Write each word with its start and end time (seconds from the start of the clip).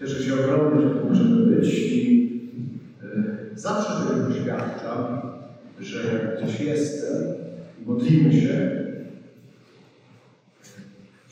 Cieszę 0.00 0.22
się 0.22 0.34
ogromnie, 0.34 0.88
że 0.88 0.94
tu 0.94 1.06
możemy 1.08 1.56
być 1.56 1.68
i 1.78 2.30
e, 3.02 3.36
zawsze 3.54 4.08
tego 4.08 4.28
doświadczam, 4.28 5.22
że 5.80 5.98
gdzieś 6.36 6.60
jestem 6.60 7.34
i 7.82 7.86
modlimy 7.86 8.32
się, 8.32 8.70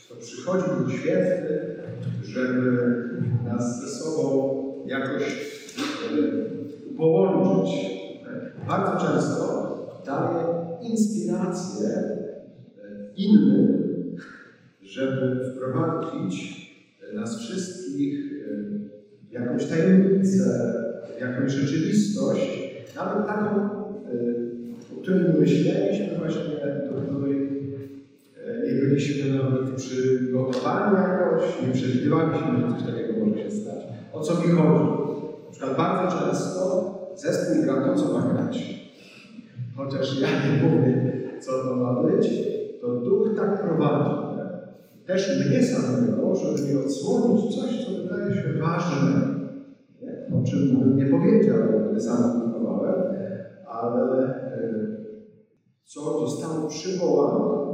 to 0.09 0.15
przychodzi 0.15 0.65
Duch 0.79 0.93
Święty, 0.93 1.75
żeby 2.23 2.93
nas 3.45 3.81
ze 3.81 3.87
sobą 3.87 4.63
jakoś 4.85 5.23
e, 5.23 6.95
połączyć. 6.97 7.75
Bardzo 8.67 9.05
często 9.05 10.01
daje 10.05 10.45
inspirację 10.81 11.87
e, 11.87 12.19
innym, 13.15 14.15
żeby 14.81 15.53
wprowadzić 15.53 16.59
nas 17.13 17.39
wszystkich 17.39 18.38
jakąś 19.31 19.67
tajemnicę, 19.67 20.73
jakąś 21.19 21.51
rzeczywistość, 21.51 22.69
nawet 22.95 23.27
taką, 23.27 23.49
e, 23.49 24.97
o 24.97 25.01
której 25.01 25.39
myśleliśmy 25.39 26.17
właśnie, 26.17 26.55
do 26.89 27.01
której 27.01 27.37
e, 28.45 28.67
nie 28.67 28.73
byliśmy 28.73 29.37
nawet 29.37 29.75
przygotowani 29.75 30.95
jakoś, 30.95 31.61
nie 31.67 31.73
przewidywaliśmy, 31.73 32.61
że 32.61 32.71
coś 32.71 32.83
takiego 32.83 33.25
może 33.25 33.43
się 33.43 33.51
stać. 33.51 33.87
O 34.13 34.21
co 34.21 34.33
mi 34.41 34.47
chodzi? 34.47 34.89
Na 35.45 35.51
przykład 35.51 35.77
bardzo 35.77 36.19
często 36.19 36.89
zespół 37.15 37.63
gra 37.63 37.87
to, 37.87 37.95
co 37.95 38.13
ma 38.13 38.33
grać. 38.33 38.79
Chociaż 39.75 40.21
ja 40.21 40.27
nie 40.27 40.63
mówię, 40.63 41.21
co 41.41 41.51
to 41.51 41.75
ma 41.75 42.03
być, 42.03 42.27
to 42.81 42.95
duch 42.95 43.35
tak 43.37 43.61
prowadzi 43.61 44.29
też 45.09 45.39
mnie 45.39 45.63
samego, 45.63 46.35
żeby 46.35 46.61
nie 46.61 46.79
odsłonić 46.79 47.55
coś, 47.55 47.83
co 47.83 47.88
wydaje 48.09 48.41
się 48.41 48.59
ważne, 48.59 49.21
o 50.33 50.43
czym 50.43 50.79
bym 50.79 50.97
nie 50.97 51.05
powiedział, 51.05 51.57
gdy 51.91 52.01
sam 52.01 52.41
próbowałem, 52.41 53.15
ale 53.65 54.25
e, 54.25 54.87
co 55.85 56.27
zostało 56.27 56.69
przywołane. 56.69 57.69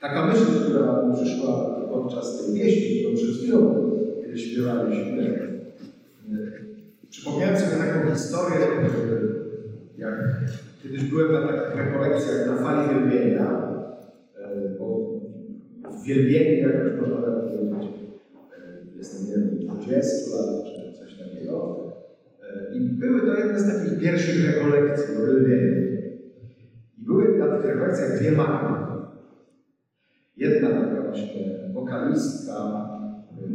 Taka 0.00 0.26
myśl, 0.26 0.44
która 0.64 1.12
przyszła 1.14 1.76
podczas 1.90 2.46
tej 2.46 2.54
wieści, 2.54 3.00
którą 3.00 3.16
przed 3.16 3.36
chwilą, 3.36 3.90
śpiewaliśmy, 4.36 5.22
e, 5.22 7.08
przypomniałem 7.10 7.56
sobie 7.56 7.76
taką 7.76 8.14
historię, 8.14 8.66
jak 9.98 10.40
kiedyś 10.82 11.10
byłem 11.10 11.32
na 11.32 11.48
takich 11.48 11.76
rekolekcjach 11.76 12.46
na 12.46 12.56
fali 12.56 12.94
wielbienia, 12.94 13.76
e, 14.36 14.78
bo 14.78 15.10
uwielbieni, 16.00 16.60
jak 16.60 16.84
już 16.84 17.00
można 17.00 17.16
powiedzieć, 17.16 17.99
jestem, 19.00 19.26
nie 19.26 19.32
wiem, 19.32 19.58
20 19.58 20.36
lat 20.36 20.64
czy 20.64 20.92
coś 20.92 21.18
takiego. 21.18 21.80
I 22.72 22.80
były 22.80 23.26
to 23.26 23.34
jedne 23.34 23.58
z 23.58 23.66
takich 23.66 24.00
pierwszych 24.00 24.46
rekolekcji 24.46 25.16
o. 25.16 25.28
I 26.98 27.04
były 27.04 27.38
na 27.38 27.48
tych 27.56 27.66
rekolekcjach 27.66 28.16
dwie 28.16 28.32
mamy. 28.32 29.00
Jedna 30.36 30.68
taka 30.68 31.02
właśnie 31.02 31.70
wokalistka, 31.72 32.86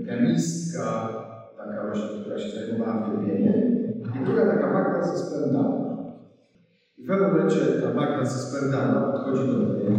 pianistka, 0.06 1.10
taka 1.58 1.86
właśnie, 1.86 2.20
która 2.22 2.38
się 2.38 2.50
zajmowała 2.50 3.06
uwielbieniem. 3.06 3.76
I 4.22 4.26
druga 4.26 4.46
taka 4.46 4.74
Magda 4.74 5.04
ze 5.04 5.18
Splendana. 5.18 6.06
I 6.98 7.04
w 7.04 7.08
pewnym 7.08 7.32
momencie 7.32 7.60
ta 7.82 7.94
Magda 7.94 8.26
ze 8.26 8.40
Splendana 8.40 9.02
podchodzi 9.02 9.50
do 9.50 9.60
mnie 9.60 9.90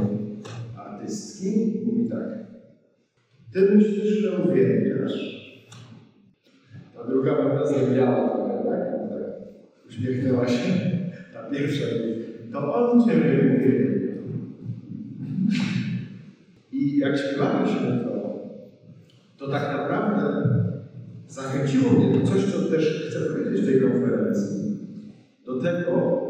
artystki 0.74 1.76
i 1.76 1.80
mówi 1.80 2.08
tak. 2.08 2.46
Ty 3.52 3.62
myślisz, 3.62 4.08
że 4.08 4.38
uwielbiasz. 4.38 5.35
Druga 7.08 7.34
pewna 7.34 7.66
zrobiała 7.66 8.28
trochę, 8.28 8.64
tak? 8.64 9.10
tak? 9.10 9.22
Uśmiechnęła 9.88 10.48
się. 10.48 10.72
Ta 11.32 11.50
pierwsza 11.50 11.86
to 12.52 12.74
on 12.74 13.04
Ciebie 13.04 13.56
uwielbia. 13.56 14.12
I 16.72 16.98
jak 16.98 17.18
śpiewaliśmy 17.18 18.04
to, 18.04 18.38
to 19.36 19.50
tak 19.50 19.62
naprawdę 19.72 20.46
zachęciło 21.28 21.92
mnie 21.92 22.18
do 22.18 22.26
coś, 22.26 22.44
co 22.44 22.70
też 22.70 23.08
chcę 23.10 23.20
powiedzieć 23.20 23.60
w 23.60 23.66
tej 23.66 23.80
konferencji, 23.80 24.78
do 25.46 25.62
tego, 25.62 26.22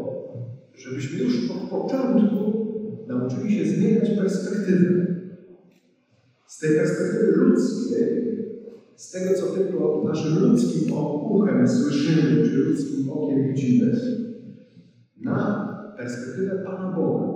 żebyśmy 0.75 1.19
już 1.19 1.51
od 1.51 1.69
początku 1.69 2.67
nauczyli 3.07 3.57
się 3.57 3.65
zmieniać 3.65 4.09
perspektywę. 4.09 5.05
Z 6.47 6.59
tej 6.59 6.75
perspektywy 6.75 7.31
ludzkiej, 7.31 8.37
z 8.97 9.11
tego, 9.11 9.33
co 9.33 9.47
tylko 9.47 10.01
naszym 10.03 10.39
ludzkim 10.39 10.93
uchem 11.29 11.67
słyszymy, 11.67 12.43
czy 12.43 12.57
ludzkim 12.57 13.09
okiem 13.09 13.43
widzimy, 13.43 13.91
na 15.21 15.67
perspektywę 15.97 16.63
Pana 16.65 16.91
Boga. 16.91 17.27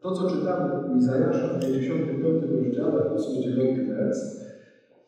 To, 0.00 0.12
co 0.12 0.30
czytamy 0.30 0.70
w 0.82 0.96
Izajasza 0.96 1.48
w 1.48 1.60
55 1.60 2.42
rozdziale, 2.52 3.02
8-9 3.02 3.88
wers. 3.88 4.40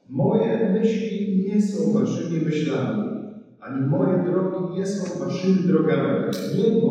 Moje 0.09 0.73
myśli 0.73 1.45
nie 1.49 1.63
są 1.63 1.93
waszymi 1.93 2.45
myślami, 2.45 3.09
ani 3.61 3.87
moje 3.87 4.25
drogi 4.25 4.79
nie 4.79 4.87
są 4.87 5.25
waszymi 5.25 5.67
drogami. 5.67 6.25
Niebo 6.59 6.91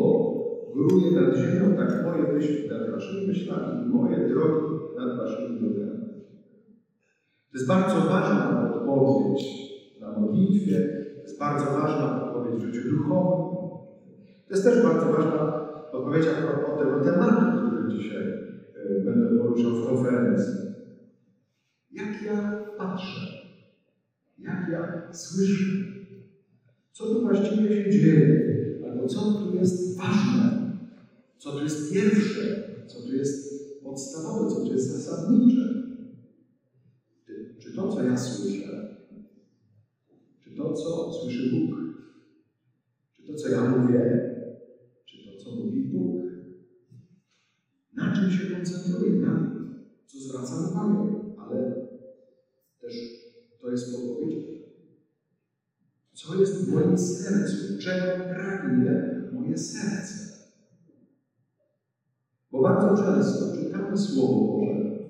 góruje 0.74 1.20
nad 1.20 1.36
ziemią, 1.36 1.76
tak 1.76 2.04
moje 2.04 2.32
myśli 2.32 2.68
nad 2.68 2.90
waszymi 2.90 3.26
myślami 3.26 3.88
moje 3.88 4.28
drogi 4.28 4.74
nad 4.98 5.18
waszymi 5.18 5.60
drogami. 5.60 6.00
To 7.52 7.58
jest 7.58 7.68
bardzo 7.68 7.94
ważna 7.94 8.69
odpowiedź 8.94 9.70
na 10.00 10.10
modlitwie, 10.12 10.88
to 11.14 11.22
jest 11.22 11.38
bardzo 11.38 11.64
ważna 11.64 12.26
odpowiedź 12.26 12.54
w 12.54 12.60
życiu 12.60 12.88
duchowym. 12.88 13.56
To 14.46 14.54
jest 14.54 14.64
też 14.64 14.82
bardzo 14.82 15.06
ważna 15.06 15.42
odpowiedź 15.92 16.26
o 16.66 16.78
tego 16.78 17.00
tematu, 17.00 17.46
który 17.66 17.88
dzisiaj 17.88 18.24
e, 18.74 19.04
będę 19.04 19.38
poruszał 19.38 19.72
w 19.74 19.86
konferencji. 19.86 20.54
Jak 21.90 22.22
ja 22.22 22.64
patrzę, 22.78 23.20
jak 24.38 24.68
ja 24.68 25.08
słyszę, 25.12 25.72
co 26.92 27.06
tu 27.06 27.20
właściwie 27.20 27.72
się 27.72 27.90
dzieje, 27.90 28.40
albo 28.84 29.06
co 29.06 29.32
tu 29.32 29.54
jest 29.54 29.98
ważne, 29.98 30.70
co 31.38 31.52
tu 31.52 31.62
jest 31.62 31.92
pierwsze, 31.92 32.40
co 32.86 33.02
tu 33.02 33.12
jest 33.12 33.50
podstawowe, 33.82 34.46
co 34.46 34.60
tu 34.60 34.72
jest 34.72 34.90
zasadnicze. 34.90 35.60
Czy 37.58 37.76
to, 37.76 37.88
co 37.88 38.02
ja 38.02 38.16
słyszę, 38.16 38.69
co 40.72 41.12
słyszy 41.12 41.50
Bóg, 41.50 41.74
czy 43.16 43.22
to, 43.22 43.34
co 43.34 43.48
ja 43.48 43.62
mówię, 43.62 44.18
czy 45.04 45.18
to, 45.24 45.36
co 45.36 45.50
mówi 45.50 45.82
Bóg, 45.82 46.20
na 47.92 48.10
czym 48.10 48.30
się 48.30 48.44
koncentruję, 48.44 49.16
na 49.16 49.36
co 50.06 50.20
zwracam 50.20 50.64
uwagę, 50.64 51.14
ale 51.36 51.80
też 52.80 52.94
to 53.60 53.70
jest 53.70 53.90
podpowiedź, 53.90 54.36
co 56.14 56.34
jest 56.34 56.64
w 56.64 56.68
moim 56.68 56.98
sercu, 56.98 57.76
czego 57.78 58.04
pragnie 58.28 59.10
moje 59.30 59.56
serce. 59.58 60.40
Bo 62.50 62.60
bardzo 62.62 63.02
często 63.02 63.52
czytamy 63.54 63.96
Słowo 63.96 64.40
Boże 64.40 65.00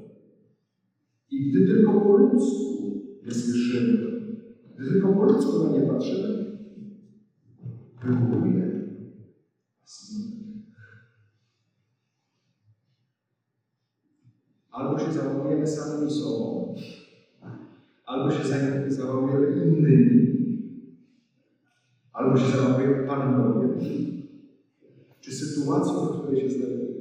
i 1.31 1.49
gdy 1.49 1.67
tylko 1.67 2.01
po 2.01 2.13
ludzku 2.13 2.97
je 3.23 3.35
słyszymy, 3.35 4.10
gdy 4.81 4.91
tylko 4.91 5.13
po 5.13 5.25
ludzku 5.25 5.59
na 5.59 5.71
nie 5.71 5.83
patrzymy, 5.83 6.45
wywołuje. 8.03 8.71
Albo 14.71 14.99
się 14.99 15.13
załamujemy 15.13 15.67
samymi 15.67 16.11
sobą, 16.11 16.75
albo 18.05 18.31
się 18.31 18.45
załamujemy 18.89 19.65
innymi, 19.65 20.31
albo 22.13 22.37
się 22.37 22.57
załamujemy 22.57 23.07
Bogiem, 23.37 23.79
czy 25.21 25.33
sytuacją, 25.33 26.07
w 26.07 26.19
której 26.19 26.41
się 26.41 26.51
znajdujemy. 26.51 27.01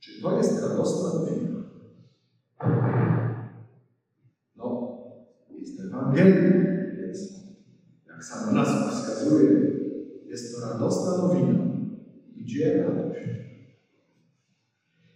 Czy 0.00 0.22
to 0.22 0.36
jest 0.36 0.62
radosna 0.62 1.20
nowina? 1.20 1.39
Ewangelii, 6.10 6.96
więc 6.96 7.46
jak 8.08 8.24
sama 8.24 8.52
nazwa 8.52 8.90
wskazuje, 8.90 9.50
jest 10.26 10.54
to 10.54 10.68
radosna 10.68 11.16
nowina. 11.16 11.58
Gdzie 12.36 12.82
radość? 12.82 13.28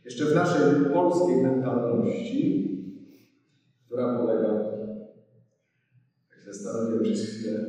Jeszcze 0.04 0.24
w 0.24 0.34
naszej 0.34 0.92
polskiej 0.92 1.42
mentalności, 1.42 2.64
która 3.86 4.18
polega, 4.18 4.48
jak 6.30 6.44
zastanowiłem 6.44 7.02
przez 7.02 7.20
chwilę, 7.20 7.60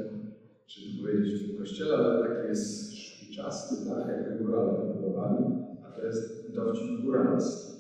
czy 0.67 0.81
tu 0.81 1.03
powiedzieć 1.03 1.43
w 1.43 1.47
tym 1.47 1.57
kościele, 1.57 1.95
ale 1.95 2.27
taki 2.27 2.47
jest 2.47 2.93
czas, 3.35 3.85
tak, 3.89 4.07
jak 4.07 4.41
górale 4.41 4.73
to 4.77 4.93
budowali, 4.93 5.45
a 5.83 5.91
to 5.91 6.05
jest 6.05 6.55
dowcip 6.55 7.01
góralski. 7.01 7.71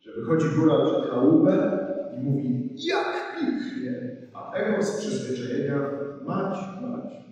Że 0.00 0.12
wychodzi 0.12 0.46
góra 0.56 0.84
przed 0.84 1.10
chałupę, 1.10 1.85
i 2.16 2.24
mówi, 2.24 2.70
jak 2.76 3.36
pięknie, 3.40 4.16
a 4.34 4.52
echo 4.52 4.82
z 4.82 4.96
przyzwyczajenia, 5.00 5.80
mać, 6.26 6.58
mać. 6.82 7.26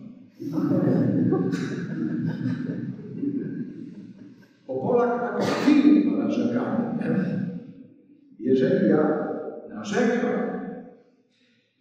Bo 4.66 4.74
Polak 4.80 5.20
tak 5.20 5.44
chwilę 5.44 6.10
ma 6.10 6.24
narzekanie. 6.24 6.98
Jeżeli 8.38 8.90
ja 8.90 9.28
narzekam, 9.68 10.60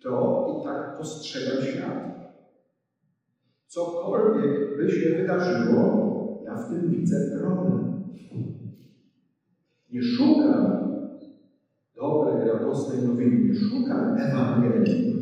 to 0.02 0.46
i 0.62 0.64
tak 0.66 0.98
postrzegam 0.98 1.66
świat. 1.66 2.14
Cokolwiek 3.68 4.78
by 4.78 4.92
się 4.92 5.10
wydarzyło, 5.10 6.44
ja 6.46 6.56
w 6.56 6.70
tym 6.70 6.90
widzę 6.90 7.40
problem. 7.40 8.04
Nie 9.92 10.04
szukam 10.04 10.93
dobrej, 12.04 12.48
radosnej 12.48 13.02
nowiny, 13.02 13.40
nie 13.40 13.56
szukam 13.56 14.18
Ewangelii, 14.18 15.14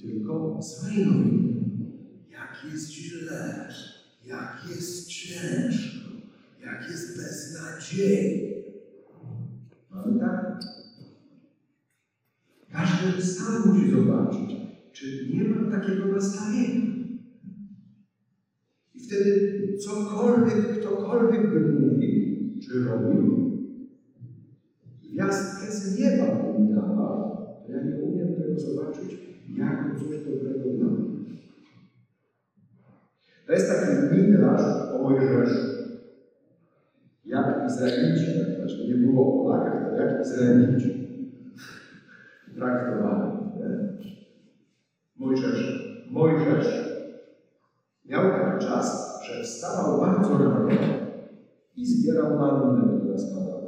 tylko 0.00 0.58
złej 0.62 1.06
nowiny. 1.06 1.60
Jak 2.30 2.72
jest 2.72 2.90
źle, 2.90 3.68
jak 4.26 4.62
jest 4.70 5.08
ciężko, 5.08 6.10
jak 6.64 6.90
jest 6.90 7.16
beznadziejnie. 7.16 8.50
Mamy 9.90 10.20
tak? 10.20 10.60
Każdy 12.72 13.22
sam 13.22 13.68
musi 13.68 13.90
zobaczyć, 13.90 14.56
czy 14.92 15.28
nie 15.34 15.44
ma 15.44 15.70
takiego 15.70 16.06
nastawienia. 16.06 16.90
I 18.94 19.00
wtedy 19.00 19.58
cokolwiek, 19.78 20.80
ktokolwiek 20.80 21.50
by 21.50 21.60
mówił, 21.60 22.36
czy 22.62 22.84
robił, 22.84 23.49
gwiazdkę 25.20 25.72
z 25.72 25.98
nieba 25.98 26.24
mi 26.58 26.74
to 26.74 27.72
ja 27.72 27.82
nie 27.82 27.96
umiem 27.96 28.34
tego 28.34 28.58
zobaczyć 28.58 29.18
jako 29.56 29.98
coś 29.98 30.24
dobrego 30.24 30.70
dla 30.70 30.86
mnie. 30.86 31.20
To 33.46 33.52
jest 33.52 33.68
taki 33.68 34.14
midrasz 34.14 34.92
o 34.92 35.02
Mojżeszu. 35.02 35.80
Jak 37.24 37.66
Izraelici, 37.66 38.56
znaczy 38.56 38.88
nie 38.88 38.94
było 38.94 39.40
o 39.40 39.42
Polakach, 39.42 39.90
to 39.90 39.96
jak 39.96 40.20
Izraelici 40.20 41.06
traktowani. 42.54 43.32
Mojżesz. 45.16 45.90
Mojżesz 46.06 46.90
miał 48.04 48.22
taki 48.22 48.64
czas, 48.64 49.20
że 49.24 49.42
wstawał 49.42 50.00
bardzo 50.00 50.38
rano 50.38 50.68
i 51.76 51.86
zbierał 51.86 52.38
mannę, 52.38 52.98
która 52.98 53.18
spadała. 53.18 53.59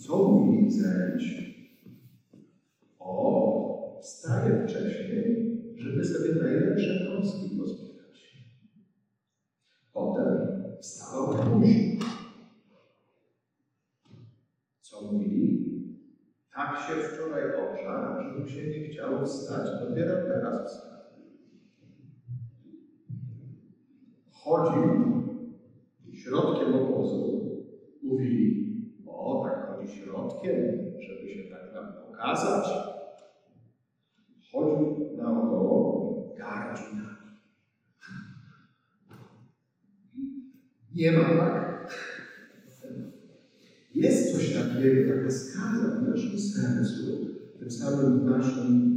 Co 0.00 0.16
mówili 0.16 0.66
Izraelici? 0.66 1.36
O, 2.98 3.98
wstaje 4.00 4.66
wcześniej, 4.68 5.56
żeby 5.76 6.04
sobie 6.04 6.32
najlepsze 6.32 7.06
kąski 7.08 7.56
pozbierać. 7.56 8.36
Potem 9.92 10.46
wstawał 10.80 11.34
później. 11.34 11.98
Co 14.80 15.00
mówili? 15.00 15.70
Tak 16.54 16.76
się 16.76 16.94
wczoraj 16.96 17.54
ogrzał, 17.54 18.20
że 18.20 18.46
się 18.46 18.68
nie 18.68 18.90
chciało 18.90 19.26
wstać, 19.26 19.70
dopiero 19.80 20.16
teraz 20.26 20.66
wstał. 20.66 21.00
chodził 24.50 25.20
środkiem 26.12 26.74
obozu, 26.74 27.50
mówili, 28.02 28.70
o, 29.06 29.42
tak 29.44 29.59
środkiem, 29.90 30.54
żeby 31.00 31.28
się 31.28 31.42
tak 31.50 31.74
nam 31.74 31.92
pokazać. 32.06 32.64
Chodził 34.52 35.16
naokoło, 35.16 36.34
gardził 36.38 36.96
nami. 36.96 37.10
Nie 40.94 41.12
ma 41.12 41.24
tak? 41.24 41.70
Jest 43.94 44.32
coś 44.32 44.54
takiego, 44.54 45.14
taka 45.14 45.30
skaza 45.30 46.00
w 46.00 46.08
naszym 46.08 46.38
sercu, 46.38 47.26
tym 47.58 47.70
samym 47.70 48.20
w 48.20 48.24
naszym 48.24 48.90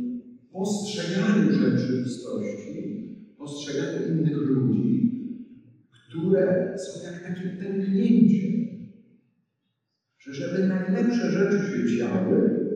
postrzeganiu 0.51 1.51
rzeczywistości, 1.53 3.17
postrzeganiu 3.37 4.07
innych 4.07 4.37
ludzi, 4.37 5.11
które 5.91 6.75
są 6.77 7.11
jak 7.11 7.23
takie 7.23 7.49
pęknięcie. 7.49 8.52
Żeby 10.53 10.67
najlepsze 10.67 11.31
rzeczy 11.31 11.59
się 11.59 11.97
działy, 11.97 12.69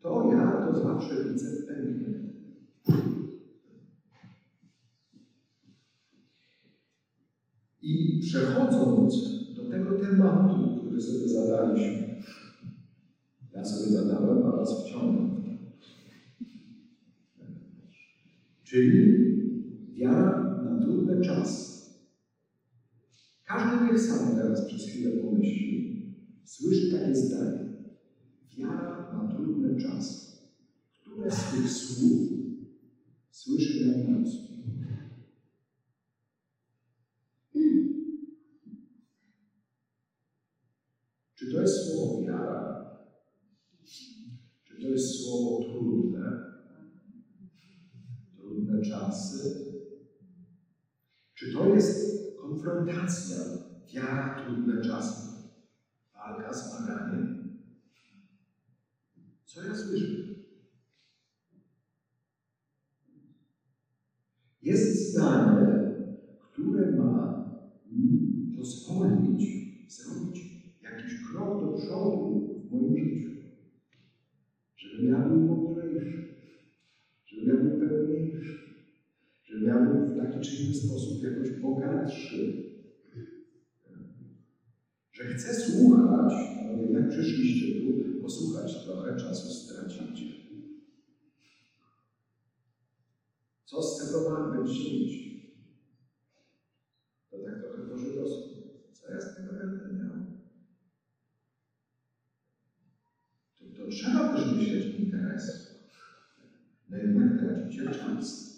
to 0.00 0.30
ja 0.32 0.66
to 0.66 0.74
zawsze 0.74 1.24
widzę 1.24 1.46
pęknięte. 1.66 2.28
I 7.82 8.18
przechodząc 8.20 9.38
do 9.56 9.70
tego 9.70 10.00
tematu, 10.00 10.78
który 10.80 11.00
sobie 11.00 11.28
zadaliśmy, 11.28 12.14
ja 13.54 13.64
sobie 13.64 13.90
zadałem, 13.90 14.46
a 14.46 14.56
was 14.56 14.84
wciągnę. 14.84 15.28
Czyli 18.64 19.14
wiara 19.94 20.60
na 20.64 20.80
trudne 20.80 21.20
czasy. 21.20 21.78
Każdy 23.44 23.86
niech 23.86 24.00
sam 24.00 24.36
teraz 24.36 24.66
przez 24.66 24.86
chwilę 24.86 25.10
pomyśli, 25.22 25.97
słyszy 26.48 26.90
takie 26.92 27.14
zdanie. 27.14 27.68
Wiara 28.56 29.12
na 29.12 29.34
trudne 29.34 29.80
czasy. 29.80 30.36
Które 31.00 31.30
z 31.30 31.50
tych 31.50 31.70
słów 31.70 32.28
słyszy 33.30 33.86
najmocniej? 33.86 34.48
Czy 41.34 41.52
to 41.52 41.60
jest 41.60 41.86
słowo 41.86 42.22
wiara? 42.22 42.88
Czy 44.64 44.82
to 44.82 44.88
jest 44.88 45.24
słowo 45.24 45.64
trudne? 45.64 46.44
Trudne 48.36 48.82
czasy? 48.82 49.64
Czy 51.34 51.52
to 51.52 51.74
jest 51.74 52.18
konfrontacja, 52.40 53.36
wiara, 53.94 54.44
trudne 54.44 54.82
czasy, 54.82 55.28
walka, 56.14 56.52
zmaganie? 56.52 57.38
Co 59.44 59.62
ja 59.62 59.74
słyszę? 59.74 60.06
Jest 64.62 65.12
zdanie, 65.12 65.94
które 66.38 66.96
ma 66.96 67.44
mi 67.92 68.56
pozwolić 68.56 69.44
zrobić 69.88 70.58
jakiś 70.82 71.12
krok 71.30 71.64
do 71.64 71.78
przodu 71.78 72.60
w 72.64 72.72
moim 72.72 72.96
życiu. 72.96 73.30
Żebym 74.76 75.08
ja 75.08 75.28
był 75.28 75.40
mądrzejszy, 75.40 76.34
żebym 77.26 77.48
ja 77.48 77.54
był 77.54 77.88
pełniejszy, 77.88 78.58
żebym 79.44 79.68
ja 79.68 79.80
był 79.80 80.06
w 80.06 80.16
taki 80.16 80.40
czy 80.40 80.62
inny 80.62 80.74
sposób 80.74 81.22
jakoś 81.22 81.50
bogatszy. 81.50 82.68
Że 85.12 85.24
chcę 85.24 85.54
słuchać, 85.54 86.32
no 86.64 86.82
jednak 86.82 87.08
przyszliście 87.08 87.80
tu, 87.80 88.22
posłuchać 88.62 88.84
trochę, 88.84 89.16
czasu 89.16 89.48
stracić. 89.48 90.24
Co 93.64 93.82
z 93.82 93.96
tego 93.96 94.30
ma 94.30 94.58
być 94.58 94.70
żyć? 94.70 95.38
To 97.30 97.38
tak 97.38 97.60
trochę 97.60 97.82
po 97.82 97.98
żydowsku. 97.98 98.48
Co 98.92 99.10
ja 99.10 99.20
z 99.20 99.34
tego 99.34 99.52
będę 99.52 99.88
miał? 99.88 100.14
To, 103.58 103.64
to 103.76 103.88
trzeba 103.90 104.32
też 104.32 104.52
myśleć 104.54 104.84
interesu. 104.86 105.74
No 106.88 106.96
jednak 106.96 107.40
tracicie 107.40 107.90
czas. 107.90 108.48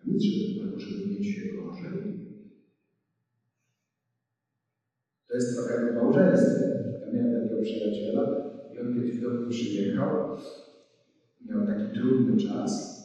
A 0.00 0.04
nic, 0.08 0.22
żeby 0.22 0.60
tego, 0.60 0.78
żeby 0.78 1.06
mieć 1.06 1.26
się 1.26 1.46
gorzej. 1.46 2.26
To 5.28 5.34
jest 5.34 5.54
trochę 5.54 5.74
jak 5.74 5.92
w 5.92 5.94
małżeństwie. 5.94 6.66
Ja 7.00 7.12
miałem 7.12 7.32
takiego 7.32 7.62
przyjaciela 7.62 8.45
i 8.76 8.80
on 8.80 8.94
kiedyś 8.94 9.20
do 9.20 9.30
mnie 9.30 9.50
przyjechał. 9.50 10.36
Miał 11.46 11.66
taki 11.66 11.98
trudny 11.98 12.36
czas 12.36 12.96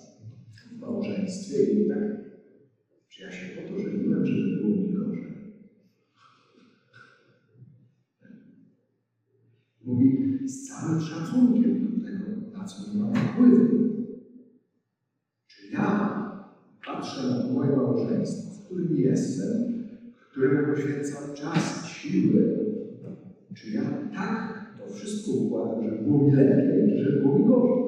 w 0.71 0.79
małżeństwie 0.79 1.63
i 1.63 1.87
tak, 1.87 2.03
czy 3.09 3.23
ja 3.23 3.31
się 3.31 3.61
po 3.61 3.69
to 3.69 3.79
żeniłem, 3.79 4.25
żeby 4.25 4.57
było 4.57 4.69
mi 4.69 4.93
gorzej. 4.93 5.41
Mówi 9.83 10.47
z 10.47 10.67
całym 10.67 11.01
szacunkiem 11.01 11.99
do 11.99 12.05
tego, 12.05 12.25
na 12.53 12.65
co 12.65 12.93
nie 12.93 12.99
mam 12.99 13.15
wpływu. 13.15 13.91
Czy 15.47 15.67
ja 15.73 16.21
patrzę 16.85 17.23
na 17.23 17.53
moje 17.53 17.75
małżeństwo, 17.75 18.51
w 18.51 18.65
którym 18.65 18.97
jestem, 18.97 19.73
któremu 20.31 20.75
poświęcam 20.75 21.35
czas, 21.35 21.85
siły, 21.85 22.57
czy 23.53 23.71
ja 23.71 23.81
tak 24.13 24.60
to 24.87 24.93
wszystko 24.93 25.31
układam, 25.31 25.83
żeby 25.83 26.03
było 26.03 26.17
mi 26.17 26.31
lepiej, 26.31 26.99
żeby 26.99 27.19
było 27.21 27.39
mi 27.39 27.45
gorzej. 27.45 27.81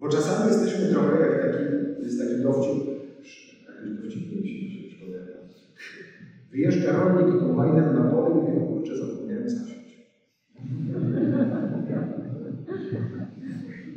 Bo 0.00 0.08
czasami 0.08 0.52
jesteśmy 0.52 0.86
trochę 0.86 1.20
jak 1.20 1.42
taki, 1.42 1.64
jest 2.02 2.18
taki 2.18 2.42
dowcip, 2.42 2.86
jakiś 2.86 4.02
dowcip, 4.02 4.32
mi 4.32 4.48
się 4.48 4.88
przypomina. 4.88 5.18
Wyjeżdża 6.50 6.92
rolnik 6.92 7.40
kombajnem 7.40 7.94
na 7.94 8.10
pole 8.10 8.30
i 8.30 8.34
mówi, 8.34 8.66
kurczę, 8.66 8.96
zapomniałem 8.96 9.48
zasiąść. 9.48 10.08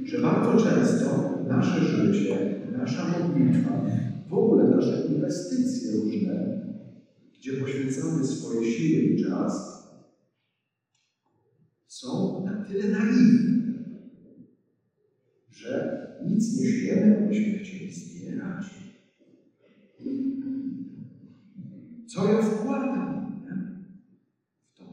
Że 0.04 0.22
bardzo 0.22 0.58
często 0.66 1.06
nasze 1.48 1.82
życie, 1.82 2.62
nasza 2.78 3.04
modlitwa, 3.08 3.86
w 4.30 4.34
ogóle 4.34 4.64
nasze 4.64 5.08
inwestycje 5.10 5.92
różne, 5.92 6.62
gdzie 7.46 7.58
poświęcamy 7.58 8.24
swoje 8.24 8.64
siły 8.72 9.02
i 9.02 9.16
czas, 9.24 9.86
są 11.88 12.44
na 12.46 12.66
tyle 12.68 12.88
naiwne, 12.88 13.74
że 15.52 16.06
nic 16.24 16.58
nie 16.58 16.66
wiemy, 16.66 17.28
byśmy 17.28 17.58
chcieli 17.58 17.92
zbierać. 17.92 18.66
Co 22.08 22.26
ja 22.32 22.42
wkładam 22.42 23.36
w 24.66 24.78
to? 24.78 24.84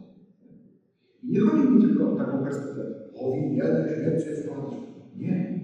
I 1.23 1.33
nie 1.33 1.41
chodzi 1.41 1.69
mi 1.69 1.83
tylko 1.83 2.13
o 2.15 2.17
taką 2.17 2.45
perspektywę, 2.45 2.95
powinieneś 3.21 3.99
więcej 4.01 4.37
wkładać. 4.37 4.79
Nie. 5.15 5.63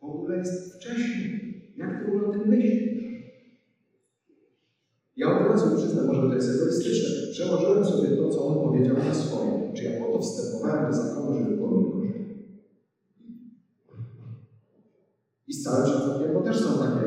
W 0.00 0.04
ogóle 0.04 0.38
jest 0.38 0.74
wcześniej. 0.74 1.54
Jak 1.76 2.04
ty 2.04 2.12
o 2.12 2.32
tym 2.32 2.48
myślisz? 2.48 2.87
Razu 5.58 5.76
przyznam, 5.76 6.06
może 6.06 6.28
to 6.28 6.34
jest 6.34 6.50
egoistyczne. 6.50 7.08
Przełożyłem 7.30 7.84
sobie 7.84 8.08
to, 8.08 8.28
co 8.28 8.46
on 8.46 8.68
powiedział 8.68 8.96
na 8.96 9.14
swoje. 9.14 9.72
Czy 9.74 9.84
ja 9.84 10.00
po 10.00 10.12
to 10.12 10.18
wstępowałem 10.18 10.90
do 10.90 10.96
zakonu, 10.96 11.38
żeby 11.38 11.56
było? 11.56 11.98
I 15.46 15.52
z 15.52 15.62
całym 15.62 15.86
szacunkiem, 15.86 16.34
bo 16.34 16.40
też 16.40 16.60
są 16.60 16.78
takie 16.78 17.06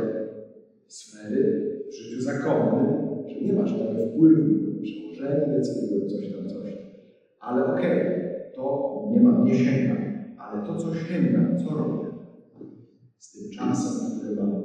sfery 0.87 1.71
w 1.89 1.93
życiu 1.93 2.21
zakonnym, 2.21 2.85
że 3.27 3.41
nie 3.41 3.53
masz 3.53 3.71
tego 3.71 4.07
wpływu, 4.07 4.81
przełożenie 4.81 5.57
decydują 5.57 6.09
coś 6.09 6.31
tam, 6.31 6.49
coś. 6.49 6.73
Ale 7.39 7.65
okej, 7.65 8.01
okay, 8.01 8.51
to 8.55 8.91
nie 9.11 9.21
mam, 9.21 9.45
nie 9.45 9.55
sięgam, 9.55 9.97
ale 10.37 10.67
to, 10.67 10.75
co 10.75 10.95
sięgam, 10.95 11.57
co 11.57 11.75
robię? 11.77 12.09
Z 13.17 13.31
tym 13.31 13.51
czasem, 13.51 14.19
który 14.19 14.35
mam, 14.35 14.63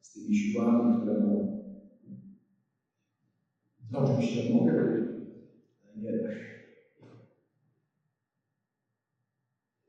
z 0.00 0.12
tymi 0.12 0.36
siłami, 0.36 0.96
które 1.00 1.20
mam. 1.20 1.55
No 3.96 4.02
oczywiście 4.02 4.54
mogę 4.54 4.72
ale 4.72 5.02
nie 5.96 6.12
da 6.12 6.30
się. 6.30 6.44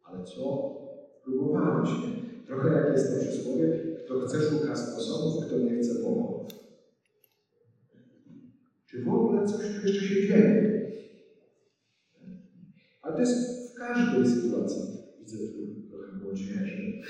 Ale 0.03 0.23
co? 0.23 0.73
Próbowałem 1.23 1.85
się. 1.85 2.07
Trochę 2.45 2.69
jak 2.69 2.91
jest 2.91 3.13
to 3.13 3.19
przysłowie, 3.19 3.79
kto 4.05 4.19
chce 4.19 4.41
szuka 4.41 4.75
sposobów, 4.75 5.45
kto 5.45 5.57
nie 5.57 5.77
chce 5.77 5.95
powodów. 5.95 6.47
Czy 8.85 9.03
w 9.03 9.09
ogóle 9.09 9.47
coś 9.47 9.65
tu 9.65 9.87
jeszcze 9.87 10.05
się 10.05 10.27
dzieje? 10.27 10.91
Ale 13.01 13.13
to 13.13 13.19
jest 13.19 13.71
w 13.71 13.77
każdej 13.77 14.27
sytuacji. 14.27 14.81
Widzę 15.19 15.37
tu 15.37 15.89
trochę 15.89 16.17
młodzieży. 16.23 17.01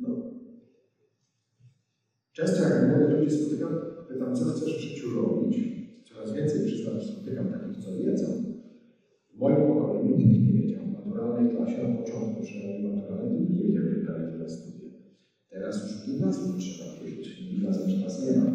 No. 0.00 0.08
Często 2.32 2.62
jak 2.62 2.88
młodych 2.88 3.18
ludzi 3.18 3.36
spotykam, 3.36 3.93
pytam, 4.14 4.34
co 4.34 4.44
chcesz 4.44 4.76
w 4.76 4.80
życiu 4.80 5.10
robić. 5.10 5.58
Coraz 6.04 6.32
więcej 6.32 6.60
przyznam, 6.60 7.00
spotykam 7.00 7.48
takich, 7.48 7.76
co 7.76 7.96
wiedzą. 7.96 8.26
W 9.34 9.38
moim 9.38 9.56
pokoleniu 9.56 10.16
nikt 10.16 10.40
nie 10.40 10.52
wiedział. 10.52 10.82
W 10.86 10.92
naturalnej 10.92 11.48
klasie 11.48 11.82
na 11.82 11.88
początku 11.88 12.42
przynajmniej 12.42 12.82
naturalnej 12.82 13.32
nikt 13.32 13.52
nie 13.52 13.62
wiedział, 13.62 13.88
że 13.88 14.02
dalej 14.02 14.26
tyle 14.32 14.48
studia. 14.48 14.88
Teraz 15.50 15.82
już 15.82 16.06
gimnazjum 16.06 16.58
trzeba 16.58 16.84
pójść. 16.98 17.44
Gimnazjum 17.48 17.88
że 17.88 17.96
nas 17.96 18.22
nie 18.22 18.32
ma. 18.32 18.46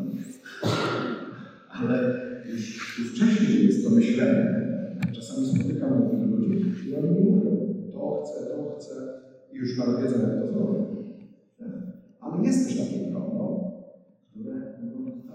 Ale 1.67 2.13
już, 2.45 2.97
już 2.99 3.11
wcześniej 3.11 3.65
jest 3.65 3.83
to 3.83 3.89
myślenie. 3.89 4.69
Czasami 5.11 5.47
spotykam 5.47 5.99
młodych 5.99 6.29
ludzi 6.29 6.89
i 6.89 6.95
oni 6.95 7.09
mi 7.09 7.21
mówią, 7.21 7.73
to 7.91 8.23
chcę, 8.23 8.45
to 8.45 8.75
chcę 8.75 8.93
i 9.53 9.55
już 9.55 9.77
nawet 9.77 10.01
wiedzą, 10.01 10.19
jak 10.19 10.39
to 10.39 10.47
zrobię. 10.47 10.85
Ale 12.19 12.43
jest 12.43 12.67
też 12.67 12.77
takie 12.77 13.11
grono, 13.11 13.71
które 14.31 14.53
nie. 14.79 15.28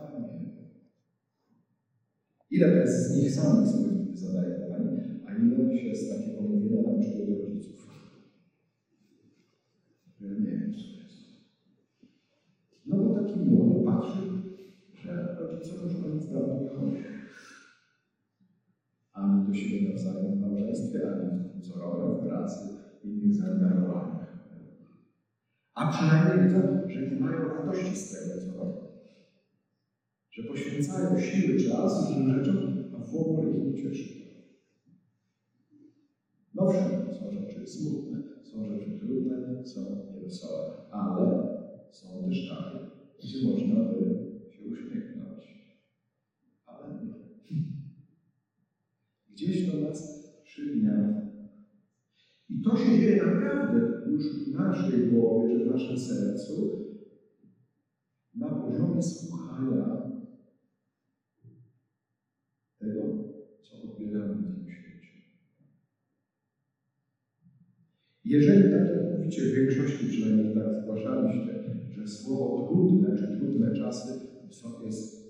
Ile 2.54 2.86
z 2.86 3.10
nich 3.10 3.32
samych 3.32 3.68
sobie 3.68 3.90
zadaje 4.12 4.52
pytanie, 4.52 4.90
a 5.22 5.32
ile 5.34 5.76
się 5.76 5.94
z 5.94 6.06
takiego 6.08 6.42
mówienia 6.42 6.80
nauczyło 6.80 7.22
do 7.24 7.34
rodziców? 7.34 7.86
Nie 10.20 10.50
wiem, 10.50 10.72
co 10.72 10.86
to 10.86 11.02
jest. 11.02 11.24
No 12.86 12.96
bo 12.98 13.10
taki 13.14 13.38
młody 13.38 13.84
patrzy, 13.84 14.22
że 14.92 15.34
rodzice 15.38 15.74
już 15.74 15.94
o 16.00 16.08
nic 16.08 16.28
dawno 16.28 16.56
nie 16.56 16.68
chodzi. 16.68 16.96
Ani 19.12 19.44
do 19.44 19.54
siebie 19.54 19.80
nawzajem 19.80 20.30
w 20.32 20.38
małżeństwie, 20.38 21.08
ani 21.08 21.28
w 21.30 21.44
tym, 21.46 21.62
co 21.62 21.78
robią 21.78 22.12
w 22.12 22.20
pracy, 22.22 22.68
w 23.00 23.04
innych 23.04 23.34
zaangażowaniach. 23.34 24.34
A 25.74 25.86
przynajmniej 25.88 26.38
widzą, 26.40 26.84
że 26.86 27.02
nie 27.04 27.16
mają 27.16 27.48
radości 27.48 27.96
z 27.96 28.08
tego, 28.08 28.36
co 28.36 28.52
robią. 28.52 28.83
Że 30.34 30.42
poświęcają 30.42 31.16
siły, 31.16 31.54
czas 31.54 32.00
różnym 32.00 32.28
rzeczom, 32.28 32.58
a 32.90 32.98
w 32.98 33.14
ogóle 33.14 33.48
ich 33.48 33.62
nie 33.62 33.74
cieszy. 33.74 34.08
No 36.54 36.62
owszem, 36.62 36.98
są 37.10 37.30
rzeczy 37.30 37.66
smutne, 37.66 38.18
są 38.42 38.64
rzeczy 38.64 38.92
trudne, 38.92 39.40
są 39.62 40.00
niewesołe, 40.10 40.64
ale 40.90 41.38
są 41.90 42.22
też 42.24 42.44
takie, 42.44 42.80
gdzie 43.18 43.38
można 43.38 43.82
by 43.82 44.14
się 44.48 44.64
uśmiechnąć. 44.64 45.58
Ale 46.66 46.92
nie. 46.92 47.14
Gdzieś 49.28 49.64
to 49.64 49.76
nas 49.76 50.08
przygniata. 50.42 51.20
I 52.50 52.60
to 52.60 52.76
się 52.76 52.92
dzieje 52.92 53.16
naprawdę 53.16 53.84
już 54.04 54.32
w 54.32 54.48
naszej 54.48 55.02
głowie, 55.02 55.48
czy 55.48 55.60
w 55.60 55.66
naszym 55.66 55.96
sercu, 55.96 56.70
na 58.34 58.50
poziomie 58.52 59.02
słuchania 59.02 59.96
tego, 62.78 63.10
co 63.62 63.80
odbieramy 63.80 64.40
w 64.42 64.50
tym 64.52 64.68
świecie. 64.68 65.10
Jeżeli, 68.34 68.70
tak 68.70 68.88
jak 68.90 69.12
mówicie, 69.12 69.42
w 69.42 69.54
większości 69.54 70.06
przynajmniej 70.06 70.54
tak 70.54 70.82
zgłaszaliście, 70.82 71.52
że 71.90 72.06
słowo 72.06 72.66
trudne 72.68 73.16
czy 73.18 73.38
trudne 73.38 73.72
czasy 73.72 74.08
jest 74.86 75.24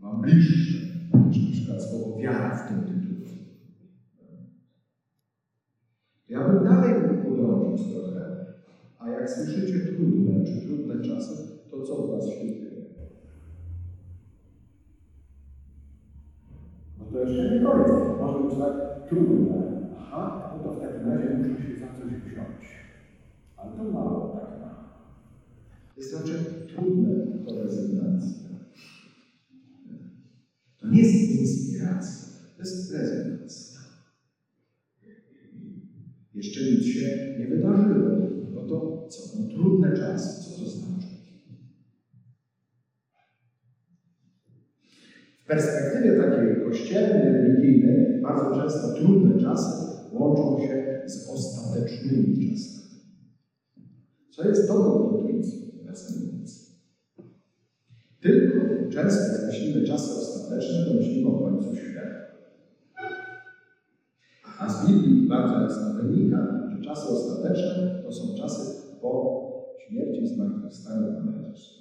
Wam 0.00 0.20
bliższe 0.22 0.78
niż 1.26 1.44
na 1.44 1.50
przykład 1.50 1.82
słowo 1.82 2.18
wiara 2.22 2.50
w 2.54 2.68
tym 2.68 2.80
tytule. 2.84 3.30
Ja 6.28 6.48
bym 6.48 6.64
dalej 6.64 6.94
podążył 7.22 7.76
trochę, 7.92 8.46
a 8.98 9.10
jak 9.10 9.30
słyszycie 9.30 9.78
trudne 9.78 10.44
czy 10.44 10.66
trudne 10.66 11.02
czasy, 11.02 11.34
to 11.70 11.82
co 11.82 11.94
w 12.02 12.10
Was 12.10 12.26
dzieje? 12.26 12.70
No 16.98 17.04
to 17.12 17.20
jeszcze 17.20 17.54
nie 17.54 17.60
koniec. 17.60 17.90
Może 18.20 18.38
być 18.44 18.58
tak 18.58 18.74
trudne. 19.08 19.78
Aha, 19.96 20.52
no 20.52 20.64
to 20.64 20.72
w 20.72 20.80
takim 20.80 21.08
razie 21.08 21.30
muszę 21.36 21.62
się. 21.62 21.77
Ale 23.58 23.76
to 23.76 23.84
mało 23.84 24.32
tak 24.34 24.60
ma. 24.60 24.88
Jest 25.96 26.10
to 26.10 26.16
znaczy 26.16 26.66
trudne 26.68 27.26
to 27.44 27.54
rezygnacja. 27.54 28.48
To 30.76 30.88
nie 30.88 30.98
jest 30.98 31.30
inspiracja, 31.30 32.26
to 32.56 32.62
jest 32.62 32.90
rezygnacja. 32.90 33.78
Jeszcze 36.34 36.60
nic 36.62 36.84
się 36.84 37.18
nie 37.38 37.46
wydarzyło. 37.46 38.10
No 38.54 38.62
to 38.62 39.06
co? 39.08 39.22
No, 39.38 39.44
trudne 39.44 39.92
czasy. 39.96 40.50
Co 40.50 40.58
to 40.58 40.70
znaczy? 40.70 41.08
W 45.42 45.46
perspektywie 45.46 46.12
takiej 46.16 46.62
kościelnej, 46.64 47.30
religijnej, 47.32 48.20
bardzo 48.22 48.54
często 48.56 48.88
trudne 48.88 49.36
czasy 49.40 49.72
łączą 50.10 50.58
się 50.58 51.02
z 51.04 51.28
ostatecznymi 51.28 52.38
czasami. 52.38 52.77
Co 54.38 54.48
jest 54.48 54.68
dobrą 54.68 55.10
intuicją, 55.12 55.66
nawiasem 55.76 56.26
mówiąc. 56.26 56.78
Tylko 58.20 58.58
często, 58.92 59.46
myślimy 59.46 59.86
czasy 59.86 60.10
ostateczne, 60.12 60.84
to 60.84 60.94
myślimy 60.94 61.28
o 61.28 61.38
końcu 61.38 61.76
świata. 61.76 62.18
A 64.58 64.68
z 64.68 64.86
Biblii 64.86 65.28
bardzo 65.28 65.60
jasno 65.60 66.02
wynika, 66.02 66.68
że 66.72 66.84
czasy 66.84 67.08
ostateczne 67.08 68.02
to 68.02 68.12
są 68.12 68.34
czasy 68.34 68.82
po 69.00 69.40
śmierci 69.78 70.22
i 70.22 70.26
zmartwychwstaniu 70.26 71.12
Pana 71.12 71.38
Jezusa. 71.38 71.74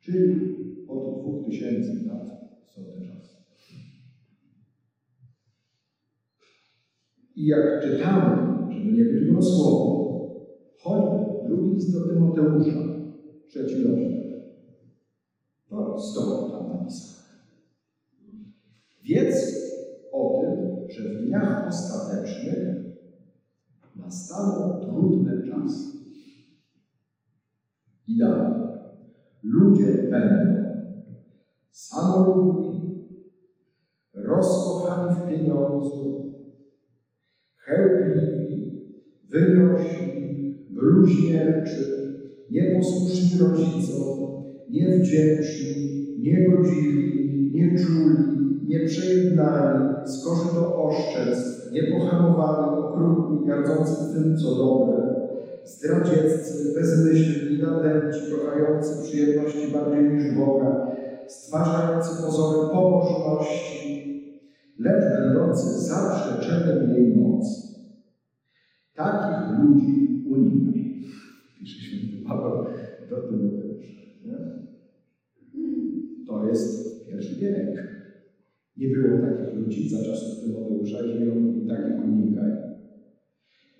Czyli 0.00 0.56
od 0.88 1.20
dwóch 1.20 1.46
tysięcy 1.46 2.06
lat 2.06 2.28
są 2.64 2.82
te 2.84 3.06
czasy. 3.06 3.36
I 7.36 7.46
jak 7.46 7.82
czytamy, 7.82 8.72
żeby 8.74 8.92
nie 8.92 9.04
być 9.04 9.30
grosłownym, 9.30 10.11
choć 10.82 11.02
drugi 11.46 11.74
list 11.74 11.92
do 11.92 12.08
Tymoteusza, 12.08 12.78
trzeci 13.48 13.84
rozdział, 13.84 14.22
to 15.68 15.96
tobą 16.14 16.50
tam 16.50 16.78
napisane. 16.78 17.22
Wiedz 19.02 19.62
o 20.12 20.40
tym, 20.40 20.88
że 20.88 21.08
w 21.08 21.26
dniach 21.26 21.68
ostatecznych 21.68 22.72
nastaną 23.96 24.80
trudne 24.80 25.42
czasy. 25.42 25.98
I 28.08 28.18
dalej. 28.18 28.52
Ludzie 29.42 30.08
będą 30.10 30.62
samolubni, 31.70 33.06
rozkochani 34.14 35.14
w 35.14 35.28
pieniądzu, 35.28 36.32
chełpliwi, 37.56 38.82
wynośni, 39.28 40.31
bluźnierczy, 40.82 42.02
nieposłuszni 42.50 43.40
rodzicom, 43.40 44.18
niewdzięczni, 44.70 46.06
niegodziwi, 46.18 47.50
nieczuli, 47.54 48.16
nieprzejednani, 48.66 49.94
skorzy 50.06 50.54
do 50.54 50.84
oszczerstw, 50.84 51.72
niepohamowani, 51.72 52.78
okrutni, 52.78 53.46
gardzący 53.46 54.14
tym, 54.14 54.36
co 54.36 54.54
dobre, 54.54 55.14
zdradzieccy, 55.64 56.74
bezmyślni, 56.74 57.58
nadęci, 57.58 58.20
kochający 58.30 59.02
przyjemności 59.02 59.72
bardziej 59.72 60.04
niż 60.04 60.34
Boga, 60.34 60.86
stwarzający 61.26 62.22
pozory 62.22 62.68
pobożności, 62.68 64.02
lecz 64.78 65.04
będący 65.18 65.80
zaprzeczeniem 65.80 66.90
jej 66.94 67.16
mocy. 67.16 67.71
Takich 69.02 69.58
ludzi 69.58 70.22
unikaj. 70.26 71.02
Pisze 71.58 71.80
święty 71.80 72.24
Paweł 72.24 72.64
do 73.10 73.16
Tymoteusza. 73.16 73.92
To 76.26 76.48
jest 76.48 77.06
pierwszy 77.06 77.40
wiek. 77.40 77.92
Nie 78.76 78.88
było 78.88 79.18
takich 79.18 79.54
ludzi 79.54 79.88
za 79.88 80.04
czasów 80.04 80.44
Tymoteusza, 80.44 80.98
jeżeli 81.06 81.30
on 81.30 81.40
mówi 81.40 81.68
takich 81.68 82.04
unikaj. 82.04 82.52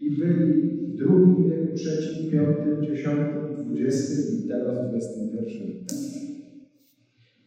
I 0.01 0.11
byli 0.11 0.63
w 0.89 0.97
drugim 0.97 1.51
wieku, 1.51 1.75
trzecim, 1.75 2.31
piątym, 2.31 2.85
dziesiątym, 2.85 3.65
dwudziestym 3.65 4.45
i 4.45 4.49
teraz 4.49 4.89
dwudziestym 4.89 5.29
pierwszym 5.33 5.67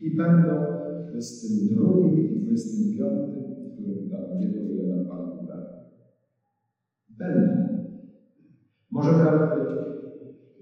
I 0.01 0.15
będą 0.15 0.55
dwudziestym 1.03 1.75
drugim 1.75 2.19
i 2.19 2.39
dwudziestym 2.39 2.97
piątym, 2.97 3.43
w 3.43 3.73
którym 3.73 4.09
tam 4.09 4.39
nie 4.39 4.47
wiele 4.47 4.95
nam 4.95 5.05
Pan 5.05 5.47
da. 5.47 5.85
Będą. 7.09 7.64
Może 8.91 9.11
nawet, 9.11 9.69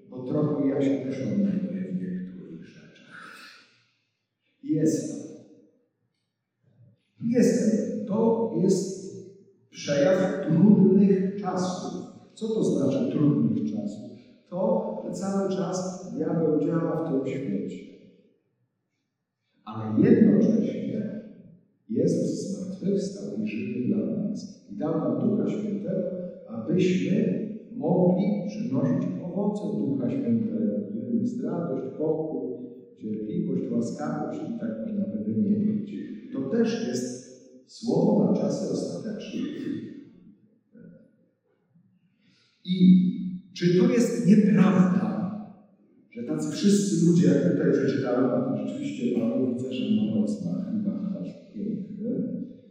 bo 0.09 0.23
trochę 0.23 0.67
ja 0.67 0.81
się 0.81 1.05
też 1.05 1.21
odnajduję 1.21 1.91
w 1.91 1.99
niektórych 1.99 2.65
rzeczach. 2.65 3.35
Jest 4.63 5.23
Jestem. 7.23 8.05
To 8.07 8.51
jest 8.61 9.13
przejaw 9.69 10.47
trudnych 10.47 11.41
czasów. 11.41 12.03
Co 12.33 12.47
to 12.47 12.63
znaczy 12.63 13.11
trudnych 13.11 13.71
czasów? 13.71 14.11
To, 14.49 15.01
że 15.05 15.11
cały 15.11 15.49
czas 15.49 16.09
diabeł 16.15 16.59
działa 16.59 17.05
w 17.05 17.11
tym 17.11 17.27
świecie. 17.27 17.77
Ale 19.65 20.09
jednocześnie 20.09 21.21
Jezus 21.89 22.49
zmartwychwstał 22.49 23.43
i 23.43 23.47
żyje 23.47 23.87
dla 23.87 23.97
nas. 23.97 24.67
I 24.69 24.75
dał 24.75 24.99
nam 24.99 25.19
Ducha 25.19 25.49
Świętego, 25.49 26.09
abyśmy 26.47 27.42
mogli 27.75 28.45
przynosić 28.47 29.09
owoce 29.21 29.77
Ducha 29.77 30.09
Świętego, 30.09 30.79
którym 30.89 31.19
jest 31.19 31.43
radość, 31.43 31.83
pokój, 31.97 32.53
cierpliwość, 32.97 33.71
łaskawość 33.71 34.39
i 34.49 34.59
tak 34.59 34.85
można 34.85 35.05
by 35.05 35.23
wymienić. 35.23 35.95
To 36.33 36.49
też 36.49 36.87
jest 36.87 37.33
słowo 37.65 38.25
na 38.25 38.33
czasy 38.33 38.71
ostateczne. 38.71 39.39
I 42.65 43.03
czy 43.53 43.77
to 43.77 43.89
jest 43.89 44.27
nieprawda, 44.27 45.13
że 46.11 46.23
tacy 46.23 46.51
wszyscy 46.51 47.05
ludzie, 47.05 47.27
jak 47.27 47.51
tutaj 47.51 47.71
przeczytałem, 47.71 48.25
a 48.25 48.41
to 48.41 48.67
rzeczywiście 48.67 49.19
Paweł 49.19 49.47
widzę, 49.47 49.73
że 49.73 49.95
ma 50.45 50.65
chyba 50.71 51.19
aż 51.21 51.53
piękny. 51.53 52.23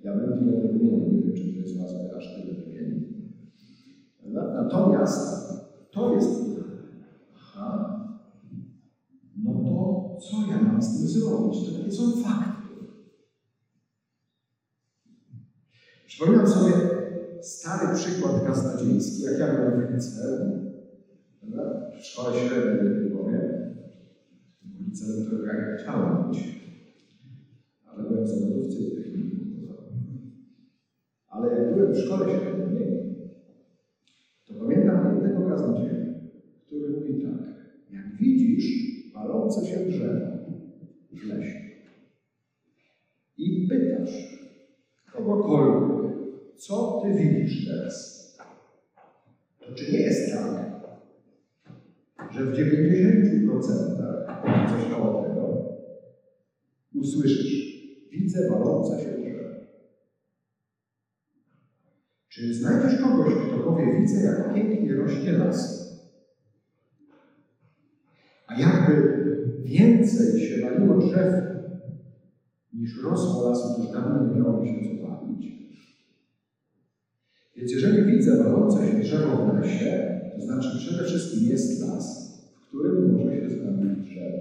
Ja 0.02 0.16
bym 0.16 0.38
tyle 0.38 0.62
nie 0.62 0.68
wymienił, 0.68 1.22
wiem, 1.22 1.34
czy 1.34 1.54
to 1.54 1.60
jest 1.60 1.76
łatwe 1.78 2.16
aż 2.16 2.34
tyle 2.34 2.54
wymienić. 2.54 3.12
Natomiast 4.33 5.53
to 5.90 6.14
jest 6.14 6.42
aha, 7.35 7.85
no 9.37 9.55
to 9.55 10.03
co 10.18 10.42
ja 10.51 10.59
mam 10.59 10.83
z 10.83 10.92
tym 10.92 11.09
zrobić? 11.09 11.64
To 11.64 11.73
takie 11.73 11.92
są 11.92 12.16
fakty. 12.16 12.62
Przypominam 16.07 16.47
sobie 16.47 16.73
stary 17.40 17.95
przykład 17.95 18.45
kaznodziejski, 18.47 19.23
jak 19.23 19.38
ja 19.38 19.49
byłem 19.49 19.88
w 19.88 19.90
liceum, 19.92 20.53
w 21.90 22.05
szkole 22.07 22.35
średniej 22.35 22.90
w 22.90 22.99
Lwowie. 22.99 23.42
W 24.62 24.87
liceum 24.87 25.25
to 25.25 25.47
jak 25.47 25.79
chciałem 25.79 26.25
być, 26.27 26.62
ale 27.87 28.03
byłem 28.03 28.25
w 28.25 28.29
zawodówce 28.29 28.79
i 28.79 28.95
technikum. 28.95 29.42
Ale 31.29 31.51
jak 31.51 31.68
byłem 31.68 31.95
w 31.95 31.99
szkole 31.99 32.31
średniej, 32.31 33.01
który 36.72 36.88
mówi 36.88 37.22
tak, 37.22 37.54
jak 37.90 38.16
widzisz 38.16 38.92
palące 39.12 39.66
się 39.66 39.87
drzewo 39.87 40.38
w 41.11 41.24
lesie 41.24 41.58
i 43.37 43.68
pytasz 43.68 44.38
kogokolwiek, 45.12 46.12
co 46.56 47.00
Ty 47.02 47.14
widzisz 47.14 47.66
teraz? 47.66 48.22
To 49.58 49.74
czy 49.74 49.92
nie 49.92 49.98
jest 49.98 50.32
tak, 50.32 50.72
że 52.30 52.44
w 52.44 52.52
90% 52.52 54.70
coś 54.70 54.85
koło 54.85 55.24
tego 55.24 55.66
usłyszysz, 56.94 57.82
widzę 58.11 58.50
walące 58.50 58.98
się 58.98 59.11
drzewo. 59.11 59.42
Czy 62.28 62.54
znajdziesz 62.54 63.00
kogoś, 63.00 63.35
kto 63.35 63.58
powie, 63.58 64.00
widzę, 64.00 64.22
jak 64.22 64.54
pięknie 64.54 64.94
rośnie 64.94 65.32
las? 65.32 65.82
A 68.52 68.61
jakby 68.61 69.22
więcej 70.02 70.40
się 70.40 70.62
waliło 70.62 70.98
drzew, 70.98 71.34
niż 72.74 73.02
rosło 73.02 73.48
lasu, 73.48 73.74
to 73.74 73.82
już 73.82 73.92
dawno 73.92 74.28
nie 74.28 74.40
miało 74.40 74.66
się 74.66 74.74
co 74.88 75.06
palić. 75.06 75.62
Więc 77.56 77.72
jeżeli 77.72 78.12
widzę 78.12 78.44
walące 78.44 78.86
się 78.86 78.98
drzewo 78.98 79.36
w 79.36 79.56
lesie, 79.56 80.20
to 80.36 80.42
znaczy 80.42 80.68
przede 80.78 81.04
wszystkim 81.04 81.50
jest 81.50 81.80
las, 81.80 82.32
w 82.54 82.68
którym 82.68 83.12
może 83.12 83.36
się 83.36 83.50
znaleźć 83.50 84.10
drzewo. 84.10 84.38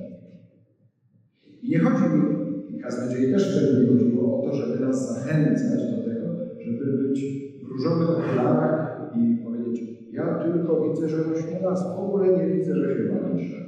I 1.62 1.70
nie 1.70 1.80
chodzi 1.80 2.04
mi, 2.16 2.80
kaznodziei 2.82 3.32
też 3.32 3.52
wtedy 3.52 3.82
nie 3.82 3.88
chodziło 3.88 4.42
o 4.42 4.46
to, 4.46 4.54
żeby 4.54 4.80
nas 4.80 5.14
zachęcać 5.14 5.82
do 5.92 6.04
tego, 6.04 6.36
żeby 6.60 7.08
być 7.08 7.20
w 7.64 7.68
różowych 7.72 8.10
okularach 8.10 9.10
i 9.16 9.42
powiedzieć, 9.44 9.82
ja 10.12 10.40
tylko 10.44 10.90
widzę, 10.90 11.10
że 11.10 11.24
rośnie 11.24 11.60
las, 11.60 11.96
w 11.96 12.00
ogóle 12.00 12.38
nie 12.38 12.54
widzę, 12.54 12.76
że 12.76 12.96
się 12.96 13.06
wali 13.08 13.36
drzewo. 13.36 13.61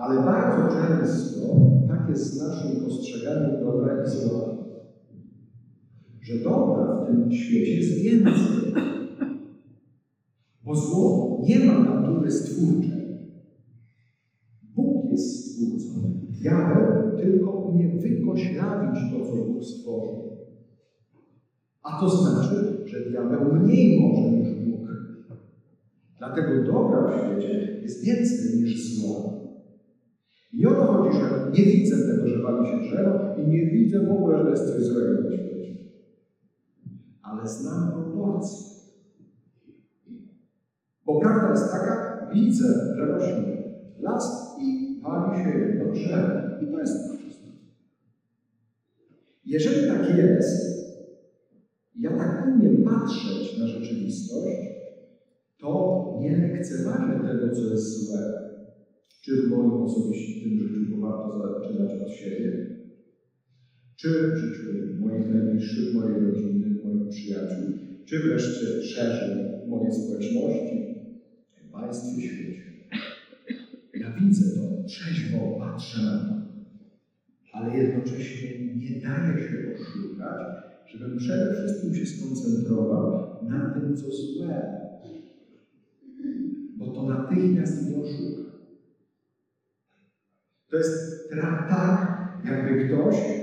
Ale 0.00 0.22
bardzo 0.24 0.74
często 0.76 1.40
tak 1.88 2.08
jest 2.08 2.34
z 2.34 2.42
naszym 2.42 2.84
postrzeganiem 2.84 3.60
dobra 3.60 4.04
i 4.04 4.10
zła 4.10 4.60
że 6.30 6.38
dobra 6.38 7.04
w 7.04 7.06
tym 7.06 7.32
świecie 7.32 7.74
jest 7.74 8.02
więcej. 8.02 8.74
Bo 10.64 10.74
zło 10.74 11.40
nie 11.44 11.58
ma 11.58 11.78
natury 11.78 12.30
stwórczej. 12.30 13.18
Bóg 14.74 15.10
jest 15.10 15.46
stwórcą. 15.46 16.10
Diabeł 16.28 17.16
tylko 17.16 17.50
umie 17.50 17.88
wykoślawić 17.88 19.00
to, 19.12 19.26
co 19.26 19.44
Bóg 19.46 19.64
stworzył. 19.64 20.30
A 21.82 22.00
to 22.00 22.08
znaczy, 22.08 22.84
że 22.86 23.10
diabeł 23.10 23.54
mniej 23.54 24.00
może 24.00 24.30
niż 24.30 24.48
Bóg. 24.66 24.88
Dlatego 26.18 26.64
dobra 26.64 27.08
w 27.08 27.20
świecie 27.20 27.80
jest 27.82 28.04
więcej 28.04 28.60
niż 28.60 28.98
zło. 28.98 29.40
I 30.52 30.66
o 30.66 30.70
to 30.70 30.84
chodzi, 30.84 31.18
że 31.18 31.50
nie 31.52 31.64
widzę 31.64 31.96
tego, 31.96 32.26
że 32.26 32.42
wali 32.42 32.66
się 32.70 32.76
drzewo 32.76 33.34
i 33.36 33.46
nie 33.46 33.66
widzę 33.66 34.00
w 34.06 34.10
ogóle, 34.10 34.44
że 34.44 34.50
jest 34.50 34.74
coś 34.74 34.82
złego 34.82 35.22
na 35.22 35.32
świecie 35.32 35.50
ale 37.30 37.48
znam 37.48 37.92
proporcje. 37.92 38.70
Bo 41.06 41.20
prawda 41.20 41.50
jest 41.50 41.72
taka, 41.72 42.26
widzę, 42.32 42.94
że 42.96 43.06
rośnie 43.06 43.62
las 43.98 44.54
i 44.58 44.98
pali 45.02 45.42
się 45.42 45.48
jedno 45.48 45.92
drzewo. 45.92 46.56
I 46.60 46.70
to 46.70 46.80
jest 46.80 47.06
to 47.06 47.14
wszystko. 47.18 47.50
Jeżeli 49.44 49.88
tak 49.88 50.16
jest, 50.18 50.80
ja 51.96 52.16
tak 52.16 52.46
umiem 52.46 52.84
patrzeć 52.84 53.58
na 53.58 53.66
rzeczywistość, 53.66 54.70
to 55.58 56.04
nie 56.20 56.36
lekceważę 56.36 57.20
tego, 57.24 57.54
co 57.54 57.66
jest 57.70 58.06
złe, 58.06 58.49
czy 59.20 59.42
w 59.42 59.48
moim 59.48 59.80
osobistym 59.82 60.58
życiu, 60.58 60.82
bo 60.90 60.98
warto 60.98 61.38
zaczynać 61.38 61.94
od 62.02 62.10
siebie, 62.10 62.66
czy 63.96 64.08
w 64.32 64.36
życiu 64.36 64.64
moich 64.98 65.28
najbliższych, 65.28 65.92
mojej 65.94 66.20
rodziny, 66.20 66.70
moich 66.82 67.08
przyjaciół, 67.08 67.64
czy 68.04 68.20
wreszcie 68.20 68.82
szerzej 68.82 69.60
mojej 69.66 69.92
społeczności, 69.92 71.00
państwie, 71.72 72.20
świecie. 72.20 72.70
Ja 73.94 74.14
widzę 74.14 74.54
to, 74.54 74.82
trzeźwo 74.86 75.56
patrzę 75.58 76.02
na 76.02 76.24
to, 76.26 76.40
ale 77.52 77.74
jednocześnie 77.74 78.54
nie 78.74 79.00
daję 79.00 79.38
się 79.38 79.56
oszukać, 79.74 80.46
żebym 80.86 81.16
przede 81.16 81.54
wszystkim 81.54 81.94
się 81.94 82.06
skoncentrował 82.06 83.18
na 83.40 83.72
tym, 83.74 83.96
co 83.96 84.12
złe, 84.12 84.70
bo 86.76 86.92
to 86.92 87.02
natychmiast 87.02 87.82
mnie 87.82 87.98
oszuka. 87.98 88.49
To 90.70 90.76
jest 90.76 91.20
tak, 91.66 92.06
jakby 92.44 92.74
ktoś 92.74 93.42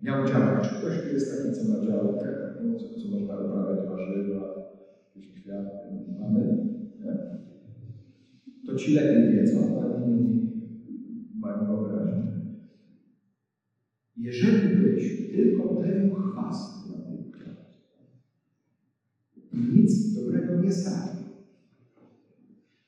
miał 0.00 0.24
działać. 0.24 0.60
Czy 0.60 0.72
ktoś 0.72 1.00
tu 1.00 1.08
jest 1.08 1.28
taki, 1.28 1.50
co 1.50 1.64
ma 1.64 1.78
działkę, 1.78 2.46
no, 2.58 2.74
co, 2.74 2.88
co 2.88 3.08
można 3.08 3.36
uprawiać 3.36 3.82
warzywa, 3.82 4.50
jakieś 5.06 5.28
kwiaty, 5.28 5.94
mamy, 6.12 6.50
nie? 6.98 7.16
to 8.64 8.74
ci 8.74 8.90
lepiej 8.90 9.24
wiedzą, 9.26 9.78
a 9.80 9.86
inni 9.86 10.40
mają 11.34 11.62
wyobraźnię. 11.62 12.36
Jeżeli 14.16 14.68
byś 14.68 15.18
tylko 15.28 15.66
plewił 15.66 16.10
chwast 16.10 16.80
tym 16.80 17.02
i 19.52 19.58
nic 19.72 20.10
dobrego 20.10 20.54
nie 20.54 20.72
sadził, 20.72 21.26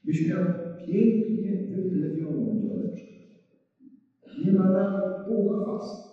byś 0.04 0.24
miał 0.24 0.46
pięknie 0.76 1.56
wyplewioną 1.56 2.56
działeczkę. 2.56 2.87
Nie 4.48 4.54
ma 4.54 4.70
nawet 4.72 5.24
pół 5.24 5.48
chwastu 5.48 6.08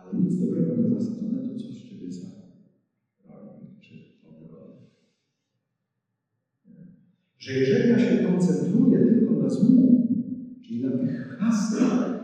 ale 0.00 0.14
nic 0.14 0.38
dobrego 0.38 0.74
nie 0.74 0.88
zasadzone, 0.88 1.42
to 1.42 1.54
coś 1.54 1.82
ciebie 1.82 2.12
za 2.12 2.26
rolnik 3.24 3.78
czy 3.80 3.98
ogrodzie. 4.22 4.80
Że 7.38 7.52
jeżeli 7.52 7.88
ja 7.88 7.98
się 7.98 8.22
koncentruję 8.22 9.00
tylko 9.00 9.34
na 9.34 9.50
złu, 9.50 10.04
czyli 10.60 10.80
na 10.80 10.98
tych 10.98 11.12
chwastach, 11.12 12.20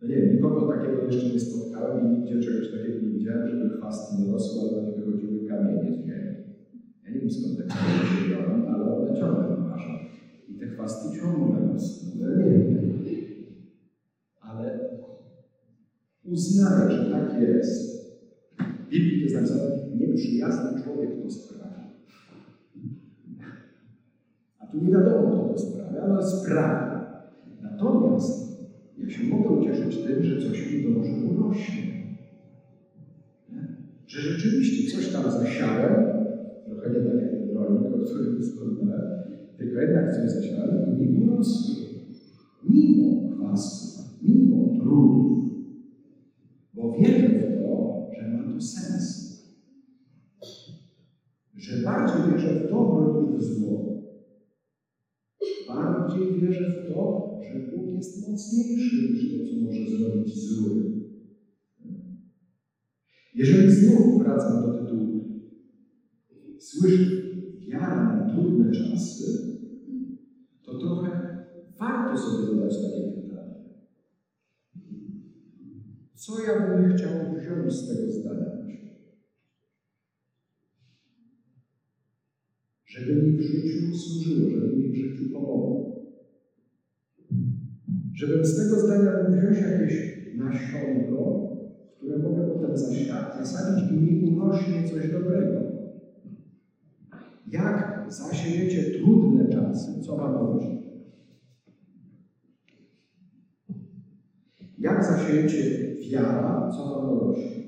no 0.00 0.08
nie 0.08 0.16
wiem, 0.16 0.30
nikogo 0.30 0.62
takiego 0.62 1.02
jeszcze 1.02 1.26
nie 1.28 1.38
spotkałem 1.38 2.06
i 2.06 2.10
nigdzie 2.10 2.38
czegoś 2.38 2.70
takiego 2.70 2.98
nie 2.98 3.08
widziałem, 3.08 3.48
żeby 3.48 3.68
chwasty 3.68 4.14
nie 4.16 4.26
rosły 4.26 4.60
albo 4.60 4.80
nie 4.80 4.92
wychodziły 4.92 5.40
kamienie 5.48 5.92
z 5.92 5.96
ziemi. 5.96 6.34
Ja 7.04 7.10
nie 7.10 7.20
wiem 7.20 7.30
skąd 7.30 7.56
te 7.56 7.64
kamienie 7.64 8.04
się 8.04 8.28
biorą, 8.30 8.62
ale 8.66 8.84
one 8.84 9.12
ciągle 9.12 9.46
wymarzą. 9.46 9.90
I 10.48 10.54
te 10.54 10.66
chwasty 10.66 11.08
ciągle 11.20 11.60
rosną. 11.72 12.08
Ja 12.20 12.28
nie 12.28 12.50
wiem. 12.50 12.92
Ale 14.40 14.78
uznaję, 16.24 16.90
że 16.90 17.10
tak 17.10 17.40
jest. 17.40 17.98
W 18.58 18.88
Biblii 18.88 19.22
jest 19.22 19.34
napisane, 19.34 19.70
nieprzyjazny 19.94 20.82
człowiek 20.82 21.22
to 21.22 21.30
sprawia. 21.30 21.88
A 24.58 24.66
tu 24.66 24.78
nie 24.78 24.90
wiadomo, 24.90 25.28
kto 25.28 25.48
to 25.52 25.58
sprawia, 25.58 26.02
ale 26.02 26.22
sprawia. 26.26 26.87
Natomiast 28.18 28.58
ja 28.96 29.08
się 29.08 29.22
mogę 29.22 29.50
ucieszyć 29.50 30.02
tym, 30.02 30.22
że 30.22 30.36
coś 30.36 30.70
mi 30.70 30.82
dobrze 30.82 31.14
urośnie. 31.14 31.84
Że 34.06 34.20
rzeczywiście 34.20 34.90
coś 34.90 35.12
tam 35.12 35.30
zasiałem, 35.30 36.02
trochę 36.64 36.90
nie 36.90 37.00
tak 37.00 37.18
jak 37.18 37.30
ten 37.38 37.50
rolnik, 37.54 37.92
o 37.92 37.98
którym 37.98 38.42
wspominałem, 38.42 39.10
tylko 39.58 39.80
jednak 39.80 40.12
coś 40.12 40.30
zasiałem 40.30 40.86
i 40.86 40.90
mi 40.90 41.22
urosło. 41.22 41.74
Mimo 42.64 43.28
kwasu, 43.28 43.86
mimo 44.22 44.74
trudów, 44.78 45.38
bo 46.74 46.90
wierzę 46.90 47.28
w 47.28 47.54
to, 47.54 47.98
że 48.10 48.28
ma 48.28 48.44
to 48.44 48.60
sens. 48.60 49.28
Że 51.54 51.82
bardziej 51.84 52.22
wierzę 52.22 52.52
w 52.52 52.68
dobro 52.68 53.20
niż 53.20 53.34
w 53.34 53.42
zło. 53.42 53.98
Bardziej 55.68 56.32
wierzę 56.32 56.66
w 56.66 56.88
to, 56.88 57.27
że 57.42 57.60
Bóg 57.60 57.92
jest 57.92 58.28
mocniejszy 58.28 58.96
niż 59.02 59.30
to, 59.30 59.40
co 59.40 59.56
może 59.56 59.86
zrobić 59.86 60.38
zły. 60.38 60.84
Jeżeli 63.34 63.70
znów 63.70 64.18
wracam 64.18 64.60
do 64.60 64.68
tytułu, 64.68 65.24
słyszę 66.58 67.02
wiara 67.68 68.02
na 68.02 68.20
trudne 68.32 68.70
czasy, 68.70 69.24
to 70.62 70.74
trochę 70.74 71.10
warto 71.78 72.16
sobie 72.16 72.44
zadać 72.44 72.80
takie 72.80 73.02
pytanie. 73.02 73.54
Co 76.14 76.38
ja 76.38 76.54
bym 76.68 76.96
chciał 76.96 77.34
wziąć 77.34 77.72
z 77.72 77.86
tego 77.86 78.10
zdania? 78.10 78.58
Żeby 82.84 83.22
mi 83.22 83.36
w 83.36 83.40
życiu 83.40 83.94
służyło, 83.94 84.50
żeby 84.50 84.76
mi 84.76 84.90
w 84.90 84.96
życiu 84.96 85.24
pomogło. 85.32 85.87
Żebym 88.18 88.44
z 88.44 88.56
tego 88.56 88.80
zdania 88.80 89.10
wziąć 89.28 89.58
jakieś 89.58 90.18
nasionko, 90.36 91.50
które 91.96 92.18
mogę 92.18 92.42
potem 92.42 92.76
zasadzić 93.38 93.90
i 93.90 93.94
mi 93.94 94.32
urośnie 94.32 94.88
coś 94.90 95.12
dobrego. 95.12 95.60
Jak 97.46 98.04
zasiejecie 98.12 98.98
trudne 98.98 99.48
czasy, 99.48 100.02
co 100.02 100.16
ma 100.16 100.40
urośnie? 100.40 100.78
Jak 104.78 105.04
zasiejecie 105.04 105.64
wiara, 106.10 106.70
co 106.76 106.86
ma 106.86 107.10
urośnie? 107.10 107.62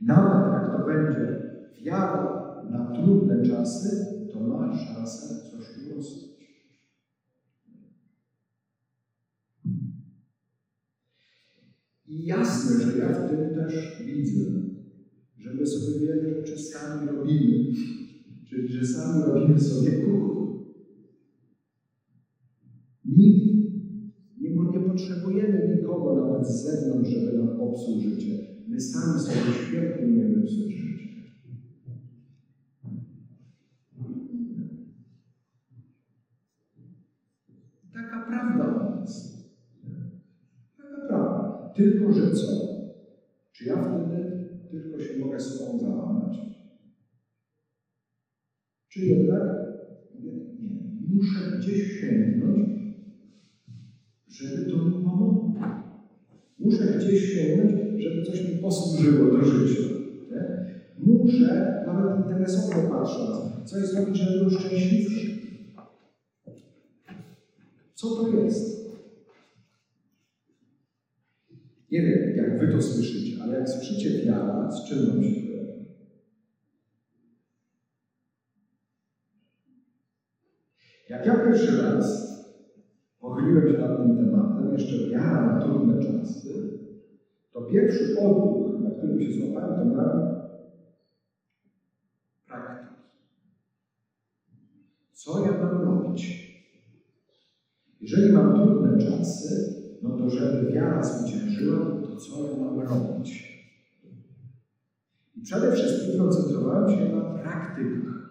Nawet 0.00 0.52
jak 0.52 0.78
to 0.78 0.86
będzie 0.86 1.42
wiara 1.84 2.54
na 2.70 2.92
trudne 2.92 3.42
czasy, 3.42 3.88
to 4.32 4.40
ma 4.40 4.72
szansę 4.72 5.42
coś 5.50 5.76
urosnąć. 5.76 6.37
Jasne, 12.28 12.80
że 12.80 12.98
ja 12.98 13.12
w 13.12 13.28
tym 13.28 13.54
też 13.54 14.02
widzę, 14.06 14.44
że 15.36 15.54
my 15.54 15.66
sobie 15.66 15.98
wiele 16.00 16.30
rzeczy 16.30 16.58
sami 16.58 17.06
robimy, 17.06 17.72
czyli 18.44 18.68
że 18.68 18.86
sami 18.86 19.22
robimy 19.22 19.60
sobie 19.60 19.90
kuchnię. 19.90 20.48
Nikt 23.04 23.48
nie, 24.40 24.50
nie 24.50 24.80
potrzebujemy 24.80 25.76
nikogo 25.76 26.14
nawet 26.14 26.46
z 26.46 26.62
zewnątrz, 26.62 27.10
żeby 27.10 27.38
nam 27.38 27.56
popsuł 27.56 28.00
życie. 28.00 28.38
My 28.66 28.80
sami 28.80 29.20
sobie 29.20 29.52
świetnie 29.52 30.06
umiemy 30.06 30.42
psuć 30.42 30.72
życie. 30.72 31.08
Taka 37.92 38.26
prawda 38.26 38.76
o 38.76 39.00
nas. 39.00 39.38
Tylko, 41.78 42.12
że 42.12 42.30
co? 42.30 42.46
Czy 43.52 43.64
ja 43.64 43.82
wtedy 43.82 44.48
tylko 44.70 45.00
się 45.00 45.18
mogę 45.18 45.40
sobą 45.40 45.78
załamać? 45.78 46.38
Czy 48.98 49.04
jednak 49.06 49.42
nie, 50.14 50.32
nie. 50.58 50.76
muszę 51.00 51.58
gdzieś 51.58 52.00
sięgnąć, 52.00 52.68
żeby 54.28 54.70
to 54.70 54.78
mi 54.78 55.02
pomogło. 55.02 55.52
Muszę 56.58 56.86
gdzieś 56.98 57.20
sięgnąć, 57.20 57.72
żeby 57.98 58.22
coś 58.22 58.44
mi 58.44 58.58
posłużyło 58.60 59.30
do 59.30 59.44
życia. 59.44 59.80
Nie? 60.30 60.64
Muszę, 60.96 61.82
nawet 61.86 62.16
interesowo 62.16 62.88
patrząc, 62.88 63.38
coś 63.64 63.86
zrobić, 63.86 64.16
żeby 64.18 64.38
był 64.38 64.48
szczęśliwszy. 64.50 65.30
Co 67.94 68.10
to 68.10 68.28
jest? 68.28 68.88
Nie 71.90 72.02
wiem, 72.02 72.36
jak 72.36 72.58
wy 72.58 72.72
to 72.72 72.80
słyszycie, 72.80 73.36
ale 73.42 73.58
jak 73.58 73.68
słyszycie 73.68 74.22
wiara, 74.26 74.70
z 74.70 74.88
czym 74.88 75.06
wam 75.06 75.22
się 75.22 75.42
kojarzy? 75.42 75.78
Jak 81.08 81.26
ja 81.26 81.36
pierwszy 81.44 81.76
raz 81.82 82.38
po 83.20 83.28
pochyliłem 83.28 83.68
się 83.68 83.78
nad 83.78 83.96
tym 83.96 84.16
tematem, 84.16 84.72
jeszcze 84.72 85.08
wiara 85.10 85.40
na 85.40 85.60
trudne 85.60 85.98
czasy, 85.98 86.68
to 87.52 87.62
pierwszy 87.62 88.04
odruch, 88.18 88.80
na 88.80 88.90
którym 88.90 89.20
się 89.20 89.32
złapałem, 89.32 89.78
to 89.78 89.84
miałem 89.84 90.22
praktyki. 92.46 92.94
Co 95.12 95.38
ja 95.38 95.56
mam 95.56 95.80
robić? 95.80 96.48
Jeżeli 98.00 98.32
mam 98.32 98.54
trudne 98.54 98.98
czasy, 98.98 99.74
no 100.00 100.16
to 100.16 100.28
żeby 100.30 100.66
wiara 100.66 101.02
zwyciężyła, 101.02 102.00
to 102.02 102.16
co 102.16 102.44
ja 102.44 102.56
mam 102.56 102.80
robić? 102.80 103.58
I 105.34 105.40
przede 105.40 105.70
wszystkim 105.70 106.16
koncentrowałem 106.16 106.88
się 106.88 107.06
na 107.06 107.22
praktykach. 107.22 108.27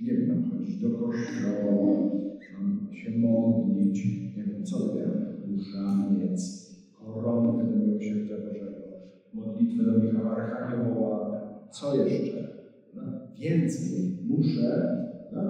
Nie 0.00 0.14
wiem, 0.14 0.42
chodzić 0.50 0.80
do 0.80 0.90
kościoła, 0.90 2.10
mam 2.52 2.92
się 2.92 3.10
modlić, 3.10 4.04
nie 4.36 4.44
wiem, 4.44 4.64
co 4.64 4.78
wybieram, 4.78 5.24
różaniec, 5.46 6.70
koronkę 6.92 7.64
do 7.64 7.76
Miłosierdzia 7.76 8.34
Bożego, 8.38 8.80
modlitwę 9.32 9.84
do 9.84 9.98
Michała 9.98 10.36
Archanioła, 10.36 11.40
co 11.70 11.96
jeszcze? 11.96 12.48
No, 12.94 13.02
więcej 13.38 14.18
muszę, 14.24 14.98
no, 15.32 15.40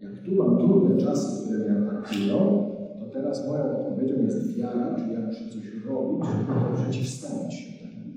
jak 0.00 0.22
tu 0.24 0.34
mam 0.34 0.58
trudne 0.58 0.96
czasy, 0.96 1.44
które 1.44 1.58
mnie 1.58 1.88
atakują, 1.88 2.38
to 3.00 3.06
teraz 3.12 3.48
moją 3.48 3.78
odpowiedzią 3.78 4.22
jest 4.22 4.56
wiara, 4.56 4.94
czyli 4.98 5.12
ja 5.12 5.20
muszę 5.20 5.48
coś 5.48 5.84
robić, 5.86 6.24
żeby 6.26 6.76
przeciwstawić 6.76 7.54
się 7.54 7.72
temu. 7.72 8.12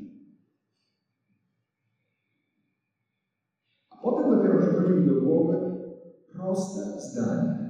A 3.89 3.97
potem 4.03 4.31
dopiero 4.31 4.59
przychodzi 4.59 4.93
mi 4.93 5.05
do 5.05 5.21
głowy 5.21 5.69
proste 6.49 7.01
zdanie 7.01 7.69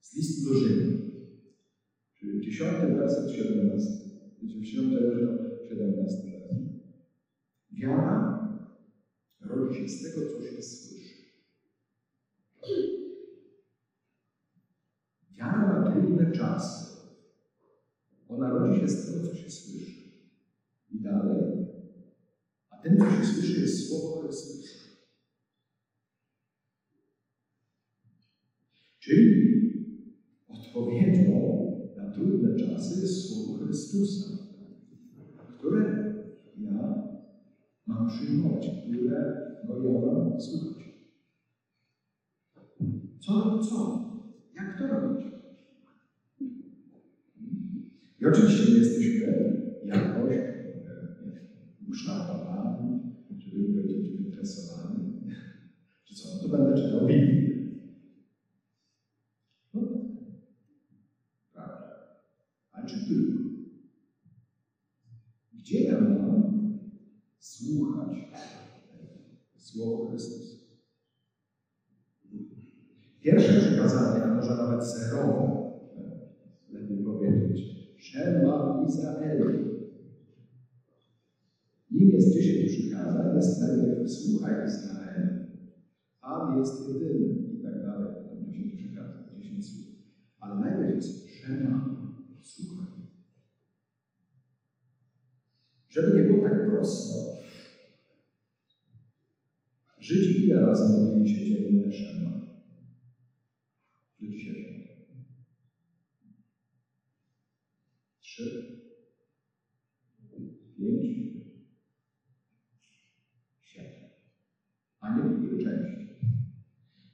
z 0.00 0.16
listu 0.16 0.48
do 0.48 0.54
Rzymu, 0.58 0.98
czyli 2.14 2.40
10 2.40 2.70
werset 2.96 3.30
17, 3.30 3.90
10 4.42 4.92
rozdział 4.92 5.28
17 5.68 6.30
werset. 6.30 6.58
Wiara 7.72 8.48
rodzi 9.40 9.80
się 9.80 9.88
z 9.88 10.02
tego, 10.02 10.26
co 10.26 10.42
się 10.42 10.62
słyszy. 10.62 11.14
Wiara 15.30 15.80
na 15.80 15.92
trudne 15.92 16.32
czasy. 16.32 16.96
Ona 18.28 18.50
rodzi 18.50 18.80
się 18.80 18.88
z 18.88 19.06
tego, 19.06 19.26
co 19.26 19.34
się 19.34 19.50
słyszy. 19.50 20.00
I 20.90 21.00
dalej. 21.00 21.66
A 22.70 22.76
tym, 22.76 22.98
co 22.98 23.04
się 23.10 23.24
słyszy, 23.24 23.60
jest 23.60 23.88
Słowo 23.88 24.20
Chrystusa. 24.22 24.83
Czyli 29.04 29.70
odpowiedzią 30.48 31.58
na 31.96 32.06
trudne 32.06 32.54
czasy 32.54 33.00
jest 33.00 33.28
Słowo 33.28 33.52
Chrystusa, 33.52 34.24
które 35.48 36.10
ja 36.56 36.94
mam 37.86 38.06
przyjmować, 38.06 38.70
którego 39.62 40.00
ja 40.06 40.12
mam 40.12 40.40
słuchać. 40.40 40.88
Co, 43.18 43.58
co? 43.58 44.08
Jak 44.54 44.78
to 44.78 44.86
robić? 44.86 45.34
I 48.20 48.26
oczywiście 48.26 48.72
nie 48.72 48.78
jesteśmy 48.78 49.26
jakoś 49.82 50.34
ukształtowani, 51.88 52.98
żeby 53.38 53.64
powiedzieć 53.64 54.10
wytresowani. 54.10 55.14
Czy 56.04 56.14
co? 56.14 56.28
No 56.34 56.42
to 56.42 56.48
będę 56.48 56.74
czytał 56.74 57.06
Biblię. 57.06 57.54
No, 59.74 59.80
prawda. 61.52 61.88
A 62.72 62.73
czy 62.86 63.06
tylko? 63.06 63.38
Gdzie 65.52 65.80
ja 65.80 65.98
mam 65.98 66.54
słuchać 67.38 68.30
Słowo 69.56 70.06
Chrystusa? 70.06 70.56
Pierwsze 73.20 73.52
przykazanie, 73.60 74.22
a 74.22 74.36
może 74.36 74.54
nawet 74.54 74.84
zerowe, 74.84 75.50
lepiej 76.68 77.04
powiedzieć, 77.04 77.68
Szema 77.96 78.82
Izraelu. 78.86 79.74
Nim 81.90 82.10
jest 82.10 82.32
dziesięć 82.32 82.70
przykazań, 82.70 83.36
jest 83.36 83.60
najpierw 83.60 84.10
słuchaj 84.10 84.64
Izrael, 84.64 85.44
Pan 86.24 86.58
jest 86.58 86.88
jedyny 86.88 87.34
i 87.52 87.60
tak 87.60 87.82
dalej. 87.82 88.10
Tam 88.28 88.44
dziesięć 88.44 88.74
przykazań, 88.74 89.24
dziesięć 89.36 89.66
słów. 89.66 89.86
Ale 90.38 90.58
najpierw 90.58 90.94
jest 90.94 91.28
Szema, 91.28 91.93
słuchaj. 92.44 93.04
Żeby 95.88 96.12
nie 96.12 96.22
było 96.22 96.38
tak 96.38 96.64
prosto, 96.64 97.28
Żydzi 99.98 100.40
ile 100.42 100.60
razy 100.60 100.86
modlili 100.86 101.26
się 101.26 101.42
dziennie 101.42 101.90
Szema? 101.90 102.38
Do 104.20 104.26
dzisiaj. 104.26 104.64
Trzy, 108.20 108.54
pięć, 110.76 111.20
siedem. 113.60 114.04
A 115.00 115.10
nie 115.10 115.24
tylko 115.24 115.56
części. 115.56 116.08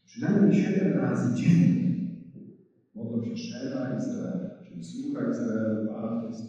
Przynajmniej 0.05 0.53
siedem 0.53 0.93
razy 0.93 1.33
dziennie 1.33 1.95
modlą 2.95 3.23
się 3.23 3.37
Szema 3.37 3.89
Izrael, 3.89 4.50
czyli 4.81 4.85
słucha 4.89 5.29
Izraelu, 5.29 5.79
Pan 5.87 6.23
jest 6.27 6.49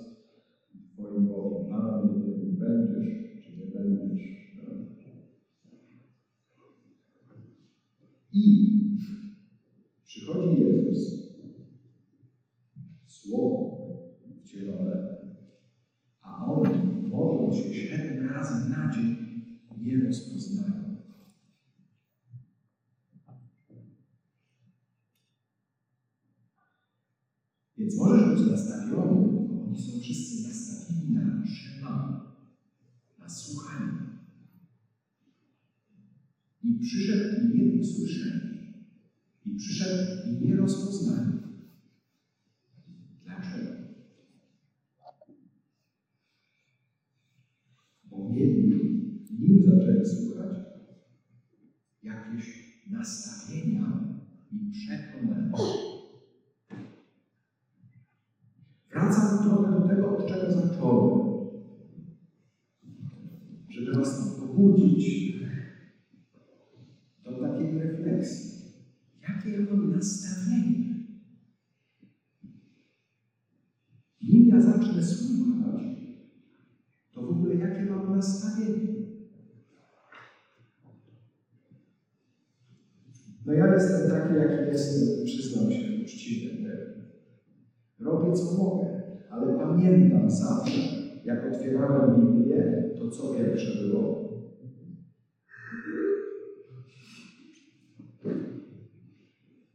Twoim 0.88 1.26
Bogiem, 1.26 1.66
Panem 1.68 2.08
nie 2.42 2.54
będziesz, 2.54 3.20
czy 3.40 3.54
nie 3.54 3.66
będziesz. 3.66 4.36
I 8.32 8.72
przychodzi 10.04 10.56
Jezus, 10.56 11.22
Słowo 13.06 13.68
wcielone, 14.40 15.02
a 16.22 16.46
oni 16.46 16.90
modlą 17.02 17.52
się 17.52 17.74
siedem 17.74 18.20
razy 18.20 18.70
na 18.70 18.90
dzień, 18.90 19.20
nie 19.76 19.98
rozpoznają. 20.00 20.92
Więc 27.92 28.00
możesz 28.00 28.40
być 28.40 28.52
nastawiony, 28.52 29.48
bo 29.48 29.64
oni 29.64 29.78
są 29.78 30.00
wszyscy 30.00 30.48
nastawieni 30.48 31.14
na 31.14 31.46
szema, 31.46 32.26
na 33.20 33.30
słuchanie. 33.30 34.00
I 36.64 36.80
przyszedł 36.80 37.24
i 37.42 37.58
nie 37.58 37.80
usłyszeli. 37.80 38.74
I 39.46 39.56
przyszedł 39.56 40.30
i 40.30 40.46
nie 40.46 40.56
rozpoznali. 40.56 41.32
Dlaczego? 43.24 43.72
Bo 48.06 48.30
mieli, 48.30 48.70
nim 49.40 49.64
zaczęli 49.66 50.06
słuchać, 50.06 50.58
jakieś 52.04 52.46
nastawienia 52.90 54.16
i 54.52 54.72
przekonania. 54.72 55.52
Wracam 58.92 59.44
trochę 59.44 59.72
do 59.72 59.88
tego, 59.88 60.18
od 60.18 60.28
czego 60.28 60.52
zacząłem. 60.52 61.32
Żeby 63.70 63.94
Was 63.94 64.40
pobudzić 64.40 65.32
do 67.24 67.32
takiej 67.32 67.80
refleksji. 67.80 68.62
Jakie 69.30 69.50
ja 69.50 69.60
mam 69.60 69.92
nastawienie? 69.92 70.92
Nim 74.24 74.48
ja 74.48 74.62
zacznę 74.62 75.04
słuchać, 75.04 75.82
to 77.12 77.22
w 77.22 77.30
ogóle 77.30 77.56
jakie 77.56 77.86
mam 77.86 78.16
nastawienie? 78.16 78.92
No 83.46 83.54
ja 83.54 83.74
jestem 83.74 84.10
taki, 84.12 84.36
jaki 84.36 84.68
jestem, 84.72 85.26
przyznam 85.26 85.72
się 85.72 86.04
uczciwie. 86.04 86.52
Robię 88.00 88.34
co 88.34 88.58
mogę, 88.58 89.02
ale 89.30 89.58
pamiętam 89.58 90.32
zawsze, 90.32 90.82
jak 91.26 91.54
otwierałem 91.54 92.16
Biblię, 92.16 92.92
to 92.98 93.10
co 93.10 93.34
pierwsze 93.34 93.88
było? 93.88 94.22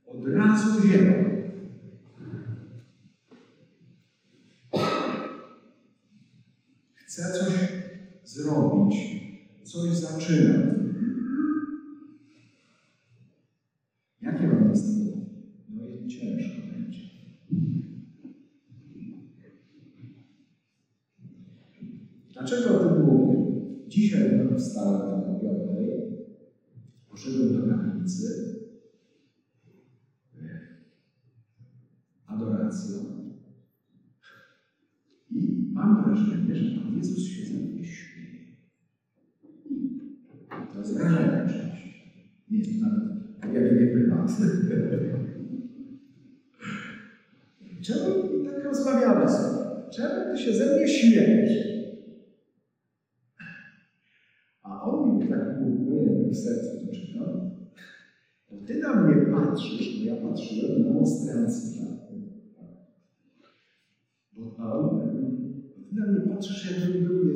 Od 0.06 0.28
razu 0.28 0.82
ziemia. 0.88 1.26
Chcę 6.94 7.22
coś 7.32 7.52
zrobić, 8.24 8.96
coś 9.64 9.90
zaczynam. 9.90 10.76
Jakie 14.22 14.46
mam 14.46 14.68
nastawienie? 14.68 15.26
No 15.68 15.82
i 15.87 16.09
ciężko 16.09 16.61
będzie. 16.72 17.00
Dzisiaj 23.88 24.30
rano 24.30 24.59
wstałem 24.59 25.00
tak 25.00 25.28
o 25.28 25.40
piątej, 25.40 26.02
poszedłem 27.11 27.52
do 27.52 27.76
kaplicy, 27.76 28.26
adoracją 32.26 32.96
i 35.30 35.70
mam 35.72 36.04
wrażenie, 36.04 36.54
że 36.54 36.80
Pan 36.80 36.96
Jezus 36.96 37.24
się 37.24 37.46
ze 37.46 37.59
mnie 37.59 37.85
śmieje. 37.85 38.56
To 40.72 40.78
jest 40.78 40.94
wrażenie 40.94 41.42
oczywiście. 41.46 42.11
Nie, 42.50 42.62
to 42.64 42.87
nawet 42.87 43.04
objawienie 43.44 43.87
prywatne. 43.92 44.46
Czemu 47.82 48.40
i 48.40 48.46
tak 48.46 48.64
rozmawiamy 48.64 49.28
sobie? 49.28 49.90
Czemu 49.92 50.32
ty 50.32 50.42
się 50.42 50.52
ze 50.52 50.76
mnie 50.76 50.88
śmiejesz? 50.88 51.76
A 54.62 54.82
on 54.82 55.18
mi 55.18 55.28
tak 55.28 55.61
mówi, 55.61 56.30
w 56.30 56.37
sercu 56.37 56.87
to 56.87 56.92
czytał. 56.92 57.50
Bo 58.50 58.66
ty 58.66 58.78
na 58.78 59.02
mnie 59.02 59.26
patrzysz, 59.26 59.98
bo 59.98 60.04
ja 60.04 60.16
patrzyłem 60.16 60.82
na 60.82 60.92
monstrancję. 60.92 61.87
Bo 64.32 64.56
a 64.59 64.72
on, 64.78 64.98
bo 65.76 65.82
ty 65.88 65.94
na 65.94 66.06
mnie 66.06 66.35
patrzysz, 66.35 66.70
jakbym 66.70 67.04
był 67.04 67.30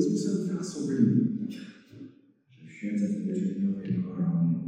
Jezusem 0.61 0.87
frasobliwym. 0.87 1.47
Że 2.49 2.67
siedzę 2.69 3.07
w 3.09 3.25
wieczerniowej 3.25 3.95
koronie. 3.95 4.59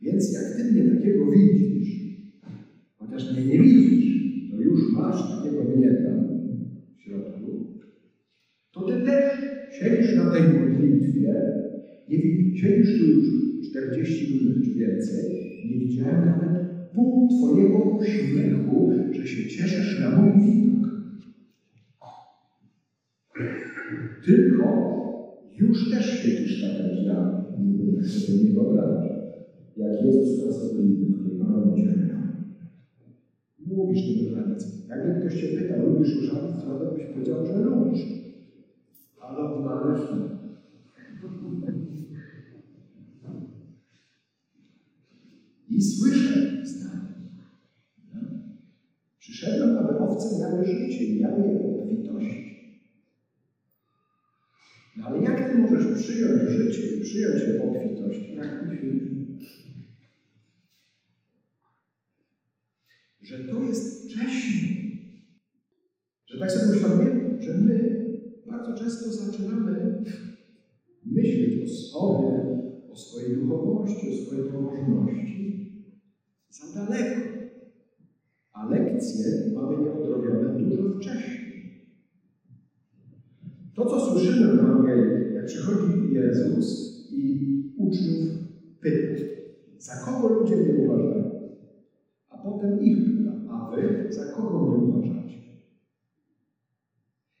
Więc 0.00 0.32
jak 0.32 0.56
ty 0.56 0.64
mnie 0.64 0.84
takiego 0.84 1.30
widzisz, 1.30 2.00
chociaż 2.96 3.30
mnie 3.30 3.44
nie 3.44 3.58
widzisz, 3.60 4.20
to 4.50 4.60
już 4.60 4.92
masz 4.92 5.28
takiego 5.28 5.64
mnie 5.64 5.92
tam 5.92 6.24
w 6.96 7.02
środku, 7.02 7.62
to 8.72 8.82
ty 8.82 9.02
też 9.02 9.24
siedzisz 9.68 10.14
na 10.14 10.30
tej 10.32 10.42
modlitwie, 10.52 11.32
nie 12.08 12.18
siedzisz 12.54 12.98
tu 12.98 13.04
już 13.04 13.26
40 13.62 14.34
minut 14.34 14.64
czy 14.64 14.72
więcej, 14.72 15.24
nie 15.64 15.78
widziałem 15.78 16.24
nawet 16.24 16.50
pół 16.92 17.28
twojego 17.28 17.78
uśmiechu, 17.78 18.90
że 19.10 19.26
się 19.26 19.46
cieszysz 19.46 19.98
na 19.98 20.10
mój 20.10 20.32
widok. 20.40 20.69
Tylko 24.24 24.64
już 25.58 25.90
też 25.90 26.04
siedzisz 26.04 26.60
tak 26.60 26.78
jak 26.78 27.02
ja, 27.02 27.32
nie 27.58 28.04
sobie 28.04 28.38
nie 28.38 28.50
wyobrażasz, 28.50 29.06
jak 29.76 30.02
Jezus 30.02 30.40
pracowniczy 30.40 31.06
w 31.06 31.24
tej 31.24 31.36
ziemia. 31.76 32.20
Mówisz 33.58 34.06
tym 34.06 34.26
różaniec. 34.26 34.66
Jakby 34.88 35.20
ktoś 35.20 35.40
Cię 35.40 35.46
pytał, 35.46 35.82
lubisz 35.82 36.14
różaniec, 36.16 36.64
to 36.64 36.92
byś 36.94 37.04
powiedział, 37.04 37.46
że 37.46 37.60
lubisz. 37.60 38.06
Ale 39.20 39.48
odnaleźć 39.48 40.04
I 45.70 45.82
słyszę 45.82 46.64
zdanie. 46.64 47.14
Przyszedłem, 49.18 49.78
aby 49.78 49.98
owce 49.98 50.38
miały 50.38 50.64
życie 50.64 51.04
i 51.04 51.20
miały 51.20 51.46
je 51.46 51.58
w 51.58 51.66
obfitości. 51.66 52.50
Ale 55.02 55.18
jak 55.18 55.48
ty 55.48 55.54
możesz 55.54 55.86
przyjąć 55.86 56.42
życie 56.42 56.82
i 56.96 57.00
przyjąć 57.00 57.46
obfitości, 57.58 58.32
jak 58.32 58.62
myślisz? 58.62 59.04
Że 63.20 63.38
to 63.38 63.62
jest 63.62 64.04
wcześniej. 64.04 64.90
Że 66.26 66.38
tak 66.38 66.50
sobie 66.52 66.70
uświadomiłem, 66.70 67.36
że 67.38 67.54
my 67.54 68.06
bardzo 68.46 68.72
często 68.74 69.12
zaczynamy 69.12 69.90
myśleć 71.04 71.56
o 71.62 71.66
sobie, 71.66 72.44
o 72.88 72.96
swojej 72.96 73.32
duchowości, 73.32 74.08
o 74.08 74.12
swojej 74.12 74.42
pobożności 74.42 75.60
za 76.48 76.66
daleko. 76.74 77.20
A 78.52 78.64
lekcje 78.64 79.24
mamy 79.54 79.76
nieodrobione 79.76 80.50
dużo 80.56 80.88
wcześniej. 80.96 81.39
To, 83.80 83.86
co 83.86 84.00
słyszymy 84.00 84.56
w 84.56 84.58
Ewangelii, 84.58 85.34
jak 85.34 85.46
przychodzi 85.46 86.12
Jezus 86.12 86.98
i 87.10 87.72
uczniów 87.76 88.24
pyta, 88.80 89.14
za 89.78 89.96
kogo 90.04 90.28
ludzie 90.28 90.56
mnie 90.56 90.74
uważają? 90.74 91.24
A 92.28 92.38
potem 92.38 92.82
ich 92.82 93.04
pyta, 93.04 93.42
a 93.48 93.70
wy 93.70 94.12
za 94.12 94.24
kogo 94.24 94.60
mnie 94.60 94.78
uważacie? 94.78 95.38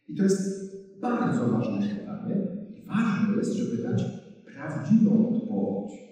I 0.08 0.14
to 0.14 0.22
jest 0.22 0.70
bardzo 1.00 1.48
ważne 1.48 1.78
pytanie. 1.78 2.42
I 2.74 2.82
ważne 2.82 3.36
jest, 3.36 3.52
żeby 3.52 3.82
dać 3.82 4.04
prawdziwą 4.44 5.28
odpowiedź. 5.28 6.10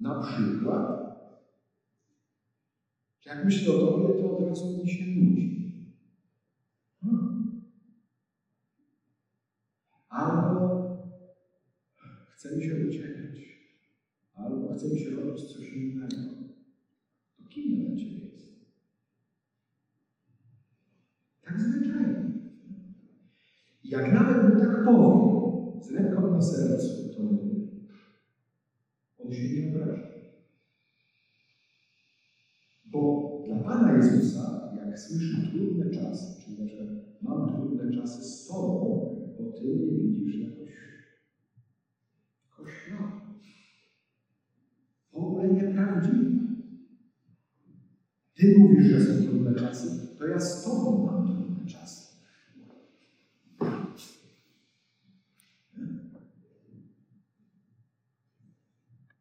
Na 0.00 0.14
przykład, 0.14 0.86
jak 3.26 3.44
myślę 3.44 3.72
o 3.72 3.80
tobie, 3.80 4.14
to 4.14 4.30
od 4.30 4.40
razu 4.40 4.68
mi 4.78 4.88
się 4.88 5.04
nudzi. 5.06 5.73
Albo 10.14 10.84
chce 12.34 12.56
mi 12.56 12.64
się 12.64 12.74
uciekać, 12.88 13.58
albo 14.34 14.74
chce 14.74 14.88
mi 14.88 14.98
się 14.98 15.10
robić 15.10 15.52
coś 15.52 15.72
innego. 15.72 16.16
To 17.36 17.44
kim 17.48 17.70
ja 17.70 17.88
dla 17.88 17.96
Ciebie 17.96 18.26
jest? 18.26 18.52
Tak 21.42 21.60
zwyczajnie. 21.60 22.30
Jak 23.84 24.12
nawet 24.12 24.54
mu 24.54 24.60
tak 24.60 24.84
powiem, 24.84 25.54
z 25.80 25.90
ręką 25.90 26.34
na 26.34 26.42
sercu, 26.42 27.10
to 27.16 27.20
on 29.18 29.32
się 29.32 29.48
nie 29.54 29.68
obraża. 29.68 30.04
Bo 32.92 33.34
dla 33.44 33.56
Pana 33.56 33.92
Jezusa, 33.96 34.70
jak 34.72 34.98
słyszy 34.98 35.50
trudne 35.50 35.90
czasy, 35.90 36.38
czyli 36.38 36.68
że 36.68 36.86
mam 37.20 37.48
trudne 37.48 37.90
czasy 37.90 38.22
z 38.22 38.46
Tobą, 38.46 39.13
bo 39.38 39.44
Ty 39.46 39.64
mnie 39.64 39.94
widzisz 39.94 40.38
jakoś 40.38 40.70
koślawo. 42.48 43.24
W 45.12 45.16
ogóle 45.16 45.48
nieprawdziwe. 45.48 46.44
Ty 48.34 48.58
mówisz, 48.58 48.84
że 48.84 49.00
są 49.00 49.22
trudne 49.22 49.54
czasy, 49.54 49.88
to 50.18 50.26
ja 50.26 50.40
z 50.40 50.64
Tobą 50.64 51.06
mam 51.06 51.24
trudne 51.24 51.64
czasy. 51.64 52.14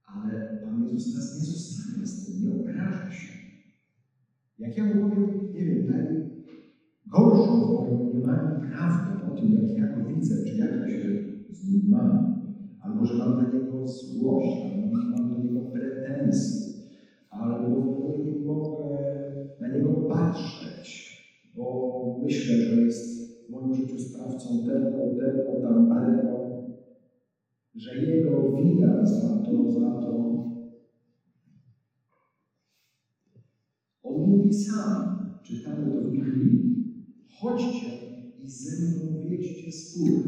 Ale 0.03 0.59
Pan 0.63 0.83
Jezus 0.83 1.15
nas 1.15 1.35
nie 1.35 1.45
zostawia 1.45 2.05
z 2.05 2.25
tym, 2.25 2.41
nie 2.41 2.51
obraża 2.51 3.11
się. 3.11 3.33
Jak 4.59 4.77
ja 4.77 4.85
mu 4.85 5.09
powiem, 5.09 5.53
nie 5.53 5.65
wiem, 5.65 5.85
najgorszą 5.85 7.65
w 7.65 7.73
moim 7.73 7.97
mniemaniu 7.97 8.61
prawdę 8.69 9.12
o 9.25 9.31
tym, 9.31 9.51
jak 9.51 9.75
ja 9.75 9.87
go 9.87 10.03
widzę, 10.03 10.43
czy 10.43 10.55
jak 10.55 10.79
ja 10.79 10.87
się 10.87 11.15
z 11.49 11.67
nim 11.67 11.87
mam, 11.87 12.25
albo 12.79 13.05
że 13.05 13.15
mam 13.15 13.35
na 13.35 13.45
niego 13.45 13.87
złość, 13.87 14.63
albo 14.63 14.85
mam 15.09 15.27
do 15.27 15.37
niego 15.37 15.61
pretensje, 15.61 16.73
albo 17.29 17.79
w 17.79 17.87
ogóle 17.87 18.19
nie 18.19 18.35
mogę 18.39 18.83
na 19.59 19.67
niego 19.67 19.93
patrzeć, 19.93 21.13
bo 21.55 22.13
myślę, 22.17 22.59
że 22.61 22.77
jest 22.79 23.23
w 23.45 23.49
moim 23.49 23.73
życiu 23.73 23.99
sprawcą 23.99 24.63
tego, 24.63 25.13
tego, 25.17 25.55
tamtego, 25.61 26.53
że 27.75 27.97
jego 27.97 28.51
wina 28.53 29.05
za 29.05 29.41
to, 29.45 29.69
za 29.69 29.99
to. 30.03 30.43
On 34.03 34.17
mówi 34.25 34.53
sam, 34.53 35.19
czytamy 35.41 35.91
to 35.91 36.01
w 36.01 36.11
Biblii, 36.11 36.73
chodźcie 37.27 38.02
i 38.43 38.49
ze 38.49 38.75
mną 38.75 39.17
wiedźcie 39.19 39.71
spór. 39.71 40.23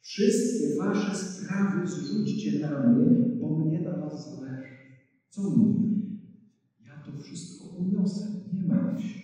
Wszystkie 0.00 0.76
wasze 0.76 1.14
sprawy 1.14 1.86
zrzućcie 1.86 2.52
na 2.52 2.78
mnie, 2.78 3.18
bo 3.40 3.50
mnie 3.50 3.80
na 3.80 3.96
was 3.96 4.24
zależy. 4.24 4.74
Co 5.28 5.42
mówi? 5.42 5.94
Ja 6.80 6.98
to 6.98 7.12
wszystko 7.12 7.64
uniosę, 7.64 8.26
nie 8.52 8.62
martw 8.62 9.02
się. 9.02 9.18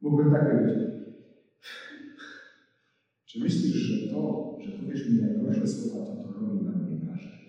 Mógłbym 0.00 0.30
tak 0.30 0.50
powiedzieć. 0.50 0.86
Czy 3.24 3.38
myślisz, 3.38 3.72
że 3.72 4.08
to, 4.10 4.54
że 4.58 4.72
powiesz 4.72 5.08
mi 5.08 5.18
najgorsze 5.18 5.66
słowa, 5.66 6.04
to 6.06 6.16
to 6.16 6.32
robi 6.32 6.64
na 6.64 6.72
mnie 6.72 6.96
wrażenie? 6.96 7.46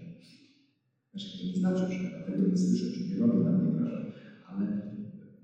Znaczy, 1.12 1.38
to 1.38 1.44
nie 1.44 1.56
znaczy, 1.56 1.88
że 1.88 2.04
ja 2.04 2.20
tego 2.20 2.48
nie 2.48 2.58
słyszę, 2.58 2.92
czy 2.92 3.10
nie 3.10 3.16
robi 3.16 3.40
na 3.40 3.52
mnie 3.52 3.72
wrażenie, 3.72 4.12
ale 4.48 4.82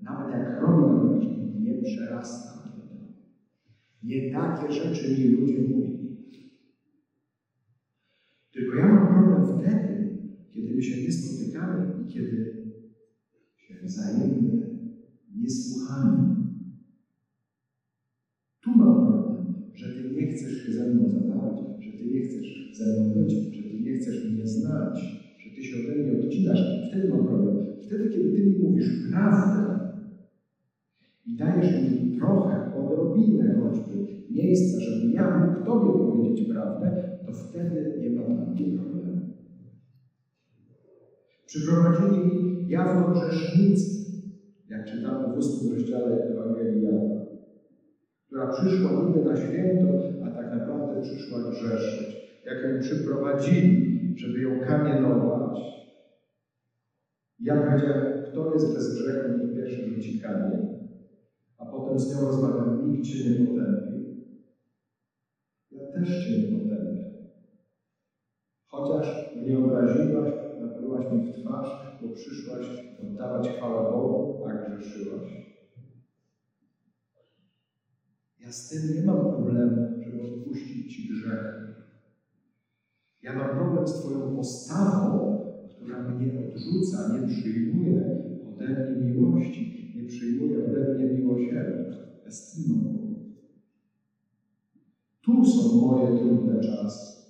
nawet 0.00 0.30
jak 0.30 0.60
robi 0.60 0.86
na 0.86 0.92
mnie 0.92 1.10
wrażenie, 1.10 1.43
nie 1.64 1.74
przerasta 1.82 2.54
mnie. 2.64 2.84
Nie 4.02 4.32
takie 4.32 4.72
rzeczy 4.72 5.08
mi 5.08 5.24
ludzie 5.24 5.60
mówili. 5.60 6.14
Tylko 8.52 8.76
ja 8.76 8.86
mam 8.86 9.06
problem 9.06 9.56
wtedy, 9.56 10.18
kiedy 10.50 10.72
my 10.74 10.82
się 10.82 11.02
nie 11.02 11.12
spotykamy 11.12 11.84
i 11.96 12.06
kiedy 12.06 12.54
się 13.56 13.74
wzajemnie 13.82 14.68
niesłuchani. 15.34 16.34
Tu 18.60 18.70
mam 18.70 19.06
problem, 19.06 19.54
że 19.74 19.94
Ty 19.94 20.10
nie 20.10 20.26
chcesz 20.26 20.52
się 20.52 20.72
ze 20.72 20.86
mną 20.86 21.08
zadawać, 21.08 21.62
że 21.80 21.92
Ty 21.92 22.06
nie 22.06 22.20
chcesz 22.20 22.70
ze 22.72 22.86
mną 22.92 23.12
być, 23.12 23.48
że 23.52 23.64
Ty 23.70 23.78
nie 23.80 23.92
chcesz 23.92 24.24
mnie 24.24 24.46
znać, 24.46 25.24
że 25.38 25.50
Ty 25.50 25.62
się 25.62 25.76
ode 25.76 25.94
mnie 25.96 26.12
odcinasz. 26.12 26.88
Wtedy 26.88 27.08
mam 27.08 27.24
problem. 27.26 27.56
Wtedy, 27.80 28.08
kiedy 28.08 28.30
Ty 28.30 28.42
mi 28.44 28.56
mówisz 28.58 29.02
prawdę 29.10 29.83
i 31.24 31.34
dajesz 31.34 31.74
mi 31.74 32.10
trochę, 32.12 32.72
odrobinę 32.72 33.52
choćby 33.52 34.00
miejsca, 34.28 34.80
żebym 34.80 35.10
ja 35.10 35.28
mógł 35.28 35.64
Tobie 35.64 35.92
powiedzieć 35.92 36.42
prawdę, 36.42 36.92
to 37.22 37.32
wtedy 37.32 37.92
nie 37.96 38.10
ma 38.10 38.22
mnie 38.24 38.66
problemu. 38.66 39.18
Przyprowadzili 41.46 42.20
mi 42.20 42.64
jawną 42.66 43.10
grzesznicę, 43.10 44.00
jak 44.66 44.84
czytamy 44.84 45.26
w 45.26 45.34
ósmym 45.36 45.68
rozdziale 45.68 46.22
Ewangelii 46.24 46.80
Jana, 46.80 47.20
która 48.26 48.46
przyszła 48.46 48.92
niby 48.92 49.20
na 49.20 49.36
święto, 49.36 49.96
a 50.20 50.30
tak 50.30 50.50
naprawdę 50.50 50.96
przyszła 50.98 51.42
grzeszyć. 51.42 52.18
Jak 52.44 52.62
ją 52.62 52.78
przyprowadzili, 52.78 53.88
żeby 54.14 54.40
ją 54.40 54.58
kamienować, 54.58 55.74
ja 57.38 57.56
powiedziałem, 57.56 58.14
kto 58.22 58.52
jest 58.52 58.72
bez 58.72 58.88
grzechu, 58.88 59.44
pierwszy 59.52 59.84
rzuci 59.84 60.16
kamień, 60.16 60.73
potem 61.74 61.98
z 61.98 62.10
nią 62.10 62.20
rozmawiam, 62.20 62.82
nikt 62.82 63.04
Cię 63.06 63.24
nie 63.24 63.32
potępił. 63.44 64.04
Ja 65.70 65.84
też 65.92 66.24
Cię 66.24 66.38
nie 66.38 66.58
potępię. 66.58 67.04
Chociaż 68.66 69.32
mnie 69.34 69.58
obraziłaś, 69.58 70.30
naplułaś 70.56 71.10
mi 71.10 71.20
w 71.20 71.30
twarz, 71.40 71.96
bo 72.00 72.08
przyszłaś 72.12 72.84
oddawać 72.98 73.48
chwałę 73.48 73.90
Bogu, 73.90 74.40
a 74.44 74.52
grzeszyłaś. 74.52 75.44
Ja 78.38 78.50
z 78.50 78.66
tym 78.66 78.92
nie 78.92 79.02
mam 79.02 79.28
problemu, 79.28 79.94
żeby 80.00 80.22
odpuścić 80.22 80.94
Ci 80.94 81.06
grzech. 81.06 81.60
Ja 83.22 83.32
mam 83.32 83.54
problem 83.54 83.88
z 83.88 83.94
Twoją 83.94 84.32
postawą, 84.32 85.40
która 85.68 86.00
mnie 86.00 86.34
odrzuca, 86.38 87.08
nie 87.12 87.26
przyjmuje 87.26 88.14
ode 88.40 88.74
mnie 88.74 88.96
miłości, 88.96 89.83
nie 89.94 90.04
przyjmuje 90.04 90.64
ode 90.64 90.94
mnie 90.94 91.06
miłosierdzia. 91.06 92.04
Problem. 92.82 93.14
Tu 95.22 95.44
są 95.44 95.80
moje 95.80 96.12
trudne 96.18 96.60
czasy. 96.60 97.24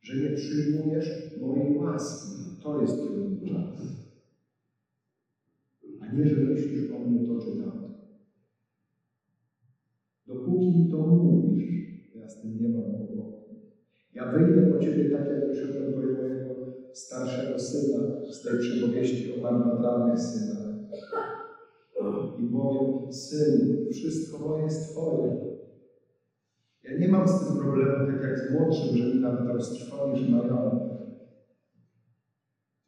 Że 0.00 0.16
nie 0.16 0.30
przyjmujesz 0.30 1.38
mojej 1.40 1.76
łaski. 1.76 2.28
To 2.62 2.80
jest 2.80 3.02
trudny 3.02 3.48
czas. 3.48 3.78
A 6.00 6.12
nie, 6.12 6.26
że 6.26 6.36
myślisz 6.36 6.90
o 6.90 6.98
mnie 6.98 7.26
to 7.26 7.38
czy 7.38 7.56
tamto. 7.56 7.88
Dopóki 10.26 10.88
to 10.90 11.06
mówisz, 11.06 11.88
ja 12.14 12.28
z 12.28 12.38
tym 12.40 12.60
nie 12.60 12.68
mam 12.68 12.94
kłopotu. 12.94 13.54
Ja 14.14 14.32
wyjdę 14.32 14.62
po 14.62 14.78
Ciebie 14.78 15.10
tak, 15.10 15.28
jak 15.28 15.46
wyszedłem 15.46 15.92
po 15.92 16.00
mojego 16.00 16.68
starszego 16.92 17.58
syna 17.58 18.12
z 18.30 18.40
tej 18.40 18.58
przypowieści 18.58 19.30
o 19.32 19.36
marnotrawnych 19.36 20.20
synach. 20.20 20.67
I 22.36 22.44
powiem, 22.44 23.06
syn, 23.10 23.86
wszystko 23.90 24.38
moje 24.38 24.62
jest 24.62 24.90
Twoje. 24.90 25.36
Ja 26.82 26.92
nie 26.92 27.08
mam 27.08 27.28
z 27.28 27.38
tym 27.38 27.52
problemu, 27.52 28.06
tak 28.06 28.20
jak 28.22 28.38
z 28.38 28.50
młodszym, 28.50 28.96
że 28.96 29.06
mi 29.06 29.18
nawet 29.18 29.46
roztrwonisz 29.46 30.24
majątek. 30.26 30.98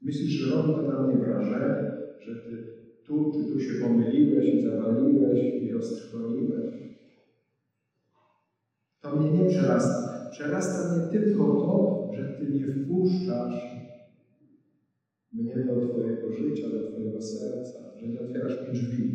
Myślisz, 0.00 0.30
że 0.32 0.46
robi 0.46 0.74
to 0.74 0.82
na 0.82 0.98
mnie 0.98 1.16
wrażenie, 1.16 1.92
że 2.18 2.34
Ty 2.34 2.61
tu 3.02 3.30
czy 3.34 3.44
tu 3.44 3.58
się 3.58 3.74
pomyliłeś 3.74 4.52
i 4.52 4.61
zawaliłeś 4.61 5.54
i 5.58 5.70
roztrwoniłeś. 5.70 6.90
To 9.00 9.16
mnie 9.16 9.30
nie 9.30 9.44
przerasta. 9.44 10.26
Przerasta 10.30 10.88
mnie 10.90 11.00
tylko 11.00 11.56
to, 11.61 12.06
że 12.11 12.26
Ty 12.26 12.48
nie 12.48 12.66
wpuszczasz 12.66 13.76
mnie 15.32 15.61
do 15.61 15.76
Twojego 15.76 16.32
życia, 16.32 16.70
do 16.70 16.80
Twojego 16.80 17.20
serca, 17.20 17.89
że 18.01 18.09
nie 18.09 18.20
otwierasz 18.20 18.61
mi 18.62 18.70
drzwi. 18.70 19.11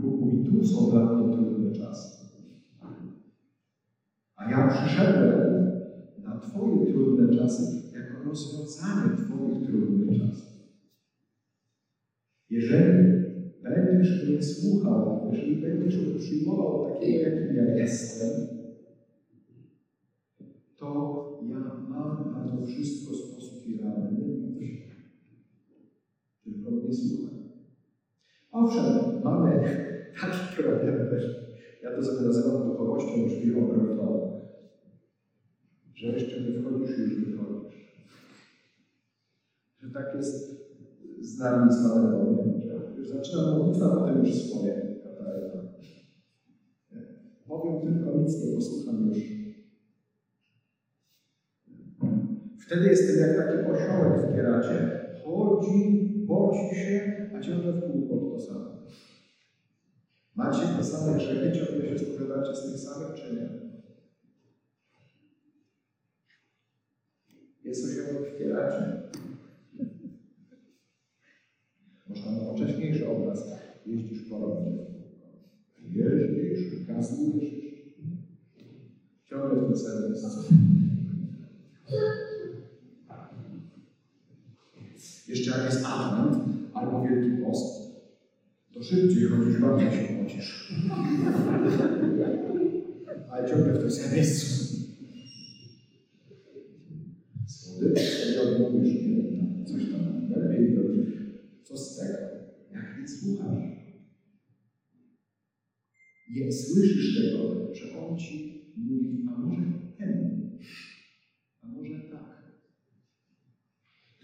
Bóg 0.00 0.20
mówi, 0.20 0.42
tu 0.42 0.62
są 0.62 0.88
dla 0.88 1.14
mnie 1.14 1.26
trudne 1.26 1.70
czasy. 1.70 2.08
A 4.36 4.50
ja 4.50 4.66
przyszedłem 4.66 5.66
na 6.18 6.34
Twoje 6.34 6.86
trudne 6.86 7.30
czasy 7.30 7.62
jako 7.92 8.22
rozwiązanie 8.22 9.10
Twoich 9.16 9.62
trudnych 9.62 10.10
czasów. 10.12 10.48
Jeżeli 12.50 13.10
będziesz 13.62 14.22
mnie 14.22 14.42
słuchał, 14.42 15.20
jeżeli 15.22 15.56
będziesz 15.56 15.98
mnie 15.98 16.12
przyjmował 16.12 16.82
takiego, 16.82 17.20
jakim 17.20 17.54
ja 17.54 17.66
jestem, 17.66 18.46
to 20.76 21.22
ja 21.40 21.72
mam 21.88 22.30
na 22.30 22.42
to 22.42 22.62
wszystko 22.62 23.14
sposób 23.14 23.66
i 23.66 23.76
radę. 23.76 24.10
Nie 24.10 24.30
wiem 24.32 24.60
się. 24.60 24.76
Słuchaj. 26.96 27.36
Owszem, 28.50 29.20
mamy 29.22 29.60
taki 30.20 30.56
problem 30.56 31.08
też. 31.10 31.46
Ja 31.82 31.90
to 31.96 32.02
sobie 32.02 32.26
nazywam 32.26 32.62
duchowością 32.62 33.24
drzwi 33.26 33.52
obrotowych. 33.52 34.36
Że 35.94 36.06
jeszcze 36.06 36.40
nie 36.40 36.52
wchodzisz, 36.60 36.98
już 36.98 37.14
wychodzisz. 37.24 37.86
Że 39.82 39.90
tak 39.90 40.14
jest 40.14 40.56
z 41.20 41.38
nami, 41.38 41.72
z 41.72 41.82
Panem 41.82 42.10
Bogiem, 42.10 42.60
że 42.60 42.92
już 42.96 43.08
zaczynam 43.08 43.50
modlitwa, 43.58 43.88
potem 43.88 44.18
już 44.18 44.34
swoje 44.34 44.96
katareta. 45.02 45.66
Powiem 47.48 47.80
tylko, 47.80 48.18
nic 48.18 48.40
nie 48.40 48.54
posłucham 48.54 49.06
już. 49.08 49.36
Wtedy 52.66 52.88
jestem 52.88 53.16
jak 53.18 53.36
taki 53.36 53.58
osiołek 53.66 54.20
w 54.20 54.34
kieracie. 54.34 55.00
Chodzi, 55.24 56.05
boci 56.26 56.76
się, 56.76 57.28
a 57.36 57.40
ciągle 57.40 57.72
w 57.72 57.92
kółko 57.92 58.30
to 58.30 58.40
samo. 58.40 58.86
Macie 60.34 60.66
te 60.66 60.84
same 60.84 61.18
grzechy, 61.18 61.52
ciągle 61.52 61.88
się 61.88 61.98
spowiadacie 61.98 62.54
z 62.54 62.62
tych 62.62 62.78
samych, 62.78 63.14
czy 63.14 63.34
nie? 63.34 63.66
Jest 67.64 67.84
osiołek 67.84 68.34
w 68.34 68.38
kieracie. 68.38 69.02
Można 72.08 72.30
na 72.32 72.52
wcześniejszy 72.54 73.08
obraz. 73.08 73.44
Jeździsz 73.86 74.28
po 74.30 74.38
rondzie. 74.38 74.70
Jeździsz, 75.82 76.86
kasujesz. 76.86 77.66
Ciągle 79.24 79.60
w 79.60 79.66
tym 79.66 79.76
samym 79.76 80.10
miejscu. 80.10 80.54
Jeszcze 85.28 85.50
jak 85.50 85.64
jest 85.64 85.80
advent 85.84 86.36
albo 86.72 87.02
Wielki 87.02 87.42
Post, 87.42 87.92
to 88.72 88.82
szybciej 88.82 89.24
chodzisz, 89.24 89.60
bardziej 89.60 89.90
się 89.90 90.14
pocisz. 90.14 90.72
Ale 93.30 93.48
ciągle 93.48 93.72
w 93.72 93.78
tym 93.78 93.90
samym 93.90 94.14
miejscu. 94.14 94.76
Słodycze 97.46 98.00
sobie 98.00 98.40
odmówisz, 98.40 98.94
nie? 98.94 99.64
coś 99.64 99.90
tam 99.90 100.30
lepiej. 100.30 100.76
Co 101.64 101.76
z 101.76 101.96
tego, 101.96 102.18
jak 102.72 102.98
nie 103.00 103.08
słuchasz? 103.08 103.64
Nie 106.30 106.52
słyszysz 106.52 107.16
tego, 107.16 107.74
że 107.74 107.98
On 107.98 108.18
ci 108.18 108.62
mówi, 108.76 109.26
a 109.28 109.38
może 109.38 109.62
ten, 109.98 110.40
a 111.62 111.66
może 111.66 112.00
tak. 112.10 112.36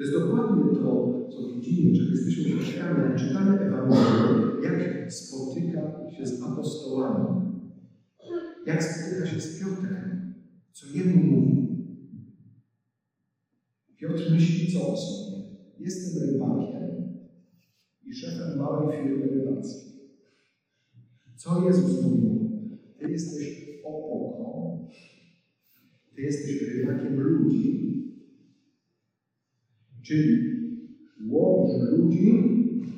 To 0.02 0.06
jest 0.06 0.18
dokładnie 0.18 0.64
to, 0.74 1.20
co 1.28 1.48
widzimy, 1.48 1.92
czego 1.92 2.10
jesteśmy 2.10 2.44
świadkami, 2.44 3.02
jak 3.02 3.16
czytamy 3.16 3.60
Ewangelię, 3.60 4.62
jak 4.62 5.12
spotyka 5.12 6.10
się 6.16 6.26
z 6.26 6.42
apostołami, 6.42 7.40
jak 8.66 8.84
spotyka 8.84 9.26
się 9.26 9.40
z 9.40 9.60
Piotrem, 9.60 10.34
co 10.72 10.86
jemu 10.86 11.16
mówi. 11.16 11.68
Piotr 13.96 14.30
myśli 14.30 14.72
co 14.72 14.92
o 14.92 14.96
sobie. 14.96 15.42
Jestem 15.78 16.28
rybakiem 16.28 17.18
i 18.04 18.14
szefem 18.14 18.58
małej 18.58 19.02
firmy 19.02 19.26
rybackiej. 19.26 19.92
Co 21.36 21.64
Jezus 21.66 22.02
mówił? 22.02 22.50
Ty 22.98 23.10
jesteś 23.10 23.68
opoką, 23.84 24.88
ty 26.14 26.22
jesteś 26.22 26.62
rybakiem 26.62 27.20
ludzi, 27.20 28.01
czyli 30.12 30.38
łowisz 31.28 31.78
ludzi, 31.90 32.32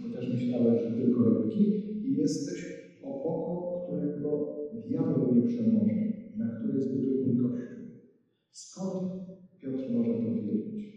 chociaż 0.02 0.28
myślałeś, 0.28 0.80
że 0.80 0.92
tylko 0.92 1.24
rybki, 1.24 1.72
i 2.02 2.12
jesteś 2.12 2.66
opoką, 3.02 3.70
którego 3.82 4.54
diabeł 4.72 5.34
nie 5.34 5.42
przemoże, 5.42 5.94
na 6.36 6.48
której 6.48 6.80
zbuduje 6.80 7.26
mój 7.26 7.36
Kościół. 7.36 7.84
Skąd 8.50 9.12
Piotr 9.60 9.90
może 9.90 10.14
to 10.14 10.34
wiedzieć? 10.34 10.94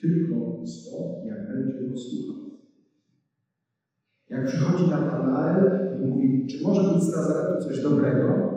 Tylko 0.00 0.62
stąd, 0.64 1.24
jak 1.24 1.48
będzie 1.48 1.88
go 1.88 1.96
słuchał. 1.96 2.50
Jak 4.30 4.46
przychodzi 4.46 4.90
Natanael 4.90 5.94
i 5.94 6.06
mówi, 6.06 6.46
czy 6.46 6.62
może 6.62 6.82
być 6.82 7.02
z 7.02 7.16
Nazaretu 7.16 7.64
coś 7.64 7.82
dobrego? 7.82 8.54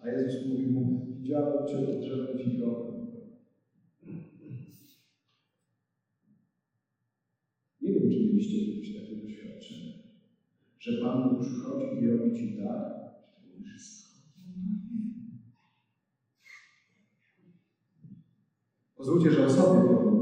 A 0.00 0.10
Jezus 0.10 0.46
mówi 0.46 0.66
mu, 0.66 1.06
widziałem 1.18 1.66
Cię 1.66 1.76
pod 1.86 2.00
drzewem 2.00 2.38
figowym. 2.38 2.98
Nie 7.88 7.92
wiem, 7.92 8.10
czy 8.10 8.27
mieliście 8.38 8.60
kiedyś 8.60 8.94
takie 8.94 9.16
doświadczenie, 9.16 9.92
że 10.78 10.92
Pan 10.92 11.22
Bóg 11.22 11.40
przychodzi 11.40 11.86
i 12.00 12.06
robi 12.06 12.32
Ci 12.32 12.56
tak, 12.56 12.82
że 13.36 13.46
mówisz, 13.56 14.08
Pozwólcie, 18.96 19.30
że 19.30 19.44
o 19.44 19.50
sobie 19.50 19.80
powiem. 19.88 20.18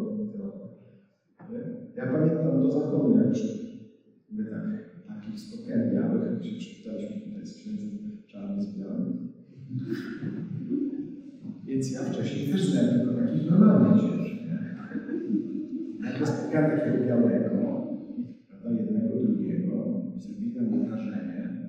Ja 1.95 2.07
pamiętam 2.07 2.63
do 2.63 2.71
zakonu, 2.71 3.17
jak 3.17 3.35
my 4.31 4.45
tak, 4.45 4.91
takich 5.07 5.41
spotkań 5.41 5.91
białych, 5.93 6.23
jak 6.23 6.45
się 6.45 6.59
przywitaliśmy 6.59 7.21
tutaj 7.21 7.47
z 7.47 7.55
księdzem 7.55 8.17
czarnym 8.27 8.61
z 8.61 8.79
białym. 8.79 9.29
Więc 11.65 11.93
ja 11.93 12.03
wcześniej 12.03 12.53
też 12.53 12.71
znałem 12.71 13.01
tylko 13.01 13.15
takich 13.15 13.51
normalnych 13.51 14.05
księży. 14.05 14.37
Nagle 16.01 16.27
spotkałem 16.27 16.79
takiego 16.79 17.05
białego, 17.05 17.51
prawda, 18.49 18.71
jednego, 18.71 19.17
drugiego, 19.17 20.03
i 20.17 20.21
zrobili 20.21 20.55
na 20.55 20.63
mnie 20.63 20.89
wrażenie. 20.89 21.69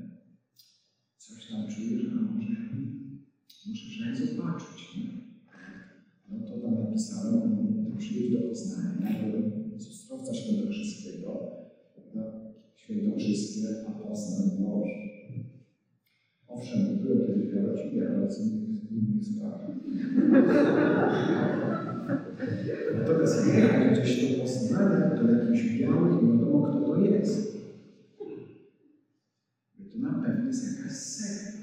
Coś 1.17 1.49
tam 1.49 1.67
czuję, 1.67 1.99
że 1.99 2.15
może 2.15 2.47
przynajmniej 4.17 4.37
zobaczyć. 4.37 4.95
Nie? 4.95 5.09
no 6.29 6.39
to 6.47 6.57
tam 6.57 6.79
napisałem, 6.79 7.41
to 7.91 7.97
przyjdź 7.97 8.31
do 8.33 8.39
Poznania, 8.39 9.07
z 9.77 9.87
Ostrowca 9.87 10.33
Świętokrzyskiego, 10.33 11.39
Świętokrzyskie, 12.75 13.61
a 13.87 13.91
Poznań, 13.91 14.49
no 14.59 14.83
Owszem, 16.47 16.99
byłem 17.03 17.27
kiedyś 17.27 17.51
w 17.51 17.57
ale 18.15 18.31
z 18.31 18.39
innych 18.91 19.25
spraw. 19.25 19.61
Natomiast 22.93 23.47
jechać 23.47 23.99
gdzieś 23.99 24.37
do 24.37 24.41
Poznania, 24.41 25.15
do 25.15 25.31
jakichś 25.31 25.79
białych, 25.79 26.23
nie 26.23 26.33
wiadomo 26.33 26.67
kto 26.67 26.79
to 26.79 26.99
jest. 26.99 27.57
To 29.93 29.99
na 29.99 30.13
pewno 30.13 30.47
jest 30.47 30.77
jakaś 30.77 30.91
sekta. 30.91 31.56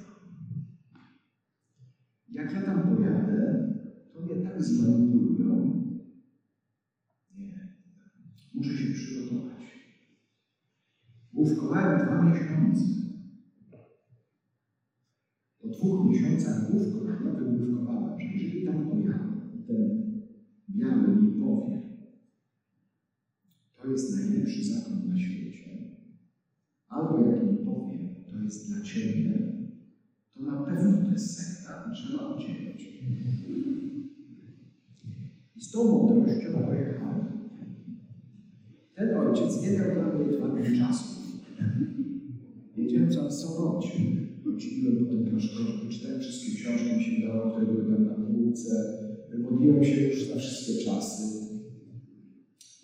Jak 2.34 2.52
ja 2.52 2.62
tam 2.62 2.82
pojadę, 2.82 3.64
to 4.12 4.20
mnie 4.20 4.36
tak 4.36 4.62
zmanipulują. 4.62 5.80
Nie. 7.36 7.68
Muszę 8.54 8.76
się 8.76 8.92
przygotować. 8.92 9.78
Główkowałem 11.32 11.98
dwa 11.98 12.18
miesiące. 12.18 12.86
Po 15.58 15.68
dwóch 15.68 16.04
miesiącach 16.04 16.70
główkowałem, 16.70 17.36
wygłówkowałem, 17.36 18.20
że 18.20 18.28
jeżeli 18.28 18.64
tam 18.66 18.88
pojadę 18.88 19.48
ten 19.66 20.04
biały 20.70 21.16
mi 21.16 21.32
powie, 21.38 21.82
to 23.76 23.86
jest 23.86 24.16
najlepszy 24.16 24.64
zakon 24.64 25.06
na 25.06 25.16
świecie, 25.16 25.84
albo 26.88 27.18
jak 27.18 27.42
mi 27.44 27.56
powie, 27.58 28.14
to 28.30 28.36
jest 28.38 28.68
dla 28.68 28.80
Ciebie, 28.82 29.54
to 30.34 30.42
na 30.42 30.62
pewno 30.62 31.06
to 31.06 31.12
jest 31.12 31.36
sekta 31.36 31.90
trzeba 31.94 32.36
uciekać. 32.36 32.82
I 35.56 35.60
z 35.60 35.70
tą 35.70 35.84
mądrością 35.84 36.52
pojechałem. 36.52 37.24
Ten 38.94 39.16
ojciec 39.16 39.62
nie 39.62 39.70
miał 39.70 39.94
dla 40.38 40.48
mnie 40.48 40.68
dni 40.68 40.78
czasu. 40.78 41.20
Wiedziałem, 42.76 43.10
co 43.10 43.24
on 43.24 43.32
Sobocie. 43.32 43.88
Chodziłem 44.44 45.06
potem 45.06 45.24
troszkę, 45.26 45.88
czytałem 45.90 46.20
wszystkie 46.20 46.54
książki, 46.54 46.96
mi 46.96 47.04
się 47.04 47.20
wydawało, 47.20 47.50
które 47.50 47.66
były 47.66 47.94
tam 47.94 48.06
na 48.06 48.14
półce. 48.14 48.70
Modliłem 49.38 49.84
się 49.84 50.00
już 50.00 50.28
za 50.28 50.36
wszystkie 50.36 50.84
czasy. 50.84 51.22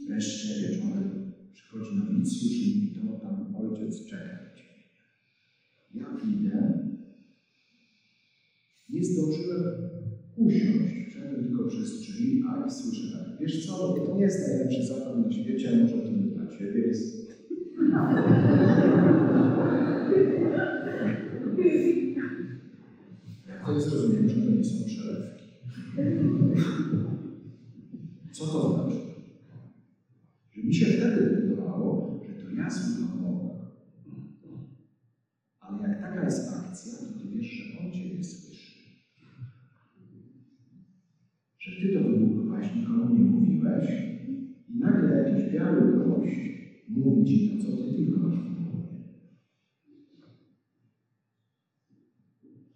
Wreszcie 0.09 0.68
wieczorem 0.68 1.32
przychodzi 1.53 1.96
nowicjusz 1.96 2.53
i 2.53 2.90
mówi, 2.94 3.09
to 3.09 3.18
tam 3.18 3.57
ojciec 3.57 4.07
czeka. 4.07 4.38
Ja 5.94 6.07
idę. 6.28 6.89
Nie 9.01 9.07
zdążyłem 9.07 9.62
usiąść, 10.36 11.07
wszedłem 11.09 11.44
tylko 11.44 11.64
przez 11.64 12.01
drzwi, 12.01 12.42
a 12.48 12.66
i 12.66 12.70
słyszę 12.70 13.12
tak, 13.12 13.38
wiesz 13.40 13.66
co, 13.66 13.94
to 13.94 14.14
nie 14.14 14.22
jest 14.22 14.48
najlepszy 14.48 14.82
zakon 14.82 15.22
na 15.22 15.30
świecie, 15.30 15.76
może 15.76 15.98
to 15.98 16.11
dla 16.34 16.46
Ciebie 16.46 16.80
jest. 16.80 17.16
Wtedy 23.62 23.80
zrozumiałem, 23.80 24.28
że 24.28 24.36
to 24.36 24.51
nie 24.51 24.64
są 24.64 24.84
przelewki. 24.84 25.44
Co 28.32 28.46
to 28.46 28.72
znaczy? 28.72 28.96
Że 30.51 30.62
mi 30.62 30.74
się 30.74 30.86
wtedy 30.86 31.30
wydawało, 31.30 32.20
że 32.26 32.34
to 32.34 32.51
ja 32.51 32.68
Boga. 33.22 33.55
Ale 35.61 35.88
jak 35.88 36.01
taka 36.01 36.24
jest 36.24 36.48
akcja, 36.48 36.92
to 36.92 37.18
ty 37.18 37.28
wiesz, 37.28 37.46
że 37.46 37.64
On 37.80 37.92
Ciebie 37.92 38.24
słyszy. 38.24 38.80
Że 41.59 41.70
Ty 41.80 41.94
to 41.94 42.01
wymówkowałeś, 42.01 42.74
nikomu 42.76 43.14
mówiłeś 43.70 44.04
i 44.68 44.78
nagle 44.78 45.10
jakiś 45.10 45.52
biały 45.52 45.86
gość 45.86 46.50
mówi 46.88 47.24
Ci 47.24 47.48
to, 47.48 47.56
co 47.56 47.72
Ty 47.72 47.94
tylko 47.94 48.20
masz. 48.20 48.50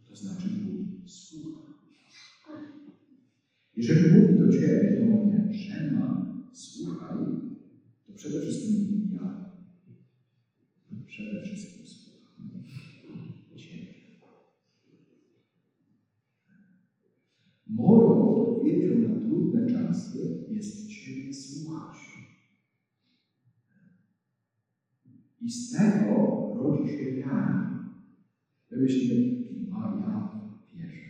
To 0.09 0.15
znaczy 0.15 0.49
Bóg 0.49 1.11
słucha. 1.11 1.75
Jeżeli 3.77 4.07
mówi 4.09 4.39
do 4.39 4.49
Ciebie, 4.49 4.97
do 4.97 5.07
mnie, 5.07 5.49
że 5.51 5.91
ma, 5.93 6.27
słuchaj, 6.53 7.17
to 8.07 8.13
przede 8.13 8.41
wszystkim 8.41 9.09
ja. 9.13 9.45
Przede 11.07 11.41
wszystkim 11.41 11.87
słucham 11.87 12.49
Ciebie. 13.57 13.95
Moją 17.67 18.23
odpowiedzią 18.23 18.99
na 18.99 19.21
trudne 19.21 19.67
czasy 19.67 20.45
jest 20.49 20.89
Ciebie 20.89 21.33
słuchać. 21.33 21.97
I 25.45 25.49
z 25.51 25.69
tego 25.69 26.39
rodzi 26.53 26.87
się 26.87 27.09
wiara. 27.09 27.65
My 28.71 28.79
myślimy, 28.79 29.23
a 29.71 29.89
ja 29.89 30.25
wierzę. 30.73 31.05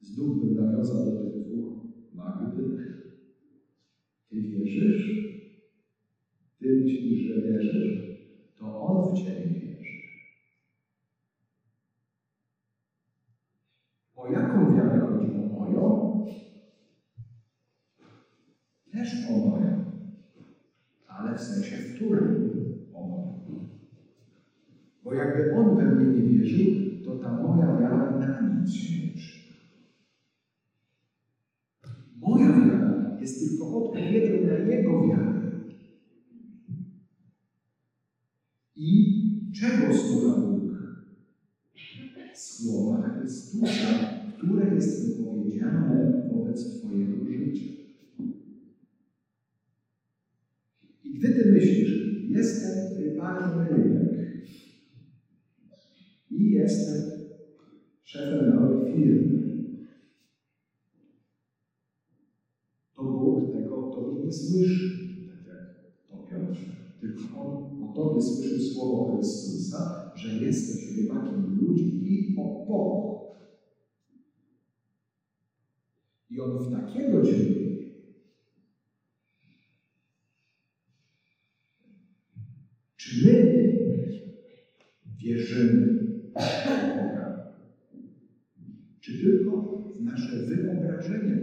Znów 0.00 0.38
bym 0.38 0.54
nawiązał 0.54 1.02
do 1.02 1.12
tych 1.12 1.36
dwóch 1.36 1.74
Magdy. 2.12 2.74
Ty 4.28 4.42
wierzysz? 4.42 5.20
Ty 6.58 6.72
myślisz, 6.72 7.18
że 7.18 7.38
wierzysz? 7.38 7.94
To 8.54 8.78
On 8.78 9.02
w 9.02 9.12
Ciebie 9.12 9.52
wierzy. 9.52 9.96
O 14.14 14.26
jaką 14.26 14.68
wiarę 14.68 14.96
chodzi? 14.96 15.34
O 15.34 15.44
moją? 15.44 16.10
Też 18.90 19.24
o 19.24 19.34
moją. 19.36 19.84
Ale 21.06 21.34
w 21.34 21.40
sensie 21.40 21.76
w 21.76 21.86
którym 21.86 22.74
o 22.94 23.02
moją. 23.02 23.34
Bo 25.02 25.12
jakby 25.12 25.48
Wierzył, 26.24 26.74
to 27.02 27.14
ta 27.14 27.32
moja 27.32 27.76
wiara 27.76 28.16
na 28.18 28.40
nic 28.40 28.72
się 28.72 28.98
nie 28.98 29.12
przyda. 29.14 29.54
Moja 32.14 32.52
wiara 32.52 33.14
jest 33.20 33.38
tylko 33.38 33.70
odpowiedzią 33.72 34.42
na 34.42 34.56
Jego 34.56 35.02
wiarę. 35.02 35.54
I 38.76 39.14
czego 39.52 39.92
słucha 39.92 40.36
Bóg? 40.36 40.94
Słowa 42.32 42.98
Chrystusa, 43.02 44.08
które 44.36 44.74
jest 44.74 45.04
wypowiedziane 45.04 46.20
wobec 46.26 46.68
Twojego 46.68 47.26
życia. 47.26 47.64
I 51.04 51.10
gdy 51.12 51.30
Ty 51.30 51.44
myślisz, 51.46 52.06
jestem 52.26 52.72
Panem 53.16 53.58
rynek 53.58 54.33
i 56.44 56.50
jestem 56.50 57.02
szefem 58.04 58.46
nowej 58.46 58.82
firmy. 58.82 59.44
To 62.94 63.04
Bóg 63.04 63.50
tego 63.50 63.90
tobie 63.92 64.16
nie 64.18 64.32
słyszy, 64.32 64.98
tak 65.26 65.46
jak 65.46 65.62
to 66.08 66.18
Piotr. 66.18 66.64
Tylko 66.98 67.24
On 67.32 67.56
o 67.80 67.86
tobie 67.86 68.20
słyszył 68.20 68.58
słowo 68.58 69.04
Chrystusa, 69.04 69.86
że 70.14 70.34
jesteś 70.34 70.88
rybakiem 70.88 71.56
ludzi 71.56 71.94
i 72.02 72.32
o 72.36 72.64
Bogu. 72.68 73.14
I 76.30 76.40
On 76.40 76.58
w 76.58 76.68
takiego 76.68 77.22
dzień 77.22 77.64
Czy 82.96 83.22
my 83.22 83.48
wierzymy 85.18 86.03
czy 89.00 89.18
tylko 89.18 89.78
nasze 89.98 90.32
wyobrażenie? 90.42 91.36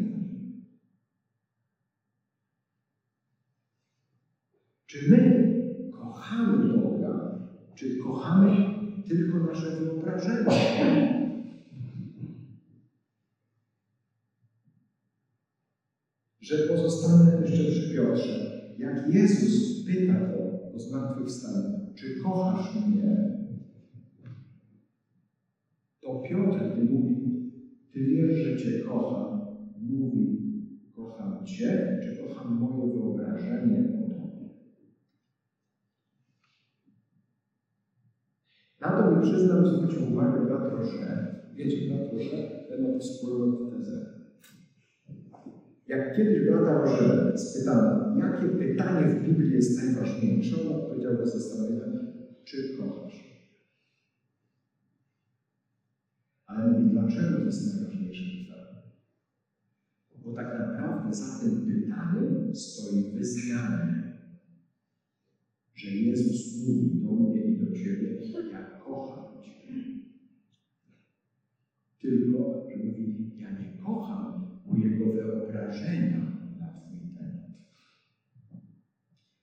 Czy 4.86 5.10
my 5.10 5.52
kochamy 5.92 6.74
Boga, 6.74 7.38
czy 7.76 7.98
kochamy 7.98 8.52
tylko 9.08 9.39
nasze 9.48 9.72
wyobrażenie? 9.72 10.48
Że 16.42 16.68
pozostanę 16.68 17.42
jeszcze 17.42 17.72
przy 17.72 17.94
Piotrze. 17.94 18.62
Jak 18.78 19.08
Jezus 19.08 19.86
pyta 19.86 20.14
go 20.14 20.38
o 20.76 20.80
zmartwychwstanie, 20.80 21.80
czy 21.96 22.18
kochasz 22.24 22.76
mnie? 22.76 23.32
To 26.02 26.22
Piotr, 26.30 26.72
gdy 26.74 26.84
mówi, 26.84 27.42
Ty 27.92 28.04
wiesz, 28.06 28.34
że 28.34 28.56
Cię 28.56 28.74
kocham, 28.74 29.39
mówi, 29.76 30.42
kocham 30.92 31.44
Cię, 31.44 31.98
czy 32.00 32.14
kocham 32.14 32.48
moje 32.54 32.88
wyobrażenie 32.88 33.89
o 33.94 34.04
Tobie? 34.04 34.46
Na 38.80 38.92
to 38.92 39.04
mi 39.04 39.20
przyznam, 39.20 39.66
zwrócił 39.66 40.08
uwagę 40.08 40.39
brat 40.39 40.68
Rosze. 40.68 41.26
Wiecie, 41.52 41.82
brat 41.82 42.08
Rosze, 42.08 42.48
ten 42.68 42.82
ma 42.82 42.98
wspólną 42.98 43.58
tezę. 43.70 44.02
Jak 45.88 46.12
kiedyś 46.12 46.39
brata 46.42 46.74
Roże 46.74 47.32
spytano, 47.36 48.08
jakie 48.14 48.48
pytanie 48.48 49.08
w 49.08 49.16
Biblii 49.16 49.54
jest 49.54 49.76
najważniejsze, 49.76 50.58
on 50.58 50.68
odpowiedział 50.68 51.14
bez 51.14 51.32
zastanowienia, 51.32 52.04
czy 52.44 52.72
kochasz? 52.72 53.31
Ale 56.52 56.64
mówi, 56.64 56.86
dlaczego 56.88 57.38
to 57.39 57.45
jest 57.45 57.64
najważniejsze 57.64 58.26
pytanie? 58.26 58.76
Bo 60.24 60.32
tak 60.32 60.54
naprawdę 60.54 61.14
za 61.14 61.30
tym 61.39 61.66
pytaniem 61.66 62.49
stoi 62.54 63.04
wyznanie, 63.04 64.04
że 65.76 65.91
Jezus 65.91 66.54
mówi 66.54 66.91
do 67.02 67.14
mnie 67.14 67.39
i 67.39 67.54
do 67.56 67.72
Ciebie, 67.72 68.14
ja 68.49 68.62
kocham 68.78 69.26
Cię. 69.41 69.56
Tylko, 71.99 72.56
że 72.70 72.80
mówi, 72.80 73.16
ja 73.38 73.52
nie 73.52 73.68
kocham 73.70 74.34
mojego 74.66 75.10
wyobrażenia 75.10 76.32
na 76.58 76.68
Twój 76.72 76.99
temat. 77.16 77.52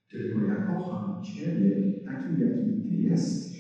Tylko 0.08 0.40
ja 0.42 0.56
kocham 0.56 1.22
Ciebie 1.22 1.82
takim, 2.04 2.38
jakim 2.38 2.82
Ty 2.84 2.94
jesteś. 2.94 3.57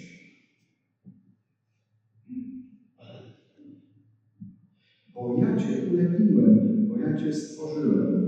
Bo 5.18 5.32
ja 5.32 5.56
Cię 5.56 5.78
ulepiłem, 5.78 6.84
bo 6.86 6.96
ja 6.96 7.12
Cię 7.12 7.32
stworzyłem. 7.32 8.20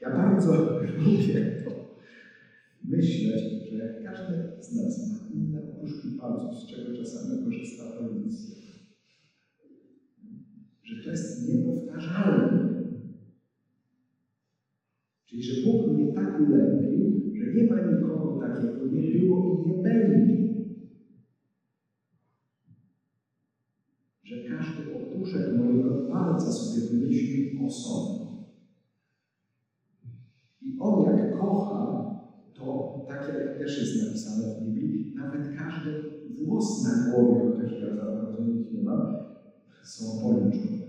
Ja 0.00 0.10
bardzo 0.10 0.54
lubię 0.96 1.42
to 1.64 1.70
myśleć, 2.82 3.46
że 3.62 3.88
każdy 4.02 4.40
z 4.60 4.70
nas 4.70 4.98
ma 5.02 5.18
inne 5.28 5.62
opuszki 5.64 6.08
palców, 6.08 6.54
z 6.54 6.66
czego 6.66 6.92
czasami 6.92 7.38
korzysta 7.38 7.86
policja. 7.86 8.54
Że 10.82 10.96
to 10.96 11.10
jest 11.10 11.36
niepowtarzalne. 11.36 12.64
Czyli, 15.24 15.42
że 15.42 15.54
Bóg 15.54 15.86
mnie 15.86 16.06
tak 16.06 16.38
ulepił, 16.38 17.14
że 17.34 17.48
nie 17.48 17.64
ma 17.64 17.78
nikogo 17.78 18.32
takiego, 18.32 18.84
nie 18.84 19.02
było 19.02 19.40
i 19.42 19.52
nie 19.52 19.74
będzie. 19.74 20.44
Że 24.24 24.38
każdy 24.38 24.88
opuszek 24.90 25.50
palca 26.34 26.52
sobie 26.52 26.80
wymyślił 26.80 27.64
osobno. 27.66 28.34
I 30.62 30.76
On 30.78 31.00
jak 31.00 31.30
kocha, 31.30 32.10
to 32.54 32.94
tak 33.08 33.28
jak 33.28 33.58
też 33.58 33.78
jest 33.78 33.96
napisane 33.96 34.48
w 34.48 34.60
Biblii, 34.60 35.12
nawet 35.14 35.48
każdy 35.56 36.04
włos 36.38 36.82
na 36.84 37.10
głowie, 37.10 37.42
chociaż 37.46 37.78
ja 37.78 37.96
za 37.96 38.06
bardzo 38.06 38.40
nic 38.40 38.72
nie 38.72 38.82
mam, 38.82 39.06
są 39.84 40.20
policzone. 40.22 40.84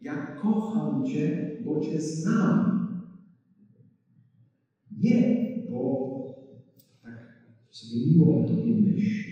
Ja 0.00 0.34
kocham 0.36 1.04
Cię, 1.04 1.56
bo 1.58 1.80
Cię 1.80 2.00
znam. 2.00 2.80
Nie, 4.96 5.52
bo 5.68 6.10
tak 7.02 7.36
sobie 7.70 8.00
miło 8.00 8.42
o 8.42 8.44
Tobie 8.48 8.74
myślę. 8.74 9.29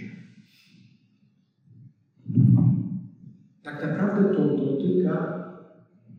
Tak 3.78 3.90
naprawdę 3.90 4.24
to 4.24 4.56
dotyka 4.56 5.28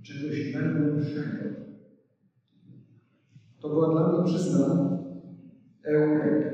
czegoś 0.01 0.53
najgłębszego. 0.53 1.49
To 3.59 3.69
była 3.69 3.89
dla 3.89 4.03
mnie, 4.03 4.23
przyznam, 4.23 4.89
eureka. 5.83 6.49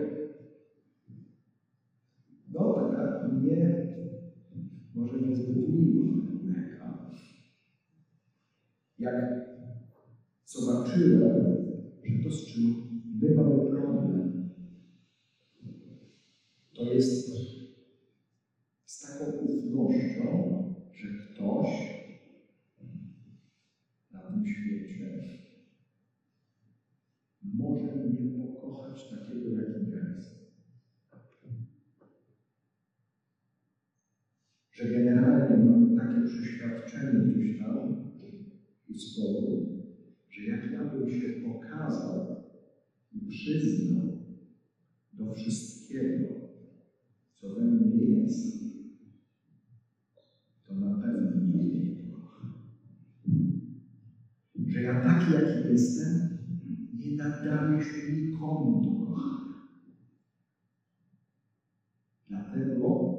No, 2.48 2.74
taka 2.74 3.20
nie, 3.24 3.76
może 4.94 5.20
niezbyt 5.20 5.68
miła 5.68 6.06
eureka. 6.30 6.94
Jak 9.00 9.16
zobaczyłem, 10.46 11.56
że 12.04 12.16
to, 12.24 12.30
z 12.32 12.46
czym 12.46 12.74
my 13.22 13.32
mamy 13.32 13.60
problem, 13.70 14.46
to 16.74 16.84
jest 16.84 17.30
z 18.86 19.00
taką 19.00 19.26
ufnością, 19.32 20.56
że 20.94 21.08
ktoś 21.10 21.96
na 24.12 24.22
tym 24.22 24.46
świecie 24.46 25.22
może 27.44 27.96
mnie 27.96 28.26
pokochać 28.38 29.10
takiego, 29.10 29.50
jakim 29.50 29.90
ja 29.90 30.00
jestem. 30.16 30.46
Że 34.72 34.85
generalnie 35.04 35.58
mam 35.58 35.96
takie 35.96 36.22
przeświadczenie 36.22 37.20
gdzieś 37.20 37.60
tam 37.60 37.96
z 38.90 39.20
Bogu, 39.20 39.66
że 40.30 40.42
jak 40.44 40.72
ja 40.72 40.86
bym 40.86 41.10
się 41.10 41.30
pokazał 41.30 42.36
i 43.12 43.22
przyznał 43.28 44.18
do 45.14 45.34
wszystkiego, 45.34 46.28
co 47.34 47.50
we 47.56 47.62
mnie 47.62 47.96
jest, 48.06 48.66
to 50.68 50.76
na 50.76 50.90
pewno 50.98 51.36
mnie 51.42 51.66
nie 51.66 51.96
pokocha. 51.96 52.48
Że 54.68 54.82
ja 54.82 55.02
taki, 55.04 55.34
jaki 55.34 55.70
jestem, 55.70 56.30
nie 56.94 57.16
nadaje 57.16 57.82
się 57.82 58.14
nikomu 58.14 58.82
do 58.82 59.06
kochania. 59.06 59.54
Dlatego 62.30 63.16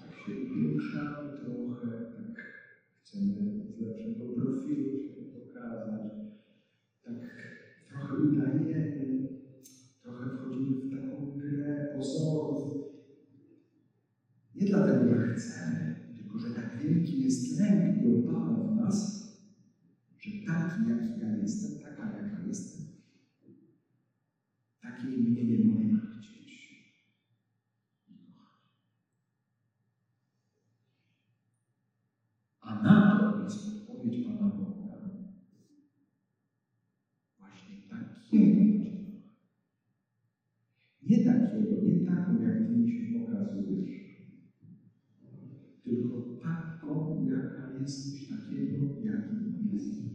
tak 0.00 0.14
się 0.26 0.32
ruszamy 0.72 1.38
trochę, 1.38 1.86
tak 2.16 2.44
chcemy 3.02 3.34
z 3.68 3.80
lepszego 3.80 4.24
profilu 4.32 4.98
się 4.98 5.08
pokazać, 5.08 6.12
tak 7.04 7.14
trochę 7.88 8.14
udajemy, 8.14 9.28
trochę 10.02 10.30
wchodzimy 10.30 10.80
w 10.80 10.90
taką 10.90 11.30
grę 11.30 11.88
pozorów. 11.96 12.84
Nie 14.54 14.66
dlatego, 14.66 15.14
że 15.14 15.34
chcemy, 15.34 15.94
tylko 16.16 16.38
że 16.38 16.50
tak 16.54 16.78
wielki 16.82 17.22
jest 17.22 17.60
lęk 17.60 18.02
i 18.02 18.14
obawa 18.14 18.72
w 18.72 18.76
nas, 18.76 19.24
że 20.18 20.30
taki, 20.46 20.90
jaki 20.90 21.20
ja 21.20 21.36
jestem, 21.36 21.82
taka, 21.82 22.22
jaka 22.22 22.42
jestem, 22.46 22.86
takiej 24.82 25.18
mnie 25.18 25.44
nie 25.44 25.64
można 25.64 26.00
chcieć. 26.00 26.74
A 32.60 32.82
na 32.82 33.18
to 33.18 33.42
jest 33.42 33.68
odpowiedź 33.68 34.26
Pana 34.26 34.48
Boga. 34.48 35.10
Właśnie 37.38 37.76
takiego 37.90 38.84
Cię 38.84 38.90
kocha. 38.90 39.20
Nie 41.02 41.24
takiego, 41.24 41.82
nie 41.82 42.06
taką, 42.06 42.42
jak 42.42 42.66
Ty 42.66 42.72
mi 42.72 42.90
się 42.92 43.18
pokazujesz, 43.18 43.90
tylko 45.84 46.20
taką, 46.42 47.26
jaka 47.30 47.73
jesteś, 47.84 48.28
takiego, 48.28 48.96
jakim 49.02 49.68
jesteś. 49.72 50.14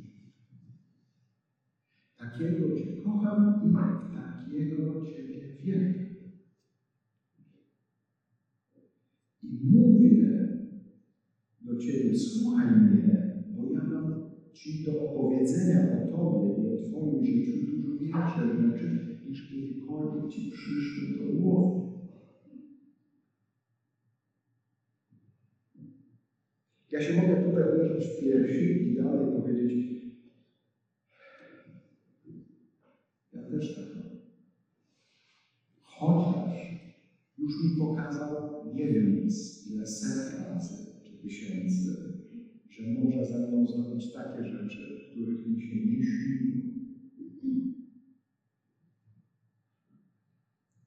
Takiego 2.17 2.75
Cię 2.75 2.93
kocham 3.03 3.61
i 3.63 3.71
takiego 4.13 5.03
Ciebie 5.03 5.39
wierzę. 5.63 5.99
I 9.43 9.65
mówię 9.65 10.49
do 11.61 11.77
Ciebie, 11.77 12.15
słuchaj 12.15 12.67
mnie, 12.77 13.35
bo 13.49 13.65
ja 13.73 13.83
mam 13.83 14.29
Ci 14.53 14.83
do 14.85 14.91
opowiedzenia 15.11 15.91
o 15.91 16.09
Tobie 16.11 16.49
i 16.61 16.67
o 16.67 16.77
Twoim 16.77 17.25
życiu 17.25 17.57
dużo 17.67 17.97
większe 17.97 18.53
rzeczy, 18.53 19.03
niż 19.25 19.49
kiedykolwiek 19.49 20.27
Ci 20.27 20.49
przyszły 20.49 21.17
do 21.17 21.25
głowy. 21.29 21.88
Ja 26.99 27.05
się 27.05 27.13
mogę 27.13 27.35
tutaj 27.35 27.63
uderzyć 27.63 28.05
w 28.07 28.17
piersi 28.17 28.89
i 28.89 28.93
dalej 28.93 29.23
powiedzieć, 29.31 29.77
ja 33.31 33.43
też 33.43 33.71
tak 33.71 33.93
mam. 33.93 34.05
Chociaż 35.81 36.73
już 37.37 37.59
mi 37.59 37.69
pokazał, 37.69 38.43
nie 38.63 38.87
wiem 38.87 39.27
ile 39.65 39.85
set 39.85 40.27
razy 40.27 40.83
czy 41.03 41.15
tysięcy, 41.15 42.11
że 42.69 42.83
może 42.83 43.25
ze 43.25 43.39
mną 43.39 43.67
zrobić 43.67 44.11
takie 44.11 44.43
rzeczy, 44.43 44.95
których 45.09 45.45
mi 45.45 45.61
się 45.61 45.75
nie 45.79 46.01
śniło. 46.01 46.57